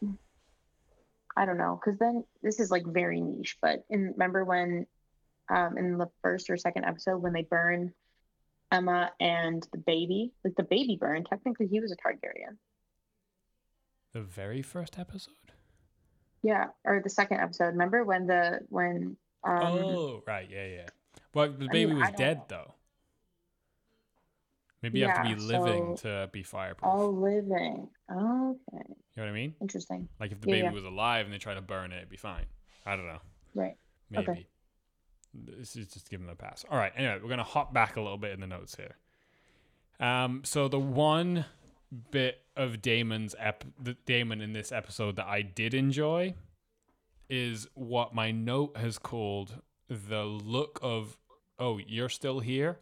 [1.36, 3.56] I don't know, because then this is like very niche.
[3.62, 4.86] But in remember when,
[5.48, 7.94] um, in the first or second episode when they burn
[8.72, 12.56] Aemma and the baby, like the baby burn, technically he was a Targaryen.
[14.12, 15.51] The very first episode.
[16.42, 16.66] Yeah.
[16.84, 17.66] Or the second episode.
[17.66, 20.86] Remember when the when um oh right, yeah, yeah.
[21.34, 22.44] Well, the I baby mean, was dead know.
[22.48, 22.74] though.
[24.82, 26.90] Maybe you have to be living so- to be fireproof.
[26.90, 27.88] all living.
[28.10, 28.18] Okay.
[29.14, 29.54] You know what I mean?
[29.60, 30.08] Interesting.
[30.18, 30.72] Like if the Yeah, baby yeah.
[30.72, 32.46] was alive and they try to burn it, it'd be fine.
[32.84, 33.20] I don't know.
[33.54, 33.76] Right.
[34.10, 34.30] Maybe.
[34.30, 34.46] Okay.
[35.34, 36.64] This is just giving them a pass.
[36.68, 36.92] All right.
[36.96, 38.96] Anyway, we're gonna hop back a little bit in the notes here.
[40.00, 41.44] Um, so the one
[42.10, 46.34] bit of Daemon's ep, the Daemon in this episode that I did enjoy
[47.28, 51.16] is what my note has called the look of
[51.58, 52.78] oh you're still here?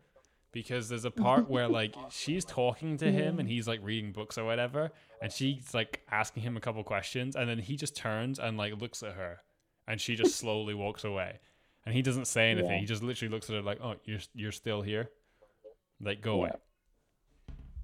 [0.53, 4.39] Because there's a part where like she's talking to him and he's like reading books
[4.39, 4.91] or whatever
[5.23, 8.81] and she's like asking him a couple questions and then he just turns and like
[8.81, 9.39] looks at her
[9.87, 11.39] and she just slowly walks away
[11.85, 12.71] and he doesn't say anything.
[12.73, 12.79] Yeah.
[12.81, 15.11] he just literally looks at her like oh you're you're still here?
[16.01, 16.51] Like go away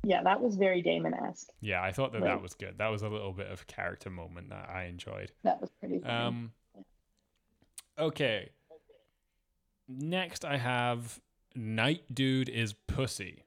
[0.08, 1.48] Yeah, that was very Daemon esque.
[1.60, 4.50] yeah i thought that that was good that was a little bit of character moment
[4.50, 6.14] that i enjoyed That was pretty funny.
[6.14, 6.52] um
[7.98, 8.50] okay
[9.88, 11.20] next i have
[11.56, 13.42] knight dude is pussy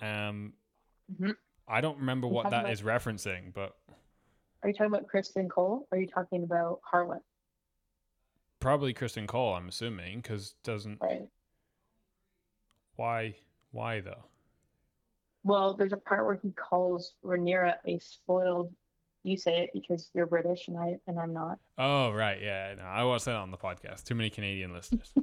[0.00, 0.54] um
[1.12, 1.36] Mhm.
[1.68, 3.76] i don't remember what that about- is referencing but
[4.62, 5.86] Are you talking about Criston Cole?
[5.90, 7.20] Or are you talking about Harlan?
[8.60, 11.28] probably criston cole i'm assuming because doesn't Right.
[12.96, 13.34] why
[13.70, 14.24] why though
[15.42, 18.72] Well, there's a part where he calls Rhaenyra a spoiled.
[19.22, 21.58] You say it because you're British and I and I'm not.
[21.78, 22.74] Oh right, yeah.
[22.78, 24.04] No, I won't say that on the podcast.
[24.04, 25.12] Too many Canadian listeners.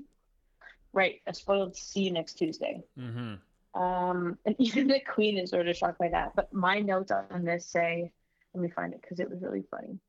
[0.94, 1.76] Right, a spoiled.
[1.76, 2.82] See you next Tuesday.
[3.00, 3.36] mm-hmm.
[3.80, 6.36] Um, and even the Queen is sort of shocked by that.
[6.36, 8.12] But my notes on this say,
[8.56, 10.00] let me find it because it was really funny.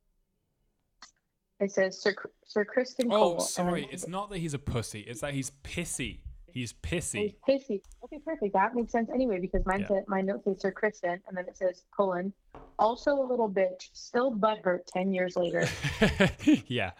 [1.61, 2.15] It says Sir
[2.47, 3.33] Sir Criston Cole.
[3.33, 3.89] Oh, and sorry.
[3.91, 5.01] It's not that he's a pussy.
[5.01, 6.21] It's that he's pissy.
[6.59, 7.35] He's He's pissy.
[7.49, 7.81] pissy.
[8.05, 8.53] Okay, perfect.
[8.55, 9.89] That makes sense anyway because mine Yeah.
[9.89, 12.33] said my note says Sir Criston, and then it says colon.
[12.79, 15.67] Also a little bitch, still butthurt ten years later.
[16.67, 16.91] yeah,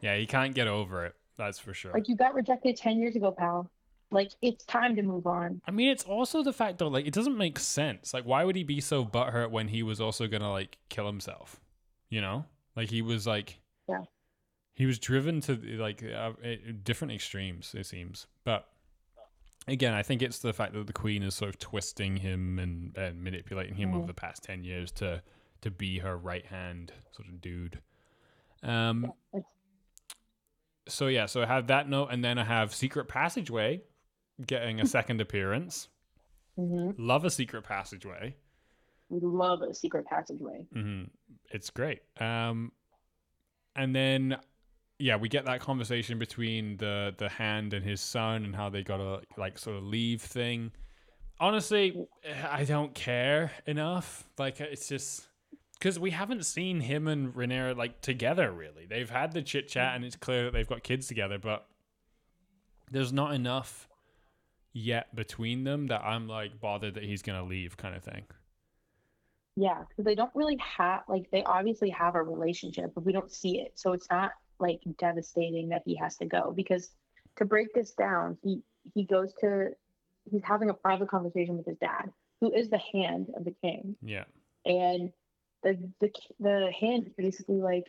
[0.00, 0.16] yeah.
[0.16, 1.14] He can't get over it.
[1.38, 1.92] That's for sure.
[1.92, 3.70] like you got rejected ten years ago, pal.
[4.10, 5.60] Like it's time to move on.
[5.66, 8.14] I mean, it's also the fact though, like, it doesn't make sense.
[8.14, 11.60] Like, why would he be so butthurt when he was also gonna like kill himself?
[12.08, 12.44] You know,
[12.76, 14.02] like he was like, Yeah.
[14.74, 17.74] he was driven to like uh, eh, different extremes.
[17.74, 18.68] It seems, but
[19.68, 22.96] again, I think it's the fact that the queen is sort of twisting him and,
[22.96, 24.08] and manipulating him over Mhm.
[24.08, 25.22] the past ten years to
[25.62, 27.80] to be her right hand sort of dude.
[28.62, 29.12] Um.
[30.88, 33.82] So yeah, so I have that note, and then I have secret passageway
[34.46, 35.88] getting a second appearance.
[36.54, 38.36] hmm Love a secret passageway.
[39.08, 40.66] We love a secret passageway.
[40.72, 41.04] hmm
[41.50, 42.00] It's great.
[42.20, 42.72] Um,
[43.74, 44.36] and then
[44.98, 48.82] yeah, we get that conversation between the the hand and his son, and how they
[48.82, 50.72] gotta like sort of leave thing.
[51.38, 52.06] Honestly,
[52.48, 54.26] I don't care enough.
[54.38, 55.26] Like it's just
[55.78, 58.86] because we haven't seen him and Rhaenyra like together really.
[58.86, 61.66] They've had the chit chat, and it's clear that they've got kids together, but
[62.90, 63.88] there's not enough
[64.72, 68.24] yet between them that I'm like bothered that he's gonna leave, kind of thing.
[69.56, 73.30] Yeah, because they don't really have like they obviously have a relationship, but we don't
[73.30, 73.72] see it.
[73.74, 76.52] So it's not like devastating that he has to go.
[76.54, 76.90] Because
[77.36, 78.62] to break this down, he
[78.94, 79.70] he goes to
[80.30, 82.10] he's having a private conversation with his dad,
[82.40, 84.24] who is the hand of the king, Yeah.
[84.64, 85.12] and
[85.62, 86.10] the the
[86.40, 87.86] the hand is basically like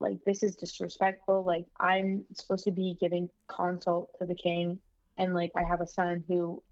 [0.00, 1.42] like this is disrespectful.
[1.44, 4.78] Like I'm supposed to be giving consult to the king,
[5.16, 6.62] and like I have a son who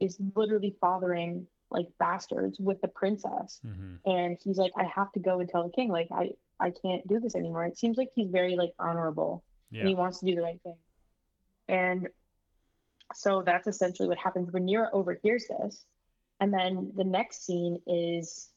[0.00, 5.20] is literally fathering like bastards with the princess hmm and he's like i have to
[5.20, 6.28] go and tell the king like i
[6.60, 7.64] i can't do this anymore.
[7.64, 9.42] It seems like he's very like honorable
[9.80, 10.76] and he wants to do the right thing.
[11.68, 12.08] And
[13.14, 15.84] so that's essentially what happens Rhaenyra overhears this.
[16.40, 18.48] And then the next scene is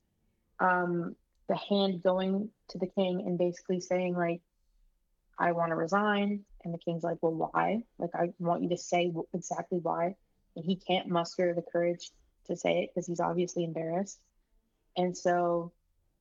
[0.59, 1.15] um
[1.47, 4.41] the hand going to the king and basically saying like
[5.37, 6.45] i want to resign.
[6.63, 7.83] And the king's like well why?
[7.97, 10.15] Like i want you to say exactly why.
[10.55, 12.11] And he can't muster the courage
[12.47, 14.19] to say it because he's obviously embarrassed.
[14.97, 15.71] And so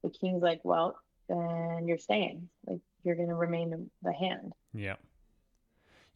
[0.02, 0.96] the king's like well
[1.28, 4.96] then you're staying like you're going to remain the- hand Yeah.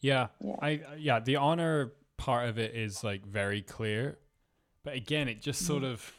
[0.00, 0.28] Yeah.
[0.40, 0.56] Yeah.
[0.60, 4.18] I yeah, the honor part of it is like very clear.
[4.84, 5.92] But again, it just sort mm-hmm.
[5.92, 6.14] of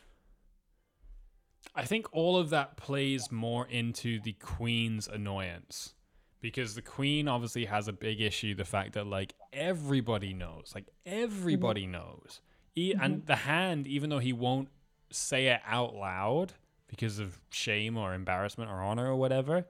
[1.75, 5.93] I think all of that plays more into the queen's annoyance.
[6.41, 10.87] Because the queen obviously has a big issue the fact that like everybody knows, like
[11.05, 11.91] everybody mm-hmm.
[11.93, 12.41] knows.
[12.75, 13.25] E- and mm-hmm.
[13.25, 14.69] the hand even though he won't
[15.11, 16.53] say it out loud
[16.89, 19.65] because of shame or embarrassment or honor or whatever,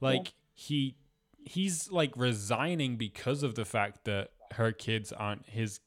[0.00, 0.96] like he
[1.44, 5.80] he's like resigning because of the fact that her kids aren't his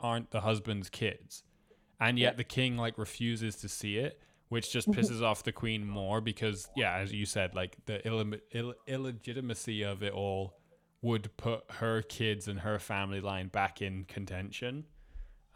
[0.00, 1.42] aren't the husband's kids.
[2.00, 4.18] And yet the king like refuses to see it
[4.50, 8.34] which just pisses off the queen more because yeah as you said like the Ill-
[8.52, 10.54] Ill- illegitimacy of it all
[11.02, 14.84] would put her kids and her family line back in contention.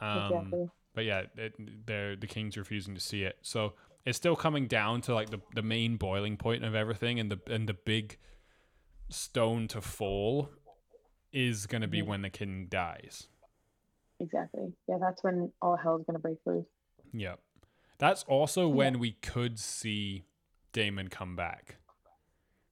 [0.01, 0.70] Um exactly.
[0.94, 3.36] but yeah, it, they're, the king's refusing to see it.
[3.43, 3.74] So
[4.05, 7.40] it's still coming down to like the, the main boiling point of everything, and the
[7.47, 8.18] and the big
[9.09, 10.51] stone to fall
[11.32, 13.28] is going to be when the king dies.
[14.20, 16.64] exactly yeah that's when all hell's going to break loose
[17.12, 17.40] yep
[17.98, 20.24] that's also when we could see
[20.72, 21.76] Daemon come back.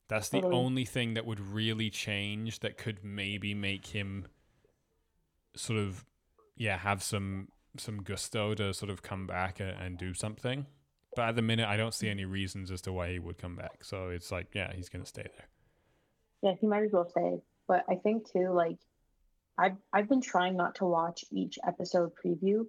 [0.09, 0.62] That's the Totally.
[0.62, 4.26] only thing that would really change that could maybe make him
[5.54, 6.04] sort of
[6.56, 7.48] yeah have some
[7.78, 10.66] some gusto to sort of come back and, and do something.
[11.14, 13.55] But at the minute, I don't see any reasons as to why he would come
[13.56, 13.84] back.
[13.84, 15.48] So it's like, yeah, he's gonna stay there.
[16.43, 18.78] yeah he might as well stay but i think too like
[19.59, 22.66] i've i've been trying not to watch each episode preview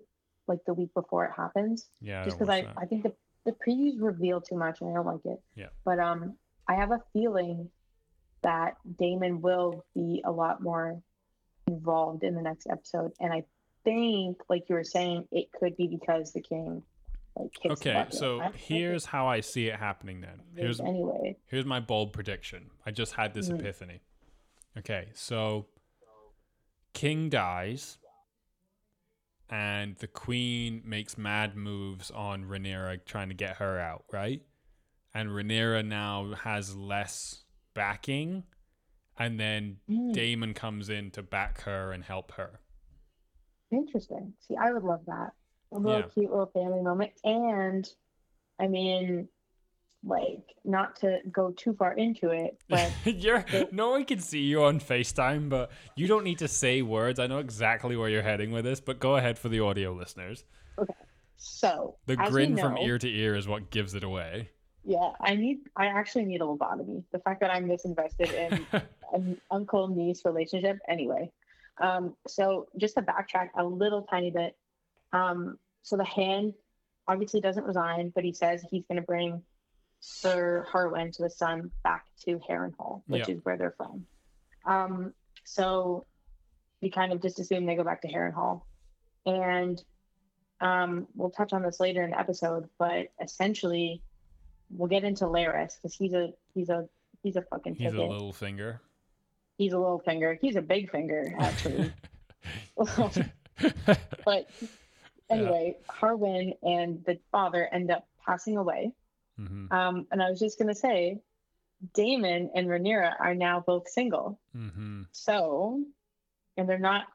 [0.47, 2.67] like the week before it happens Yeah, just because I.
[2.77, 3.13] I think the,
[3.45, 5.39] the previews reveal too much and I don't like it.
[5.55, 5.69] Yeah.
[5.85, 6.35] But um
[6.67, 7.69] I have a feeling
[8.43, 11.01] that Daemon will be a lot more
[11.67, 13.11] involved in the next episode.
[13.19, 13.43] And I
[13.85, 16.83] think, like you were saying, it could be because the king
[17.35, 20.21] like Okay, so I here's how I see it happening.
[20.21, 21.37] Then here's anyway.
[21.47, 22.71] Here's my bold prediction.
[22.85, 23.59] I just had this Mhm.
[23.59, 24.01] epiphany.
[24.77, 25.67] Okay, so
[26.93, 27.97] King dies,
[29.49, 34.41] and the Queen makes mad moves on Rhaenyra, trying to get her out, right?
[35.13, 37.43] And Rhaenyra now has less
[37.73, 38.43] backing,
[39.17, 42.59] and then Mm, Daemon comes in to back her and help her.
[43.71, 44.33] interesting.
[44.39, 45.33] See, I would love that.
[45.73, 46.07] A little Yeah.
[46.07, 47.11] cute little family moment.
[47.23, 47.89] And
[48.59, 49.27] I mean,
[50.03, 54.63] like, not to go too far into it, but you're no one can see you
[54.63, 57.19] on FaceTime, but you don't need to say words.
[57.19, 60.45] I know exactly where you're heading with this, but go ahead for the audio listeners.
[60.77, 60.93] Okay.
[61.37, 64.49] So The grin from ear to ear is what gives it away.
[64.85, 65.59] Yeah, I need.
[65.75, 67.03] I actually need a lobotomy.
[67.11, 68.65] The fact that I'm this invested in
[69.13, 70.79] an uncle niece relationship.
[70.87, 71.31] Anyway,
[71.81, 74.57] um, so just to backtrack a little tiny bit,
[75.13, 76.53] um, so the hand
[77.07, 79.43] obviously doesn't resign, but he says he's going to bring
[79.99, 83.35] Sir Harwin to the son back to Harrenhal, which Yeah.
[83.35, 84.05] is where they're from.
[84.65, 85.13] Um,
[85.45, 86.05] so
[86.81, 88.61] we kind of just assume they go back to Harrenhal,
[89.25, 89.81] and
[90.61, 94.01] um, we'll touch on this later in the episode, but essentially,
[94.69, 96.87] we'll get into Larys because he's a he's a
[97.21, 98.81] he's a fucking He's a little finger.
[99.57, 100.37] He's a little finger.
[100.41, 101.91] He's a big finger, actually.
[104.25, 104.49] but
[105.29, 108.91] anyway, Harwin and the father end up passing away.
[109.37, 111.19] hmm Um, and I was just gonna say,
[111.93, 114.39] Daemon and Rhaenyra are now both single.
[114.53, 115.83] hmm So,
[116.57, 117.05] and they're not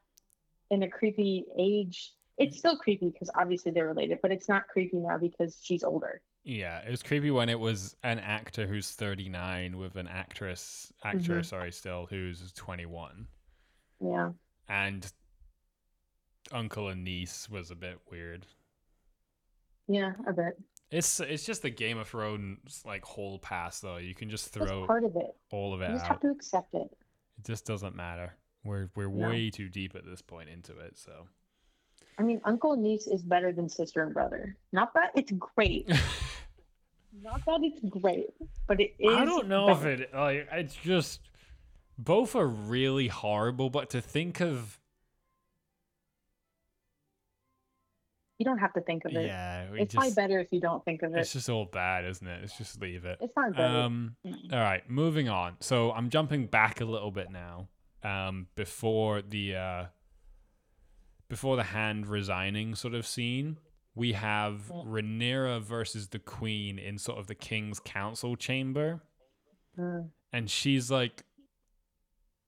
[0.69, 2.13] in a creepy age.
[2.37, 6.21] It's still creepy because obviously they're related, but it's not creepy now because she's older.
[6.43, 11.39] Yeah, it was creepy when it was an actor who's 39 with an actress, actor,
[11.39, 11.45] Mhm.
[11.45, 13.27] sorry, still who's 21,
[13.99, 14.31] Yeah.
[14.69, 15.11] and
[16.51, 18.45] uncle and niece was a bit weird.
[19.87, 20.57] Yeah, a bit.
[20.91, 23.97] It's it's just the Game of Thrones like whole pass though.
[23.97, 25.35] You can just That's throw part of it.
[25.51, 25.89] all of it.
[25.89, 26.89] You just have to accept it.
[27.37, 28.33] It just doesn't matter.
[28.63, 29.29] We're we're No.
[29.29, 31.27] way too deep at this point into it, so
[32.17, 34.57] I mean, uncle and niece is better than sister and brother.
[34.73, 35.87] Not that it's great.
[37.23, 38.27] Not that it's great,
[38.67, 39.15] but it is.
[39.15, 41.21] I don't know if it like it's just
[41.97, 44.78] both are really horrible, but to think of
[48.39, 49.25] You don't have to think of it.
[49.27, 51.19] yeah, it's probably better if you don't think of it.
[51.19, 52.39] it's just all bad, isn't it?
[52.41, 53.17] Let's just leave it.
[53.21, 53.77] It's not better.
[53.79, 54.15] Um
[54.51, 55.57] all right, moving on.
[55.59, 57.67] So I'm jumping back a little bit now.
[58.01, 59.85] Um before the uh
[61.29, 63.57] before the hand resigning sort of scene,
[63.93, 64.87] we have Mm.
[64.87, 69.01] Rhaenyra versus the queen in sort of the king's council chamber.
[69.77, 70.09] Mm.
[70.33, 71.23] and she's like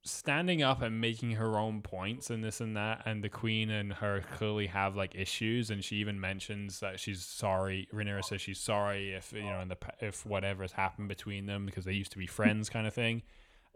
[0.03, 3.93] standing up and making her own points and this and that and the queen and
[3.93, 8.59] her clearly have like issues and she even mentions that she's sorry Rhaenyra says she's
[8.59, 12.11] sorry if you know in the if whatever has happened between them because they used
[12.13, 13.21] to be friends kind of thing.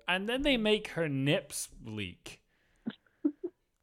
[0.08, 2.42] And then they make her nips leak.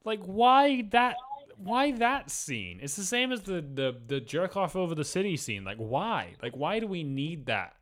[0.05, 1.15] Like why that
[1.57, 2.81] why that scene?
[2.83, 5.63] It's the same as the the the jerk off over the city scene.
[5.65, 6.35] Like why?
[6.43, 7.75] Like why do we need that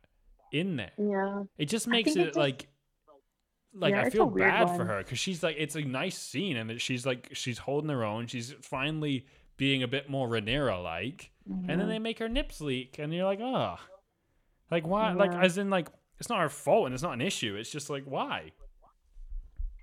[0.52, 0.92] in there?
[0.98, 1.44] Yeah.
[1.56, 2.66] it just makes it it's a- like
[3.74, 6.68] like Yeah, I feel bad for her because she's like it's a nice scene and
[6.70, 8.26] that she's like she's holding her own.
[8.26, 9.26] She's finally
[9.56, 11.88] being a bit more Rhaenyra like, and then Mhm.
[11.88, 13.76] they make her nips leak, and you're like, oh,
[14.70, 15.12] like why?
[15.12, 15.88] Like as in like
[16.18, 17.56] it's not her fault and it's not an issue.
[17.56, 18.52] It's just like why?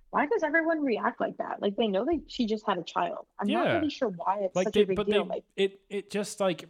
[0.09, 1.61] Why does everyone react like that?
[1.61, 3.25] Like they know that she just had a child.
[3.39, 3.73] I'm not Yeah.
[3.77, 5.23] really sure why it's Like such they, a big but deal.
[5.25, 6.65] they like it it just like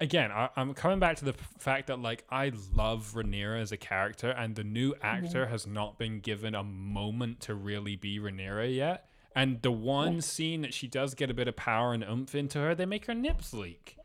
[0.00, 3.76] again I, I'm coming back to the fact that like I love Rhaenyra as a
[3.76, 5.06] character, and the new Mm-hmm.
[5.06, 9.06] actor has not been given a moment to really be Rhaenyra yet.
[9.34, 12.58] And the one scene that she does get a bit of power and oomph into
[12.58, 13.96] her, they make her nips leak,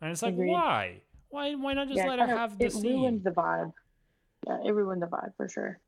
[0.00, 0.50] and it's like Agreed.
[0.50, 1.02] why?
[1.30, 2.84] Why why not just yeah, let her have the it scene?
[2.86, 3.72] It ruined the vibe.
[4.46, 5.78] Yeah, it ruined the vibe for sure.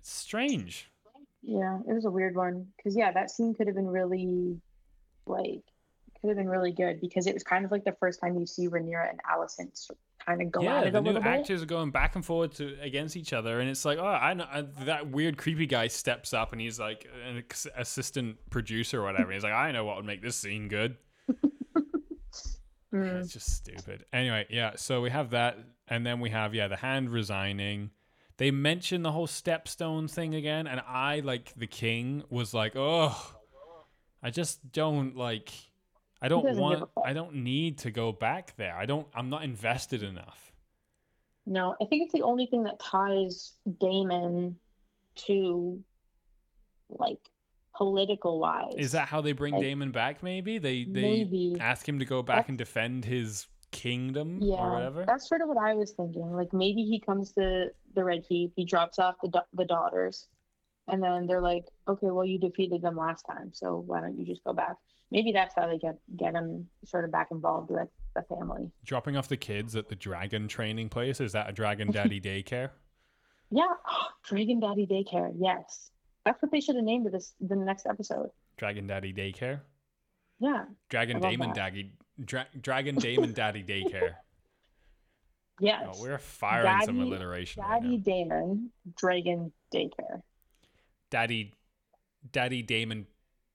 [0.00, 0.90] It's strange.
[1.42, 4.60] Yeah, it was a weird one because yeah, that scene could have been really,
[5.26, 5.62] like,
[6.20, 8.46] could have been really good because it was kind of like the first time you
[8.46, 9.90] see Rhaenyra and Alicent
[10.24, 11.28] kind of go yeah, at it the a new little bit.
[11.28, 14.34] actors are going back and forth to against each other, and it's like, oh, I
[14.34, 17.44] know I, that weird creepy guy steps up, and he's like an
[17.76, 19.32] assistant producer or whatever.
[19.32, 20.96] He's like, I know what would make this scene good.
[22.92, 23.20] Mm.
[23.20, 24.06] It's just stupid.
[24.12, 24.72] Anyway, yeah.
[24.76, 25.58] So we have that,
[25.88, 27.90] and then we have yeah the hand resigning.
[28.38, 33.34] They mention the whole stepstone thing again, and I like the king was like, oh,
[34.22, 35.52] I just don't like.
[36.20, 36.88] I don't want.
[37.04, 38.74] I don't need to go back there.
[38.76, 39.06] I don't.
[39.14, 40.52] I'm not invested enough.
[41.46, 44.56] No, I think it's the only thing that ties Daemon
[45.26, 45.82] to,
[46.90, 47.18] like,
[47.74, 48.74] political wise.
[48.76, 50.22] Is that how they bring Like, Daemon back?
[50.22, 51.56] Maybe they they maybe?
[51.60, 55.04] ask him to go back That's- and defend his kingdom or Yeah, whatever.
[55.06, 56.32] that's sort of what I was thinking.
[56.32, 60.26] Like maybe he comes to the Red Keep, he drops off the the daughters,
[60.88, 64.24] and then they're like, "Okay, well you defeated them last time, so why don't you
[64.26, 64.76] just go back?"
[65.10, 68.70] Maybe that's how they get get him sort of back involved with the family.
[68.84, 72.70] Dropping off the kids at the dragon training place is that a dragon daddy daycare?
[73.50, 73.68] Yeah,
[74.24, 75.32] Dragon Daddy Daycare.
[75.38, 75.90] Yes,
[76.26, 78.28] that's what they should have named it this the next episode.
[78.58, 79.60] Dragon daddy daycare.
[80.38, 81.54] Yeah, Dragon Daemon.
[81.54, 84.16] Daddy, Dra- Dragon Daemon Daddy Daycare.
[85.60, 85.86] yes.
[85.90, 87.62] Oh, we're firing some Daddy- alliteration.
[87.62, 88.02] right Daddy now.
[88.04, 90.20] Daemon Dragon Daycare.
[91.10, 91.54] Daddy,
[92.30, 93.06] Daddy Daemon,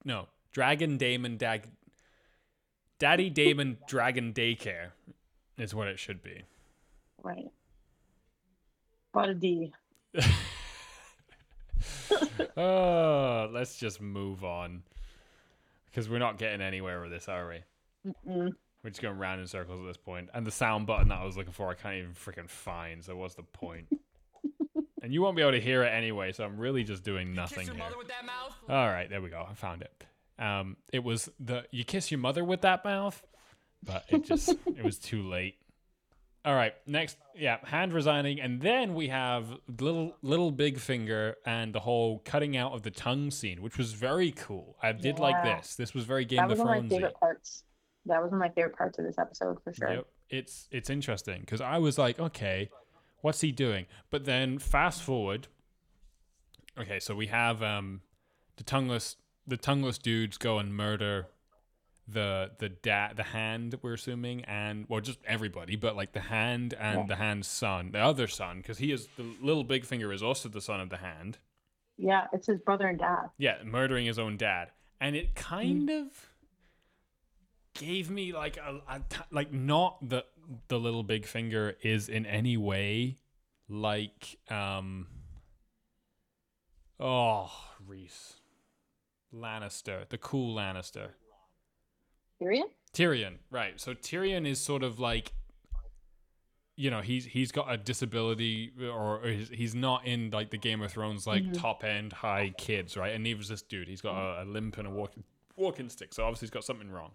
[0.04, 1.68] no, Dragon Daemon Dag,
[3.00, 4.90] Daddy Daemon Dragon Daycare
[5.58, 6.44] is what it should be.
[7.22, 7.52] Right.
[9.12, 9.74] What a D.
[12.58, 14.84] oh, let's just move on
[15.90, 18.12] because we're not getting anywhere with this, are we?
[18.12, 18.52] Mm-mm.
[18.84, 20.30] We're just going round in circles at this point.
[20.34, 23.04] And the sound button that I was looking for, I can't even freaking find.
[23.04, 23.88] So what's the point?
[25.02, 26.32] and you won't be able to hear it anyway.
[26.32, 27.84] So I'm really just doing nothing here.
[28.70, 29.48] All right, there we go.
[29.50, 30.06] I found it.
[30.40, 33.22] Um, it was the you kiss your mother with that mouth,
[33.84, 35.56] but it just it was too late.
[36.46, 39.48] All right, next, yeah, hand resigning, and then we have
[39.80, 43.94] little little big finger and the whole cutting out of the tongue scene, which was
[43.94, 44.76] very cool.
[44.84, 45.76] I did like this.
[45.76, 47.64] This was very Game that of was one of my favorite parts.
[48.08, 49.94] That was one of my favorite parts of this episode for sure.
[49.94, 52.70] Yep, it's it's interesting because I was like, okay,
[53.22, 53.86] what's he doing?
[54.10, 55.48] But then fast forward.
[56.78, 58.02] Okay, so we have um
[58.58, 59.16] the tongueless
[59.48, 61.28] the tongueless dudes go and murder
[62.08, 66.74] the the dad the hand we're assuming and well just everybody but like the hand
[66.78, 67.06] and Yeah.
[67.08, 70.50] the hand's son the other son because he is the little big finger is also
[70.50, 71.38] the son of the hand
[71.98, 73.30] Yeah, it's his brother and dad.
[73.38, 76.08] yeah murdering his own dad and it kind of
[77.74, 80.26] gave me like a, a t- like not that
[80.68, 83.18] the little big finger is in any way
[83.70, 85.08] like um
[87.00, 87.50] oh
[87.86, 88.36] Rhys
[89.34, 91.10] Lannister, the cool Lannister.
[92.42, 92.64] Tyrion?
[92.94, 93.80] Tyrion, right.
[93.80, 95.34] So Tyrion is sort of like
[96.76, 100.92] you know, he's he's got a disability or he's, not in like the Game of
[100.92, 103.14] Thrones like top end high kids, right?
[103.14, 103.88] And neither's this dude.
[103.88, 105.24] He's got a, a limp and a walking
[105.56, 106.14] walking stick.
[106.14, 107.12] So obviously he's got something wrong.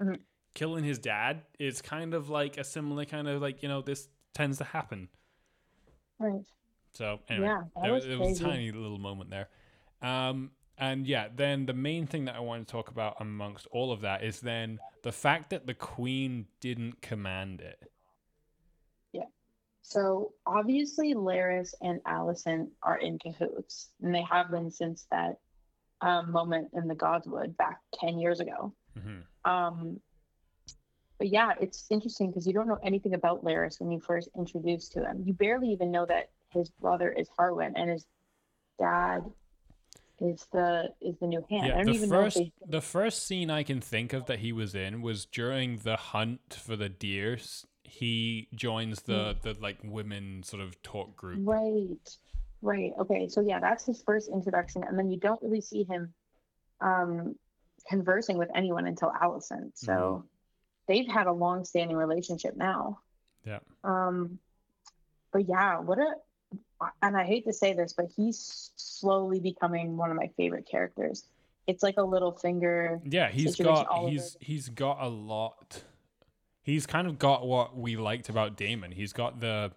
[0.00, 0.20] Mhm.
[0.54, 4.08] Killing his dad is kind of like a similar kind of like, you know, this
[4.34, 5.08] tends to happen.
[6.18, 6.42] Right.
[6.94, 9.48] So anyway, Yeah, that was it was a tiny little moment there.
[10.00, 13.92] Um, and yeah, then the main thing that I want to talk about amongst all
[13.92, 17.90] of that is then the fact that the queen didn't command it.
[19.12, 19.26] Yeah.
[19.82, 25.38] So obviously, Larys and Alicent are in cahoots, and they have been since that
[26.00, 28.74] um, moment in the Godswood back 10 years ago.
[29.00, 30.00] hmm Um,
[31.18, 34.92] but yeah, it's interesting because you don't know anything about Larys when you first introduced
[34.92, 35.22] to him.
[35.24, 38.04] You barely even know that his brother is Harwin and his
[38.80, 39.22] dad
[40.22, 41.64] is the is the new hand.
[41.64, 44.38] I Yeah, don't the even first they the first scene I can think of that
[44.38, 47.38] he was in was during the hunt for the deer.
[47.82, 51.40] He joins the the like women sort of talk group.
[51.42, 52.16] Right.
[52.62, 52.92] Right.
[53.00, 53.28] Okay.
[53.28, 56.14] So yeah, that's his first introduction, and then you don't really see him
[56.80, 57.34] um,
[57.88, 59.72] conversing with anyone until Alicent.
[59.74, 60.24] So
[60.86, 63.00] they've had a long-standing relationship now.
[63.44, 63.58] Yeah.
[63.82, 64.38] Um,
[65.32, 66.14] but yeah, what a
[67.02, 71.24] and I hate to say this, but he's slowly becoming one of my favorite characters.
[71.66, 73.00] It's like a Littlefinger.
[73.04, 75.82] Yeah, he's got he's he's got a lot.
[76.62, 78.92] He's kind of got what we liked about Daemon.
[78.92, 79.72] He's got the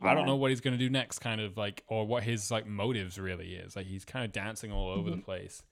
[0.00, 2.66] I don't know what he's gonna do next, kind of like, or what his like
[2.66, 3.74] motives really is.
[3.76, 5.62] Like he's kind of dancing all over the place.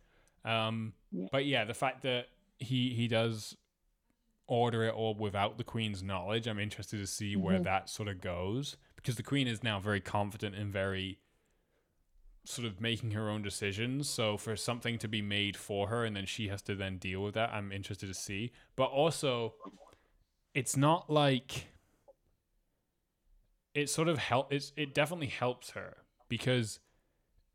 [0.44, 1.28] Um, Yeah.
[1.32, 2.26] but yeah, the fact that
[2.58, 3.56] he he does
[4.46, 7.64] order it all without the queen's knowledge, I'm interested to see where Mhm.
[7.64, 11.18] that sort of goes because the queen is now very confident and very
[12.46, 14.08] sort of making her own decisions.
[14.08, 17.22] So for something to be made for her and then she has to then deal
[17.22, 18.50] with that, I'm interested to see.
[18.76, 19.56] But also,
[20.54, 21.66] it's not like
[23.74, 24.50] it sort of help.
[24.52, 25.98] It's it definitely helps her
[26.30, 26.80] because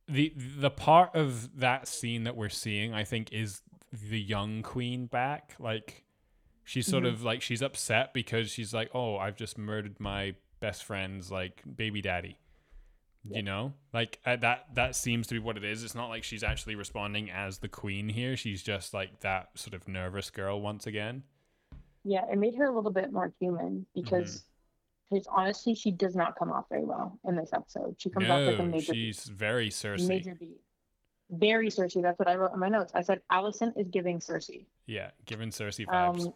[0.08, 3.62] the the part of that scene that we're seeing, I think, is
[3.92, 5.56] the young queen back.
[5.60, 6.04] Like
[6.64, 7.10] she's sort Mhm.
[7.14, 11.64] of like she's upset because she's like, oh, I've just murdered my best friend's like
[11.76, 12.38] baby daddy
[13.30, 16.23] you know like uh, that that seems to be what it is it's not like
[16.23, 20.61] she's actually responding as the queen here she's just like that sort of nervous girl
[20.61, 21.22] once again
[22.06, 24.45] Yeah, it made her a little bit more human because
[25.11, 27.95] because honestly, she does not come off very well in this episode.
[27.98, 30.61] She comes off like a major she's very cersei major beat.
[31.30, 32.02] Very Cersei.
[32.02, 32.91] That's what I wrote in my notes.
[32.95, 34.65] I said Alicent is giving Cersei.
[34.88, 36.34] yeah giving cersei vibes Um,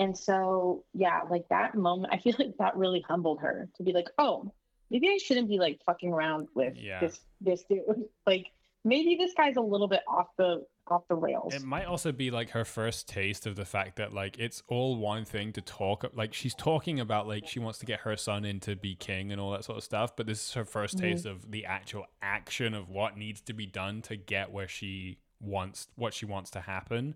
[0.00, 3.92] and so yeah, like that moment, I feel like that really humbled her to be
[3.92, 4.52] like, oh,
[4.90, 6.98] maybe I shouldn't be like fucking around with Yeah.
[7.00, 7.82] this this dude.
[8.26, 8.46] Like
[8.84, 11.54] maybe this guy's a little bit off the off the rails.
[11.54, 14.96] it might also be like her first taste of the fact that like it's all
[14.96, 18.44] one thing to talk like she's talking about like she wants to get her son
[18.44, 20.96] in to be king and all that sort of stuff but this is her 1st
[20.96, 21.00] Mhm.
[21.00, 25.18] taste of the actual action of what needs to be done to get where she
[25.40, 27.14] wants what she wants to happen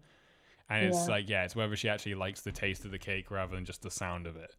[0.70, 1.12] and it's Yeah.
[1.14, 3.82] like yeah it's whether she actually likes the taste of the cake rather than just
[3.82, 4.56] the sound of it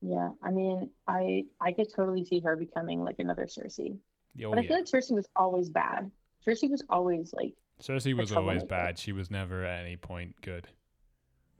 [0.00, 3.96] Yeah, I mean, I I could totally see her becoming like another Cersei.
[4.44, 6.10] oh But I yeah feel like Cersei was always bad.
[6.46, 10.66] Cersei was always like, cersei was always bad she was never at any point good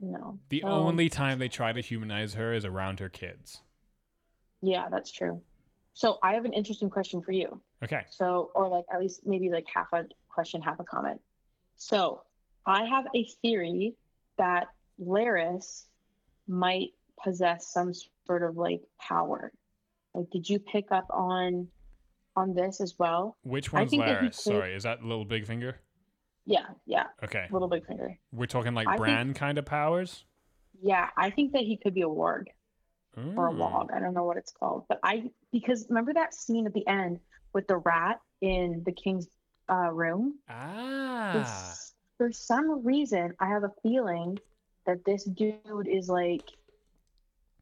[0.01, 3.61] no the so- only time they try to humanize her is around her kids
[4.61, 5.41] Yeah, that's true.
[5.93, 7.61] So I have an interesting question for you.
[7.83, 11.19] okay So, or like at least maybe like half a question, half a comment.
[11.77, 12.21] So
[12.69, 13.95] I have a theory
[14.37, 14.67] that
[15.03, 15.85] Larys
[16.47, 16.89] might
[17.23, 17.93] possess some
[18.27, 19.51] sort of like power.
[20.13, 21.67] Like, did you pick up on
[22.35, 23.35] on this as well?
[23.41, 24.19] which one's Larys?
[24.19, 25.81] could- sorry is that little big finger
[26.45, 28.17] Yeah, yeah, okay little big finger.
[28.31, 30.23] We're talking like I think- kind of powers?
[30.81, 32.45] Yeah, I think that he could be a warg
[33.35, 33.91] or a log.
[33.93, 37.19] I don't know what it's called, but I because remember that scene at the end
[37.51, 39.27] with the rat in the king's
[39.69, 40.39] uh, room.
[40.47, 41.33] Ah.
[42.19, 44.37] For some reason, I have a feeling
[44.85, 46.43] that this dude is like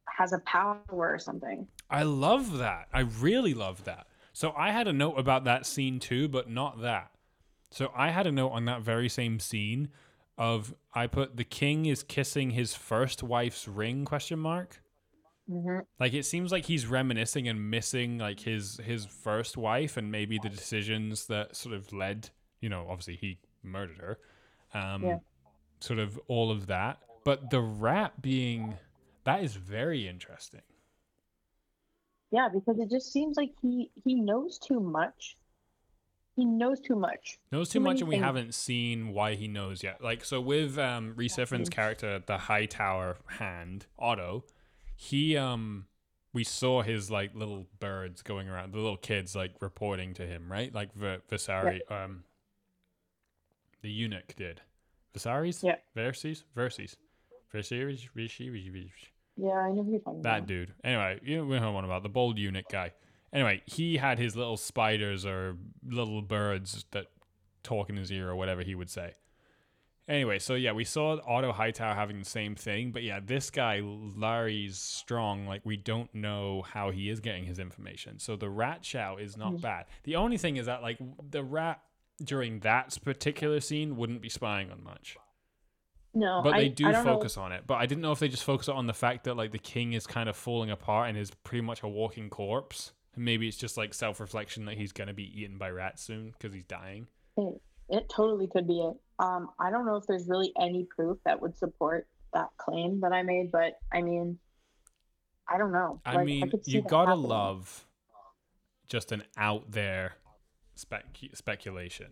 [0.09, 1.67] has a power or something.
[1.91, 2.87] I love that.
[2.91, 4.07] I really love that.
[4.33, 7.11] So I had a note about that scene too, but not that.
[7.69, 9.89] So I had a note on that very same scene
[10.39, 14.81] of I put the king is kissing his first wife's ring question mark.
[15.47, 20.11] hmm Like it seems like he's reminiscing and missing like his his first wife and
[20.11, 24.17] maybe the decisions that sort of led, you know, obviously he murdered her.
[24.73, 25.17] Um Yeah.
[25.79, 26.99] sort of all of that.
[27.23, 28.75] But the rat being
[29.25, 30.61] that is very interesting.
[32.31, 35.37] Yeah, because it just seems like he he knows too much.
[36.35, 37.39] He knows too much.
[37.51, 40.03] Knows too Too much, and we haven't seen why he knows yet.
[40.03, 44.43] Like so, with um, Rhys Ifans' character, the Hightower hand Otto,
[44.95, 45.87] he um,
[46.33, 50.51] we saw his like little birds going around, the little kids like reporting to him,
[50.51, 50.73] right?
[50.73, 52.23] Like v- Visari, um,
[53.87, 54.59] the eunuch did.
[55.15, 55.75] Visaris, Yeah.
[55.95, 56.97] Verses, Verses,
[57.53, 58.91] Viserys, Rishi, Rishi.
[59.37, 60.47] Yeah, I know who you're talking That about.
[60.47, 60.73] dude.
[60.83, 62.91] Anyway, you know what I'm about the bold eunuch guy.
[63.31, 65.55] Anyway, he had his little spiders or
[65.87, 67.07] little birds that
[67.63, 69.13] talk in his ear or whatever he would say.
[70.09, 73.81] Anyway, so yeah, we saw Otto Hightower having the same thing, but yeah, this guy
[73.81, 75.45] Larys strong.
[75.45, 78.19] Like we don't know how he is getting his information.
[78.19, 79.61] So the rat shout is not Mm.
[79.61, 79.85] bad.
[80.03, 80.97] The only thing is that like
[81.29, 81.81] the rat
[82.23, 85.17] during that particular scene wouldn't be spying on much.
[86.13, 87.65] No, But I, they do I don't know- focus on it.
[87.67, 89.93] But I didn't know if they just focus on the fact that like the king
[89.93, 92.93] is kind of falling apart and is pretty much a walking corpse.
[93.15, 96.31] And maybe it's just like self reflection that he's gonna be eaten by rats soon
[96.31, 97.07] because he's dying.
[97.37, 98.95] It, it totally could be it.
[99.19, 103.13] Um, I don't know if there's really any proof that would support that claim that
[103.13, 104.39] I made, but I mean,
[105.47, 106.01] I don't know.
[106.05, 107.29] I Like, mean, see you gotta happening.
[107.29, 107.85] love
[108.87, 110.13] just an out there
[110.77, 112.11] spec- speculation.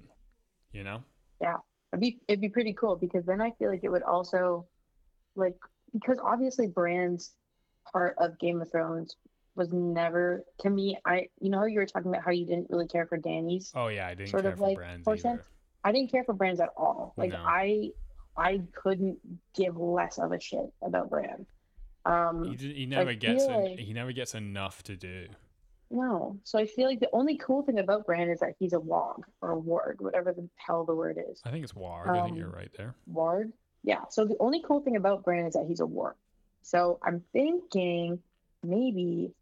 [0.71, 1.03] You know?
[1.41, 1.57] Yeah.
[1.93, 4.67] It'd be it'd be pretty cool because then I feel like it would also,
[5.35, 5.55] like,
[5.93, 7.31] because obviously Bran's
[7.93, 9.15] part of Game of Thrones
[9.55, 10.97] was never to me.
[11.05, 13.71] I you know how you were talking about how you didn't really care for Dany's.
[13.73, 15.31] Oh yeah, I didn't Sort care of for like Bran's portion.
[15.31, 15.45] either.
[15.85, 17.13] I didn't care for Brands at all.
[17.15, 17.37] Like No.
[17.45, 17.91] I
[18.35, 19.17] I couldn't
[19.55, 21.45] give less of a shit about Bran.
[22.05, 25.27] Um, He, he never gets en- like- he never gets enough to do.
[25.91, 26.39] No.
[26.43, 29.25] So I feel like the only cool thing about Bran is that he's a wog
[29.41, 31.41] or a warg, whatever the hell the word is.
[31.45, 32.09] I think it's Warg.
[32.09, 32.95] I think Um, you're right there.
[33.11, 33.51] Warg?
[33.83, 34.05] Yeah.
[34.09, 36.15] So the only cool thing about Bran is that he's a warg.
[36.63, 38.21] So I'm thinking
[38.63, 39.33] maybe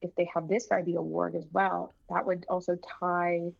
[0.00, 3.52] if they have this guy be a warg as well, that would also tie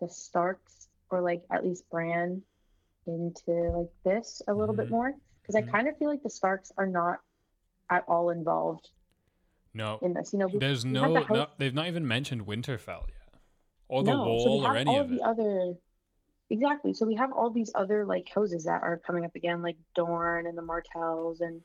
[0.00, 2.42] the Starks or like at least Bran
[3.06, 4.78] into like this a little Mhm.
[4.78, 5.14] bit more.
[5.40, 5.68] Because Mhm.
[5.68, 7.20] I kind of feel like the Starks are not
[7.88, 8.90] at all involved
[9.76, 10.32] No, in this.
[10.32, 11.46] You know, we- there's we no, the no.
[11.58, 13.40] They've not even mentioned Winterfell yet,
[13.88, 15.22] or the no, wall, so we or have any all of the it.
[15.22, 15.74] other
[16.48, 16.94] exactly.
[16.94, 20.46] So we have all these other like houses that are coming up again, like Dorne
[20.46, 21.60] and the Martells and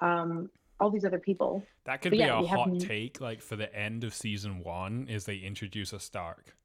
[0.00, 0.50] um
[0.80, 1.62] all these other people.
[1.84, 4.64] That could But be yeah, a have hot take, like for the end of season
[4.64, 6.56] one, is they introduce a Stark.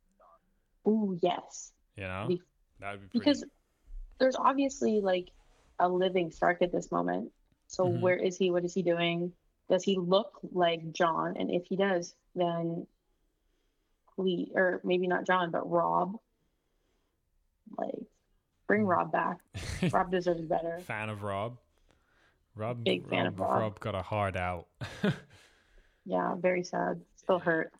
[0.87, 2.41] Ooh, yes, You know, Be-
[2.79, 3.19] that would be pretty.
[3.19, 3.45] because
[4.19, 5.27] there's obviously like
[5.77, 7.31] a living Stark at this moment.
[7.67, 7.99] So Mhm.
[8.01, 8.49] where is he?
[8.49, 9.31] What is he doing?
[9.69, 11.35] Does he look like Jon?
[11.37, 12.87] And if he does, then
[14.17, 16.17] Lee or maybe not Jon, but Robb.
[17.77, 17.95] Like,
[18.67, 18.89] bring Mhm.
[18.89, 19.37] Robb back.
[19.93, 20.79] Robb deserves better.
[20.79, 21.57] fan of Robb.
[22.55, 23.59] Robb, Big fan Robb, of Robb.
[23.61, 24.67] Robb got a hard out.
[26.05, 27.01] Yeah, very sad.
[27.17, 27.71] Still hurt.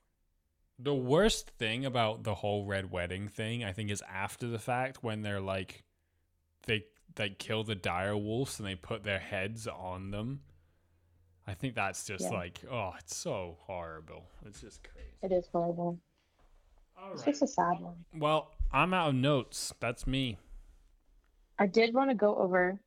[0.77, 5.03] the worst thing about the whole red wedding thing, I think, is after the fact
[5.03, 5.83] when they're like,
[6.67, 6.83] they
[7.15, 10.41] they kill the dire wolves and they put their heads on them.
[11.49, 12.29] I think that's just Yeah.
[12.37, 14.23] like, oh, it's so horrible.
[14.45, 15.09] It's just crazy.
[15.23, 15.99] It is horrible.
[16.95, 17.31] All It's right.
[17.31, 18.05] just a sad one.
[18.15, 19.73] Well, I'm out of notes.
[19.79, 20.37] That's me.
[21.57, 22.79] I did want to go over.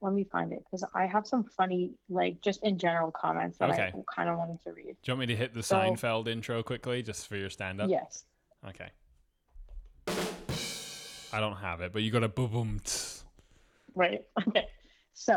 [0.00, 3.70] Let me find it because I have some funny, like just in general comments that
[3.70, 3.92] Okay.
[3.94, 4.84] I kind of wanted to read.
[4.86, 7.88] Do you want me to hit the So- Seinfeld intro quickly, just for your stand-up?
[7.88, 8.24] Yes.
[8.66, 8.90] Okay.
[11.32, 12.80] I don't have it, but you got a boom boom.
[13.94, 14.26] Right.
[14.48, 14.66] Okay.
[15.14, 15.36] So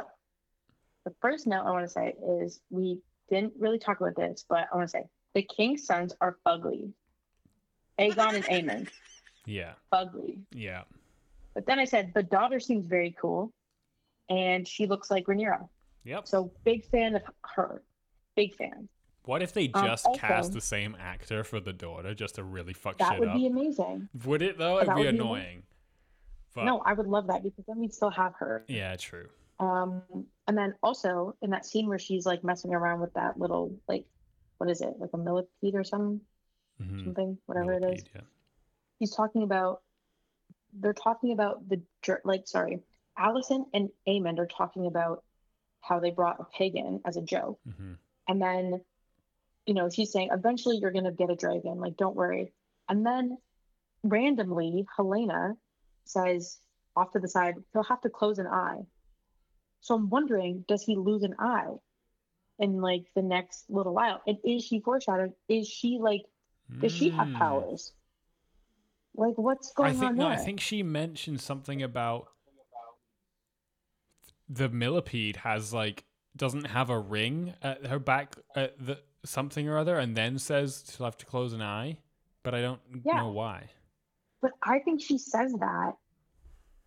[1.09, 2.99] the first note I want to say is we
[3.29, 5.03] didn't really talk about this, but I want to say
[5.33, 6.91] the king's sons are fugly.
[7.99, 8.89] Aegon and Aemond,
[9.45, 10.37] Yeah, fugly.
[10.53, 10.83] yeah.
[11.55, 13.51] But then I said the daughter seems very cool,
[14.29, 15.67] and she looks like Rhaenyra.
[16.05, 16.27] Yep.
[16.27, 17.23] So big fan of
[17.55, 17.81] her.
[18.35, 18.87] Big fan.
[19.25, 22.43] What if they Um, just also- cast the same actor for the daughter just to
[22.43, 24.07] really fuck shit That shit would be amazing.
[24.25, 24.77] Would it though?
[24.79, 25.63] It'd be would be annoying.
[26.55, 28.63] But No, I would love that because then we'd still have her.
[28.67, 29.29] yeah, true.
[29.59, 30.03] Um,
[30.47, 34.05] and then also in that scene where she's like messing around with that little like,
[34.57, 36.21] what is it, like a millipede or some
[36.81, 37.03] Mhm.
[37.03, 38.03] something, whatever it is.
[38.15, 38.21] Yeah.
[38.99, 39.81] He's talking about.
[40.71, 41.81] They're talking about the
[42.23, 42.79] like, sorry,
[43.17, 45.23] Alicent and Aemond are talking about
[45.81, 47.97] how they brought a pig in as a joke, Mhm.
[48.27, 48.85] and then,
[49.65, 52.53] you know, she's saying eventually you're gonna get a dragon, like don't worry.
[52.87, 53.39] And then,
[54.03, 55.57] randomly, Helaena
[56.05, 56.61] says
[56.95, 58.85] off to the side, he'll have to close an eye.
[59.81, 61.73] So I'm wondering, does he lose an eye
[62.59, 64.21] in like the next little while?
[64.27, 65.33] And is she foreshadowed?
[65.47, 66.21] Is she like,
[66.79, 67.39] does she have Mm.
[67.39, 67.93] powers?
[69.15, 70.33] Like, what's I going think on no, there?
[70.33, 72.27] I think she mentioned something about
[74.47, 76.03] the millipede has like
[76.35, 80.83] doesn't have a ring at her back at the something or other, and then says
[80.89, 81.97] she'll have to close an eye,
[82.43, 83.15] but I don't Yeah.
[83.15, 83.69] know why.
[84.41, 85.93] But I think she says that.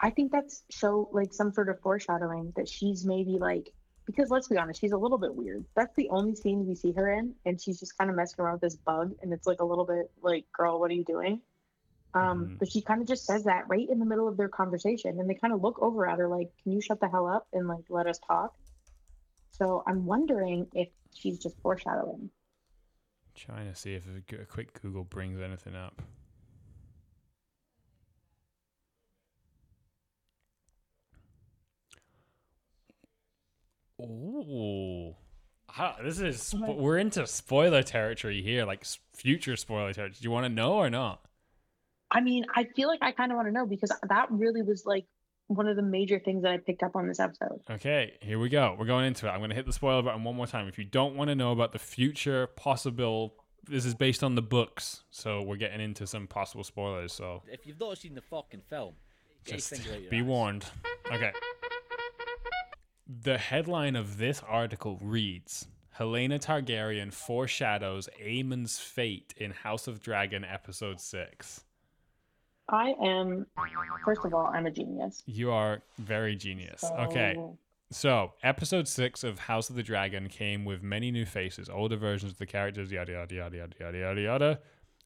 [0.03, 3.73] I think that's show like some sort of foreshadowing that she's maybe like
[4.05, 5.65] because let's be honest, she's a little bit weird.
[5.77, 8.55] That's the only scene we see her in, and she's just kind of messing around
[8.55, 11.41] with this bug, and it's like a little bit like, girl, what are you doing?
[12.15, 12.59] Um, Mhm.
[12.59, 15.31] but she kind of just says that right in the middle of their conversation, and
[15.31, 17.69] they kind of look over at her like, "Can you shut the hell up and
[17.69, 18.55] like let us talk?"
[19.53, 22.31] So I'm wondering if she's just foreshadowing.
[23.35, 26.03] Trying to see if a quick Google brings anything up.
[34.03, 35.15] Ooh.
[36.05, 38.85] This is spo- we're into spoiler territory here, like
[39.17, 40.17] future spoiler territory.
[40.21, 41.23] Do you want to know or not?
[42.11, 44.85] I mean, I feel like I kind of want to know because that really was
[44.85, 45.07] like
[45.47, 47.61] one of the major things that I picked up on this episode.
[47.71, 48.77] Okay, here we go.
[48.79, 49.31] We're going into it.
[49.31, 50.69] I'm going to hit the spoiler button one more time.
[50.69, 53.35] If you don't want to know about the future possible,
[53.67, 57.13] this is based on the books, so we're getting into some possible spoilers.
[57.15, 58.95] So If you've not seen the fucking film,
[59.47, 60.25] just finger out your be ass.
[60.25, 60.65] warned.
[61.11, 61.33] Okay.
[63.07, 65.67] The headline of this article reads
[65.99, 71.65] Helaena Targaryen foreshadows Aemond's fate in House of Dragon episode 6.
[72.69, 73.47] I am,
[74.05, 75.23] first of all, I'm a genius.
[75.27, 76.85] You are very genius.
[76.85, 77.35] Okay.
[77.35, 77.59] So,
[77.91, 82.33] So, episode six of House of the Dragon came with many new faces, older versions
[82.33, 84.51] of the characters, yada yada yada yada yada yada yada.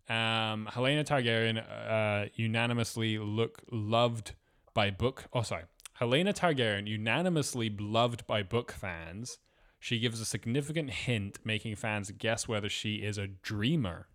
[0.09, 4.35] Um, Helaena Targaryen uh, unanimously look loved
[4.73, 5.25] by book.
[5.33, 5.65] Oh, sorry,
[6.01, 9.39] Helaena Targaryen unanimously loved by book fans.
[9.79, 14.09] She gives a significant hint, making fans guess whether she is a dreamer.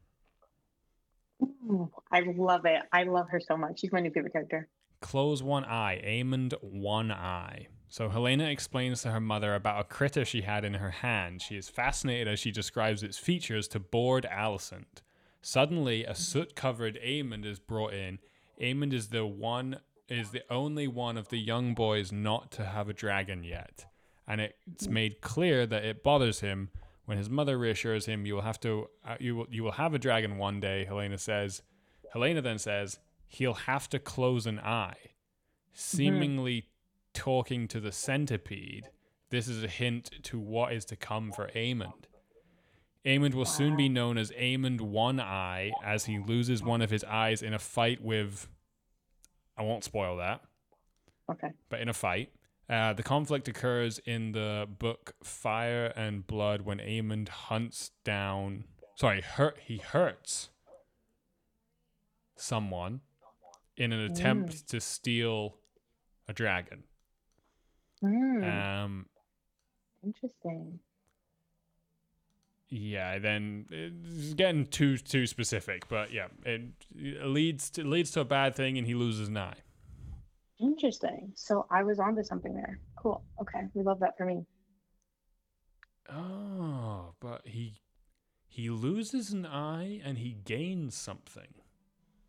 [1.41, 2.81] ooh, I love it.
[2.91, 3.79] I love her so much.
[3.79, 4.67] She's my new favorite character.
[5.01, 7.67] Close one eye, Aemond one eye.
[7.87, 11.41] So Helaena explains to her mother about a critter she had in her hand.
[11.41, 15.01] She is fascinated as she describes its features to bored Alicent.
[15.41, 18.19] Suddenly, a soot-covered Aemond is brought in.
[18.61, 19.79] Aemond is the one
[20.11, 23.85] is the only one of the young boys not to have a dragon yet,
[24.27, 26.69] and it's made clear that it bothers him
[27.05, 29.93] when his mother reassures him you will have to uh, you will you will have
[29.93, 30.87] a dragon one day.
[30.89, 31.61] Helaena says.
[32.13, 34.97] Helaena then says he'll have to close an eye,
[35.71, 36.67] seemingly
[37.13, 38.89] talking to the centipede.
[39.29, 42.05] This is a hint to what is to come for Aemond.
[43.05, 47.03] Aemond will soon be known as Aemond One Eye as he loses one of his
[47.05, 48.47] eyes in a fight with.
[49.57, 50.41] I won't spoil that,
[51.29, 51.49] Okay.
[51.69, 52.31] but in a fight.
[52.69, 58.63] Uh, the conflict occurs in the book Fire and Blood when Aemond hunts down.
[58.95, 59.57] Sorry, hurt.
[59.65, 60.49] He hurts
[62.35, 63.01] someone
[63.77, 65.57] in an attempt to steal
[66.27, 66.83] a dragon.
[67.99, 69.09] Hmm, Um,
[70.03, 70.79] interesting.
[72.73, 76.61] Yeah, then it's getting too too specific, but yeah, it,
[76.95, 79.57] it leads to leads to a bad thing, and he loses an eye.
[80.57, 81.33] Interesting.
[81.35, 82.79] So I was onto something there.
[82.95, 83.23] Cool.
[83.41, 83.67] Okay.
[83.73, 84.45] We love that for me.
[86.09, 87.81] Oh, but he
[88.47, 91.53] he loses an eye and he gains something.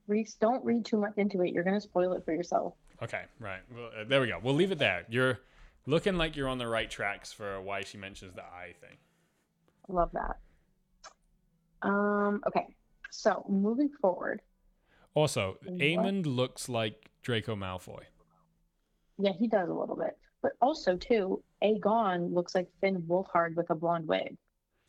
[0.09, 1.52] Rhys, don't read too much into it.
[1.52, 2.74] You're going to spoil it for yourself.
[3.02, 3.60] Okay, right.
[3.73, 4.39] Well, uh, there we go.
[4.43, 5.05] We'll leave it there.
[5.09, 5.40] You're
[5.86, 8.97] looking like you're on the right tracks for why she mentions the eye thing.
[9.88, 10.38] Love that.
[11.82, 12.66] Um, okay.
[13.10, 14.40] So moving forward.
[15.14, 15.59] Also?
[15.66, 18.02] Aemond looks like Draco Malfoy.
[19.18, 20.16] Yeah, he does a little bit.
[20.42, 24.36] But also, too, Aegon looks like Finn Wolfhard with a blonde wig.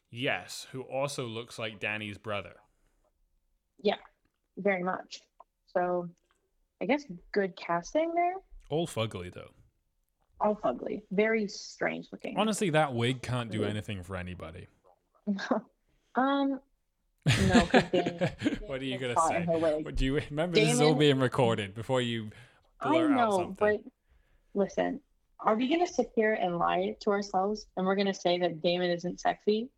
[0.10, 2.54] Yes, who also looks like Dany's brother.
[3.82, 3.98] Yeah,
[4.58, 5.22] very much.
[5.68, 6.10] So
[6.82, 8.36] I guess good casting there.
[8.70, 9.52] All fugly though.
[10.40, 11.02] All fugly.
[11.12, 12.38] Very strange looking.
[12.38, 14.68] Honestly, that wig can't do anything for anybody.
[16.16, 16.60] um,
[17.26, 17.60] No,
[18.68, 19.46] what are you gonna say?
[19.46, 22.32] What, do you remember this is all being recorded before you
[22.82, 23.56] I blur out know, something?
[23.58, 23.92] but
[24.54, 25.00] listen,
[25.40, 28.90] are we gonna sit here and lie to ourselves and we're gonna say that Daemon
[28.90, 29.70] isn't sexy?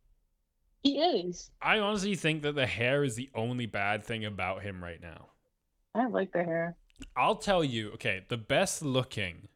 [0.82, 1.50] He is.
[1.62, 5.28] I honestly think that the hair is the only bad thing about him right now.
[5.96, 6.76] I like the hair.
[7.16, 9.48] I'll tell you, okay, the best looking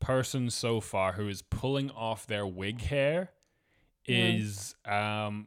[0.00, 3.30] person so far who is pulling off their wig hair
[4.08, 4.40] Mm.
[4.40, 5.46] is um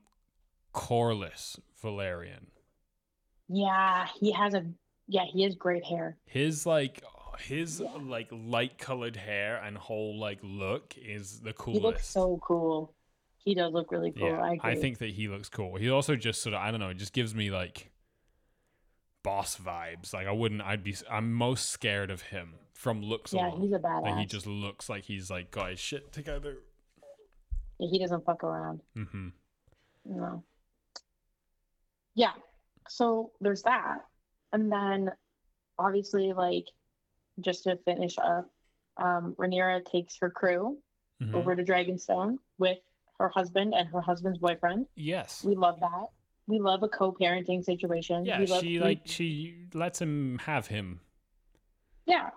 [0.73, 2.47] Corlys Velaryon.
[3.47, 4.65] Yeah, he has a
[5.07, 6.17] yeah, he has great hair.
[6.25, 7.03] His like
[7.39, 11.81] his like light colored hair and whole like look is the coolest.
[11.81, 12.93] He looks so cool.
[13.37, 14.27] He does look really cool.
[14.27, 14.57] yeah, I.
[14.71, 15.77] I think that he looks cool.
[15.77, 17.89] He also just sort of I don't know, it just gives me like
[19.23, 20.13] boss vibes.
[20.13, 20.61] Like I wouldn't.
[20.61, 20.95] I'd be.
[21.09, 23.61] I'm most scared of him from looks Yeah, alone.
[23.61, 24.19] he's a Like badass.
[24.19, 26.57] he just looks like he's like got his shit together.
[27.79, 28.81] He doesn't fuck around.
[28.97, 29.29] Mm-hmm.
[30.05, 30.43] No.
[32.15, 32.33] Yeah.
[32.87, 33.99] So there's that.
[34.51, 35.11] And then
[35.77, 36.65] obviously like
[37.39, 38.49] just to finish up,
[38.97, 40.77] um, Rhaenyra takes her crew
[41.21, 42.77] hmm over to Dragonstone with
[43.19, 44.87] her husband and her husband's boyfriend.
[44.95, 45.43] Yes.
[45.43, 46.07] We love that.
[46.47, 48.25] We love a co-parenting situation.
[48.25, 51.01] Yeah, we love, she like she lets him have him.
[52.05, 52.29] yeah,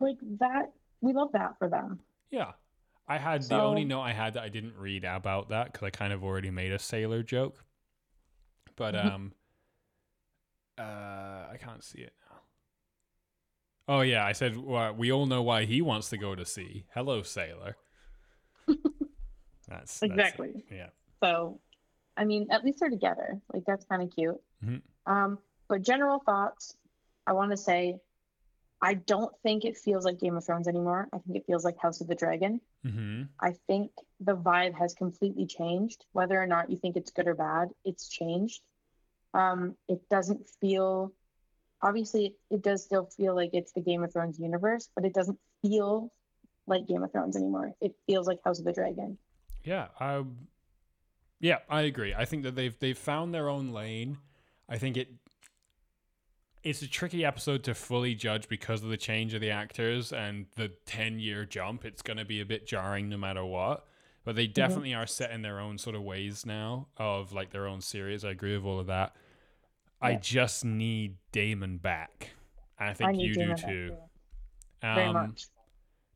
[0.00, 0.72] like that.
[1.00, 2.00] We love that for them.
[2.30, 2.52] Yeah.
[3.08, 5.90] I had the only note I had that I didn't read about that because I
[5.90, 7.64] kind of already made a sailor joke.
[8.76, 9.04] But Mhm.
[9.06, 9.32] um
[10.78, 12.36] uh I can't see it now.
[13.88, 16.84] Oh yeah, I said well, we all know why he wants to go to sea.
[16.94, 17.76] Hello, sailor.
[19.68, 20.02] That's.
[20.02, 20.64] Exactly.
[20.70, 20.90] Yeah.
[21.22, 21.60] So,
[22.16, 23.40] I mean, at least they're together.
[23.52, 24.40] Like that's kind of cute.
[24.64, 24.82] Mhm.
[25.06, 26.76] Um, but general thoughts,
[27.26, 27.98] I want to say,
[28.80, 31.08] I don't think it feels like Game of Thrones anymore.
[31.12, 32.60] I think it feels like House of the Dragon.
[32.86, 33.22] Mm-hmm.
[33.40, 33.90] I think
[34.20, 36.04] the vibe has completely changed.
[36.12, 38.62] Whether or not you think it's good or bad, it's changed.
[39.34, 41.12] Um, it doesn't feel,
[41.82, 45.38] obviously, it does still feel like it's the Game of Thrones universe, but it doesn't
[45.60, 46.12] feel
[46.68, 47.74] like Game of Thrones anymore.
[47.80, 49.18] It feels like House of the Dragon.
[49.64, 50.22] Yeah, I
[51.40, 52.14] yeah, I agree.
[52.14, 54.18] I think that they've they've found their own lane.
[54.68, 55.08] I think it
[56.62, 60.46] it's a tricky episode to fully judge because of the change of the actors and
[60.56, 61.84] the 10 year jump.
[61.84, 63.84] It's going to be a bit jarring no matter what.
[64.24, 67.66] But they definitely are set in their own sort of ways now of like their
[67.66, 68.24] own series.
[68.24, 69.14] I agree with all of that.
[70.02, 72.30] I just need Daemon back.
[72.78, 73.96] And I think need you do Daemon back too.
[74.82, 75.46] Very Um, much.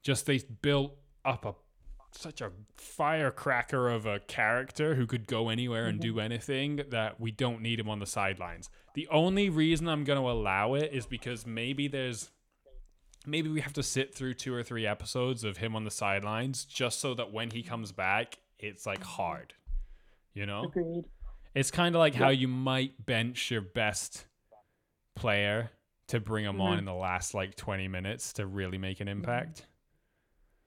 [0.02, 0.94] just they built
[1.24, 1.54] up a
[2.14, 6.20] such a firecracker of a character who could go anywhere and do mm-hmm.
[6.20, 8.70] anything that we don't need him on the sidelines.
[8.94, 12.30] The only reason I'm going to allow it is because maybe there's
[13.26, 16.64] maybe we have to sit through two or three episodes of him on the sidelines
[16.64, 19.08] just so that when he comes back it's like mm-hmm.
[19.08, 19.54] hard.
[20.34, 20.64] You know?
[20.64, 21.04] Agreed.
[21.54, 24.24] It's kind of like how you might bench your best
[25.14, 25.70] player
[26.08, 26.78] to bring him on Mhm.
[26.80, 29.18] in the last like 20 minutes to really make an mm-hmm.
[29.18, 29.66] impact.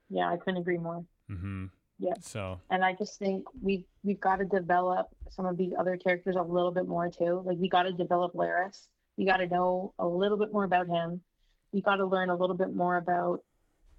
[0.10, 1.04] Yeah, I couldn't agree more.
[1.32, 1.66] Mm-hmm.
[2.00, 2.14] Yeah.
[2.22, 6.36] So And I just think we've we've got to develop some of these other characters
[6.36, 7.42] a little bit more too.
[7.46, 8.88] Like we got to develop Larys.
[9.18, 11.22] We got to know a little bit more about him.
[11.72, 13.40] We got to learn a little bit more about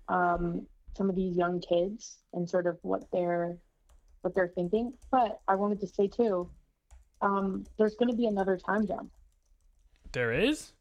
[0.09, 0.67] um,
[0.97, 3.57] some of these young kids and sort of what they're
[4.21, 4.93] what they're thinking.
[5.11, 6.51] But I wanted to say too,
[7.23, 9.11] um, there's going to be another time jump.
[10.13, 10.73] there is.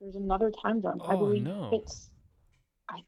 [0.00, 1.02] There's another time jump.
[1.08, 1.70] I Oh, believe no.
[1.72, 2.10] it's.
[2.88, 2.98] I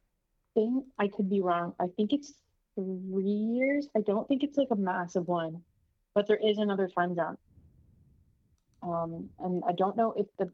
[0.54, 1.74] think I could be wrong.
[1.80, 2.32] I think it's
[2.74, 3.88] three years.
[3.96, 5.62] I don't think it's like a massive one,
[6.14, 7.38] but there is another time jump.
[8.82, 10.50] Um, and I don't know if the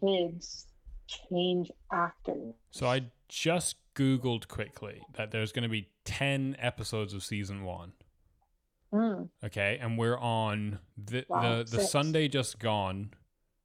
[0.00, 0.66] kids
[1.06, 2.34] change after.
[2.70, 7.92] So I just googled quickly that there's going to be 10 episodes of season 1.
[8.92, 11.90] Mm, Okay, and we're on the Wow, the the six.
[11.90, 13.10] Sunday just gone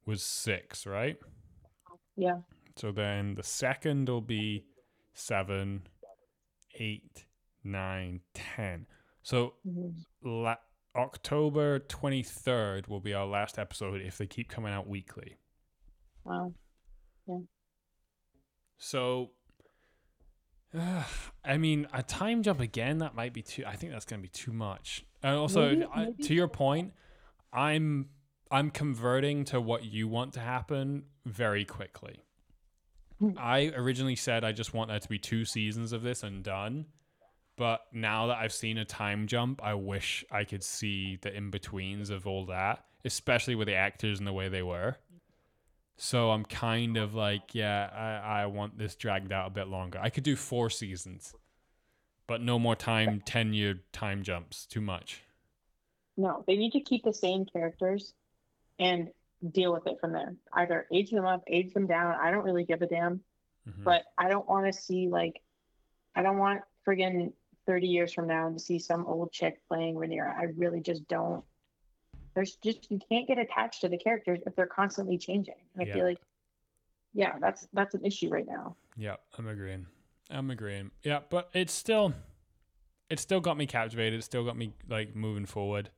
[0.05, 1.17] was 6, right?
[2.15, 2.39] yeah.
[2.75, 4.65] So then the second will be
[5.13, 5.83] seven,
[6.75, 7.25] eight,
[7.63, 8.85] nine, ten.
[9.21, 9.53] So
[10.23, 10.55] la-
[10.95, 15.37] October 23rd will be our last episode if they keep coming out weekly.
[16.23, 16.53] Wow.
[17.27, 17.37] Yeah.
[18.77, 19.31] So,
[21.43, 24.23] I mean, a time jump again, that might be too, I think that's going to
[24.23, 25.05] be too much.
[25.23, 26.93] And also, Maybe- I, maybe- to your point,
[27.53, 28.09] I'm.
[28.51, 32.23] I'm converting to what you want to happen very quickly.
[33.19, 33.33] Hmm.
[33.37, 36.87] I originally said I just want there to be two seasons of this and done.
[37.59, 41.49] But now that I've seen a time jump, I wish I could see the in
[41.51, 44.95] betweens of all that, especially with the actors and the way they were.
[45.97, 47.89] So I'm kind of like, yeah,
[48.23, 49.99] I, I want this dragged out a bit longer.
[50.01, 51.33] I could do four seasons,
[52.27, 54.65] but no more time, 10 year time jumps.
[54.65, 55.21] Too much.
[56.15, 58.13] No, they need to keep the same characters
[58.79, 59.09] and
[59.51, 60.33] deal with it from there.
[60.53, 62.15] Either age them up, age them down.
[62.15, 63.19] I don't really give a damn.
[63.67, 63.83] Mhm.
[63.83, 65.41] but I don't want to see like
[66.15, 67.33] I don't want friggin'
[67.69, 70.35] 30 years from now and to see some old chick playing Rhaenyra.
[70.35, 71.43] I really just don't.
[72.33, 75.53] There's just you can't get attached to the characters if they're constantly changing.
[75.75, 75.93] And I Yeah.
[75.93, 76.17] feel like
[77.13, 78.75] yeah, that's that's an issue right now.
[78.97, 79.85] Yeah, I'm agreeing.
[80.31, 80.89] I'm agreeing.
[81.03, 82.15] Yeah, but it's still,
[83.07, 84.17] it still got me captivated.
[84.17, 85.91] It still got me like moving forward.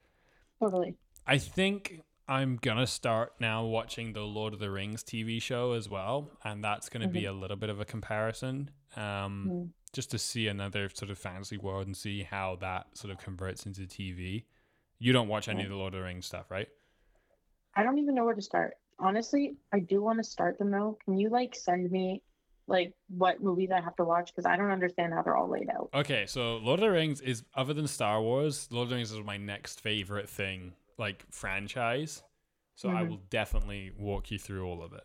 [0.59, 0.97] Totally.
[1.25, 5.87] I think I'm gonna start now watching the Lord of the Rings TV show as
[5.87, 9.69] well, and that's gonna be a little bit of a comparison, um, Mhm.
[9.93, 13.65] Just to see another sort of fantasy world and see how that sort of converts
[13.65, 14.45] into TV.
[14.99, 16.67] You don't watch any of the Lord of the Rings stuff, right?
[17.75, 18.75] I don't even know where to start.
[18.99, 20.97] honestly, I do want to start them though.
[21.05, 22.21] Can you like send me
[22.67, 25.69] like what movies I have to watch because I don't understand how they're all laid
[25.69, 25.89] out.
[25.93, 29.11] Okay, so Lord of the Rings is other than Star Wars, Lord of the Rings
[29.11, 32.23] is my next favorite thing, like franchise.
[32.75, 33.09] So I Mhm.
[33.09, 35.03] will definitely walk you through all of it.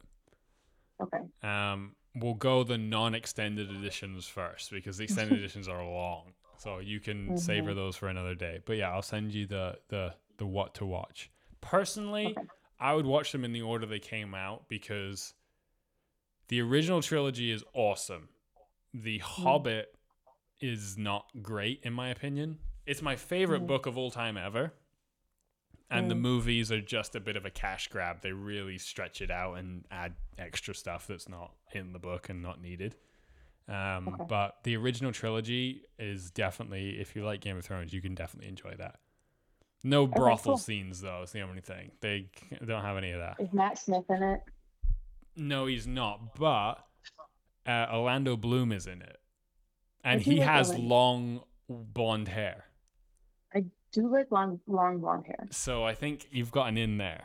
[1.00, 1.18] Okay.
[1.42, 7.00] Um, we'll go the non-extended editions first because the extended editions are long, so you
[7.00, 8.60] can savor those for another day.
[8.64, 11.30] But yeah, I'll send you the the the what to watch.
[11.60, 12.46] Personally, Okay.
[12.78, 15.32] I would watch them in the order they came out because
[16.48, 18.28] the original trilogy is awesome.
[18.92, 19.94] The Hobbit
[20.60, 22.58] is not great in my opinion.
[22.86, 23.66] It's my favorite Mhm.
[23.66, 24.74] book of all time ever.
[25.88, 26.20] And the Mm.
[26.20, 28.20] movies are just a bit of a cash grab.
[28.20, 32.42] They really stretch it out and add extra stuff that's not in the book and
[32.42, 32.96] not needed.
[33.68, 34.24] Um, Okay.
[34.28, 38.48] But the original trilogy is definitely, if you like Game of Thrones, you can definitely
[38.48, 38.98] enjoy that.
[39.84, 40.58] No brothel cool.
[40.58, 41.92] scenes, though, is the only thing.
[42.00, 42.30] They
[42.64, 43.36] don't have any of that.
[43.40, 44.40] Is Matt Smith in it?
[45.36, 46.34] No, he's not.
[46.34, 46.84] But
[47.66, 49.20] uh, Orlando Bloom is in it,
[50.02, 52.65] and I do he has long blonde hair.
[53.96, 55.48] Do like long, long blonde hair.
[55.50, 57.24] So I think you've gotten in there.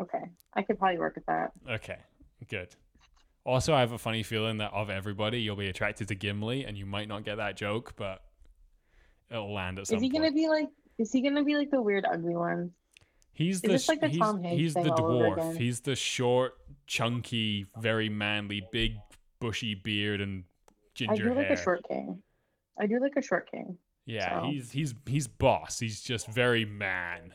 [0.00, 1.52] Okay, I could probably work with that.
[1.70, 1.98] Okay,
[2.48, 2.74] good.
[3.44, 6.78] Also, I have a funny feeling that of everybody, you'll be attracted to Gimli, and
[6.78, 8.22] you might not get that joke, but
[9.30, 10.22] it'll land at some Is he point.
[10.22, 10.68] gonna be like?
[10.96, 12.70] Is he gonna be like the weird ugly one?
[13.34, 15.56] He's the like the he's, he's the thing all over dwarf.
[15.58, 16.54] He's the short,
[16.86, 18.96] chunky, very manly, big
[19.38, 20.44] bushy beard and
[20.94, 21.52] ginger I do like hair.
[21.58, 22.22] a short king.
[22.80, 23.76] I do like a short king.
[24.06, 25.78] Yeah, So- he's he's he's boss.
[25.78, 27.34] He's just very man.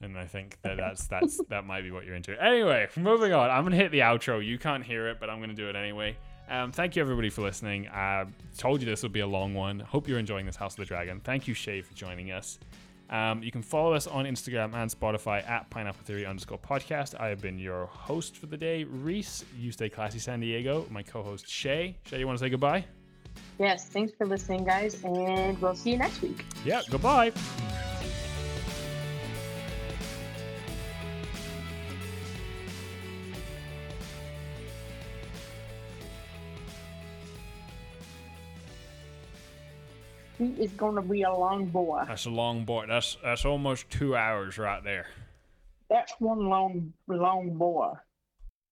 [0.00, 2.40] And I think that that's that's that might be what you're into.
[2.42, 3.50] Anyway, moving on.
[3.50, 4.44] I'm gonna hit the outro.
[4.44, 6.16] You can't hear it, but I'm gonna do it anyway.
[6.48, 7.88] Um, thank you everybody for listening.
[7.88, 8.26] I
[8.58, 9.78] told you this would be a long one.
[9.80, 11.20] Hope you're enjoying this House of the Dragon.
[11.20, 12.58] Thank you, Shae, for joining us.
[13.10, 17.18] Um, you can follow us on Instagram and Spotify at Pineapple Theory underscore podcast.
[17.20, 19.44] I have been your host for the day, Rhys.
[19.58, 20.84] You stay classy, San Diego.
[20.90, 21.94] My co-host Shae.
[22.10, 22.84] Shae, you want to say goodbye?
[23.58, 26.44] Yes, thanks for listening, guys, and we'll see you next week.
[26.64, 27.32] Yeah, goodbye.
[40.38, 42.02] He is gonna be a long boy.
[42.08, 42.86] That's a long boy.
[42.88, 45.06] That's that's almost two hours right there.
[45.88, 47.92] That's one long, long boy.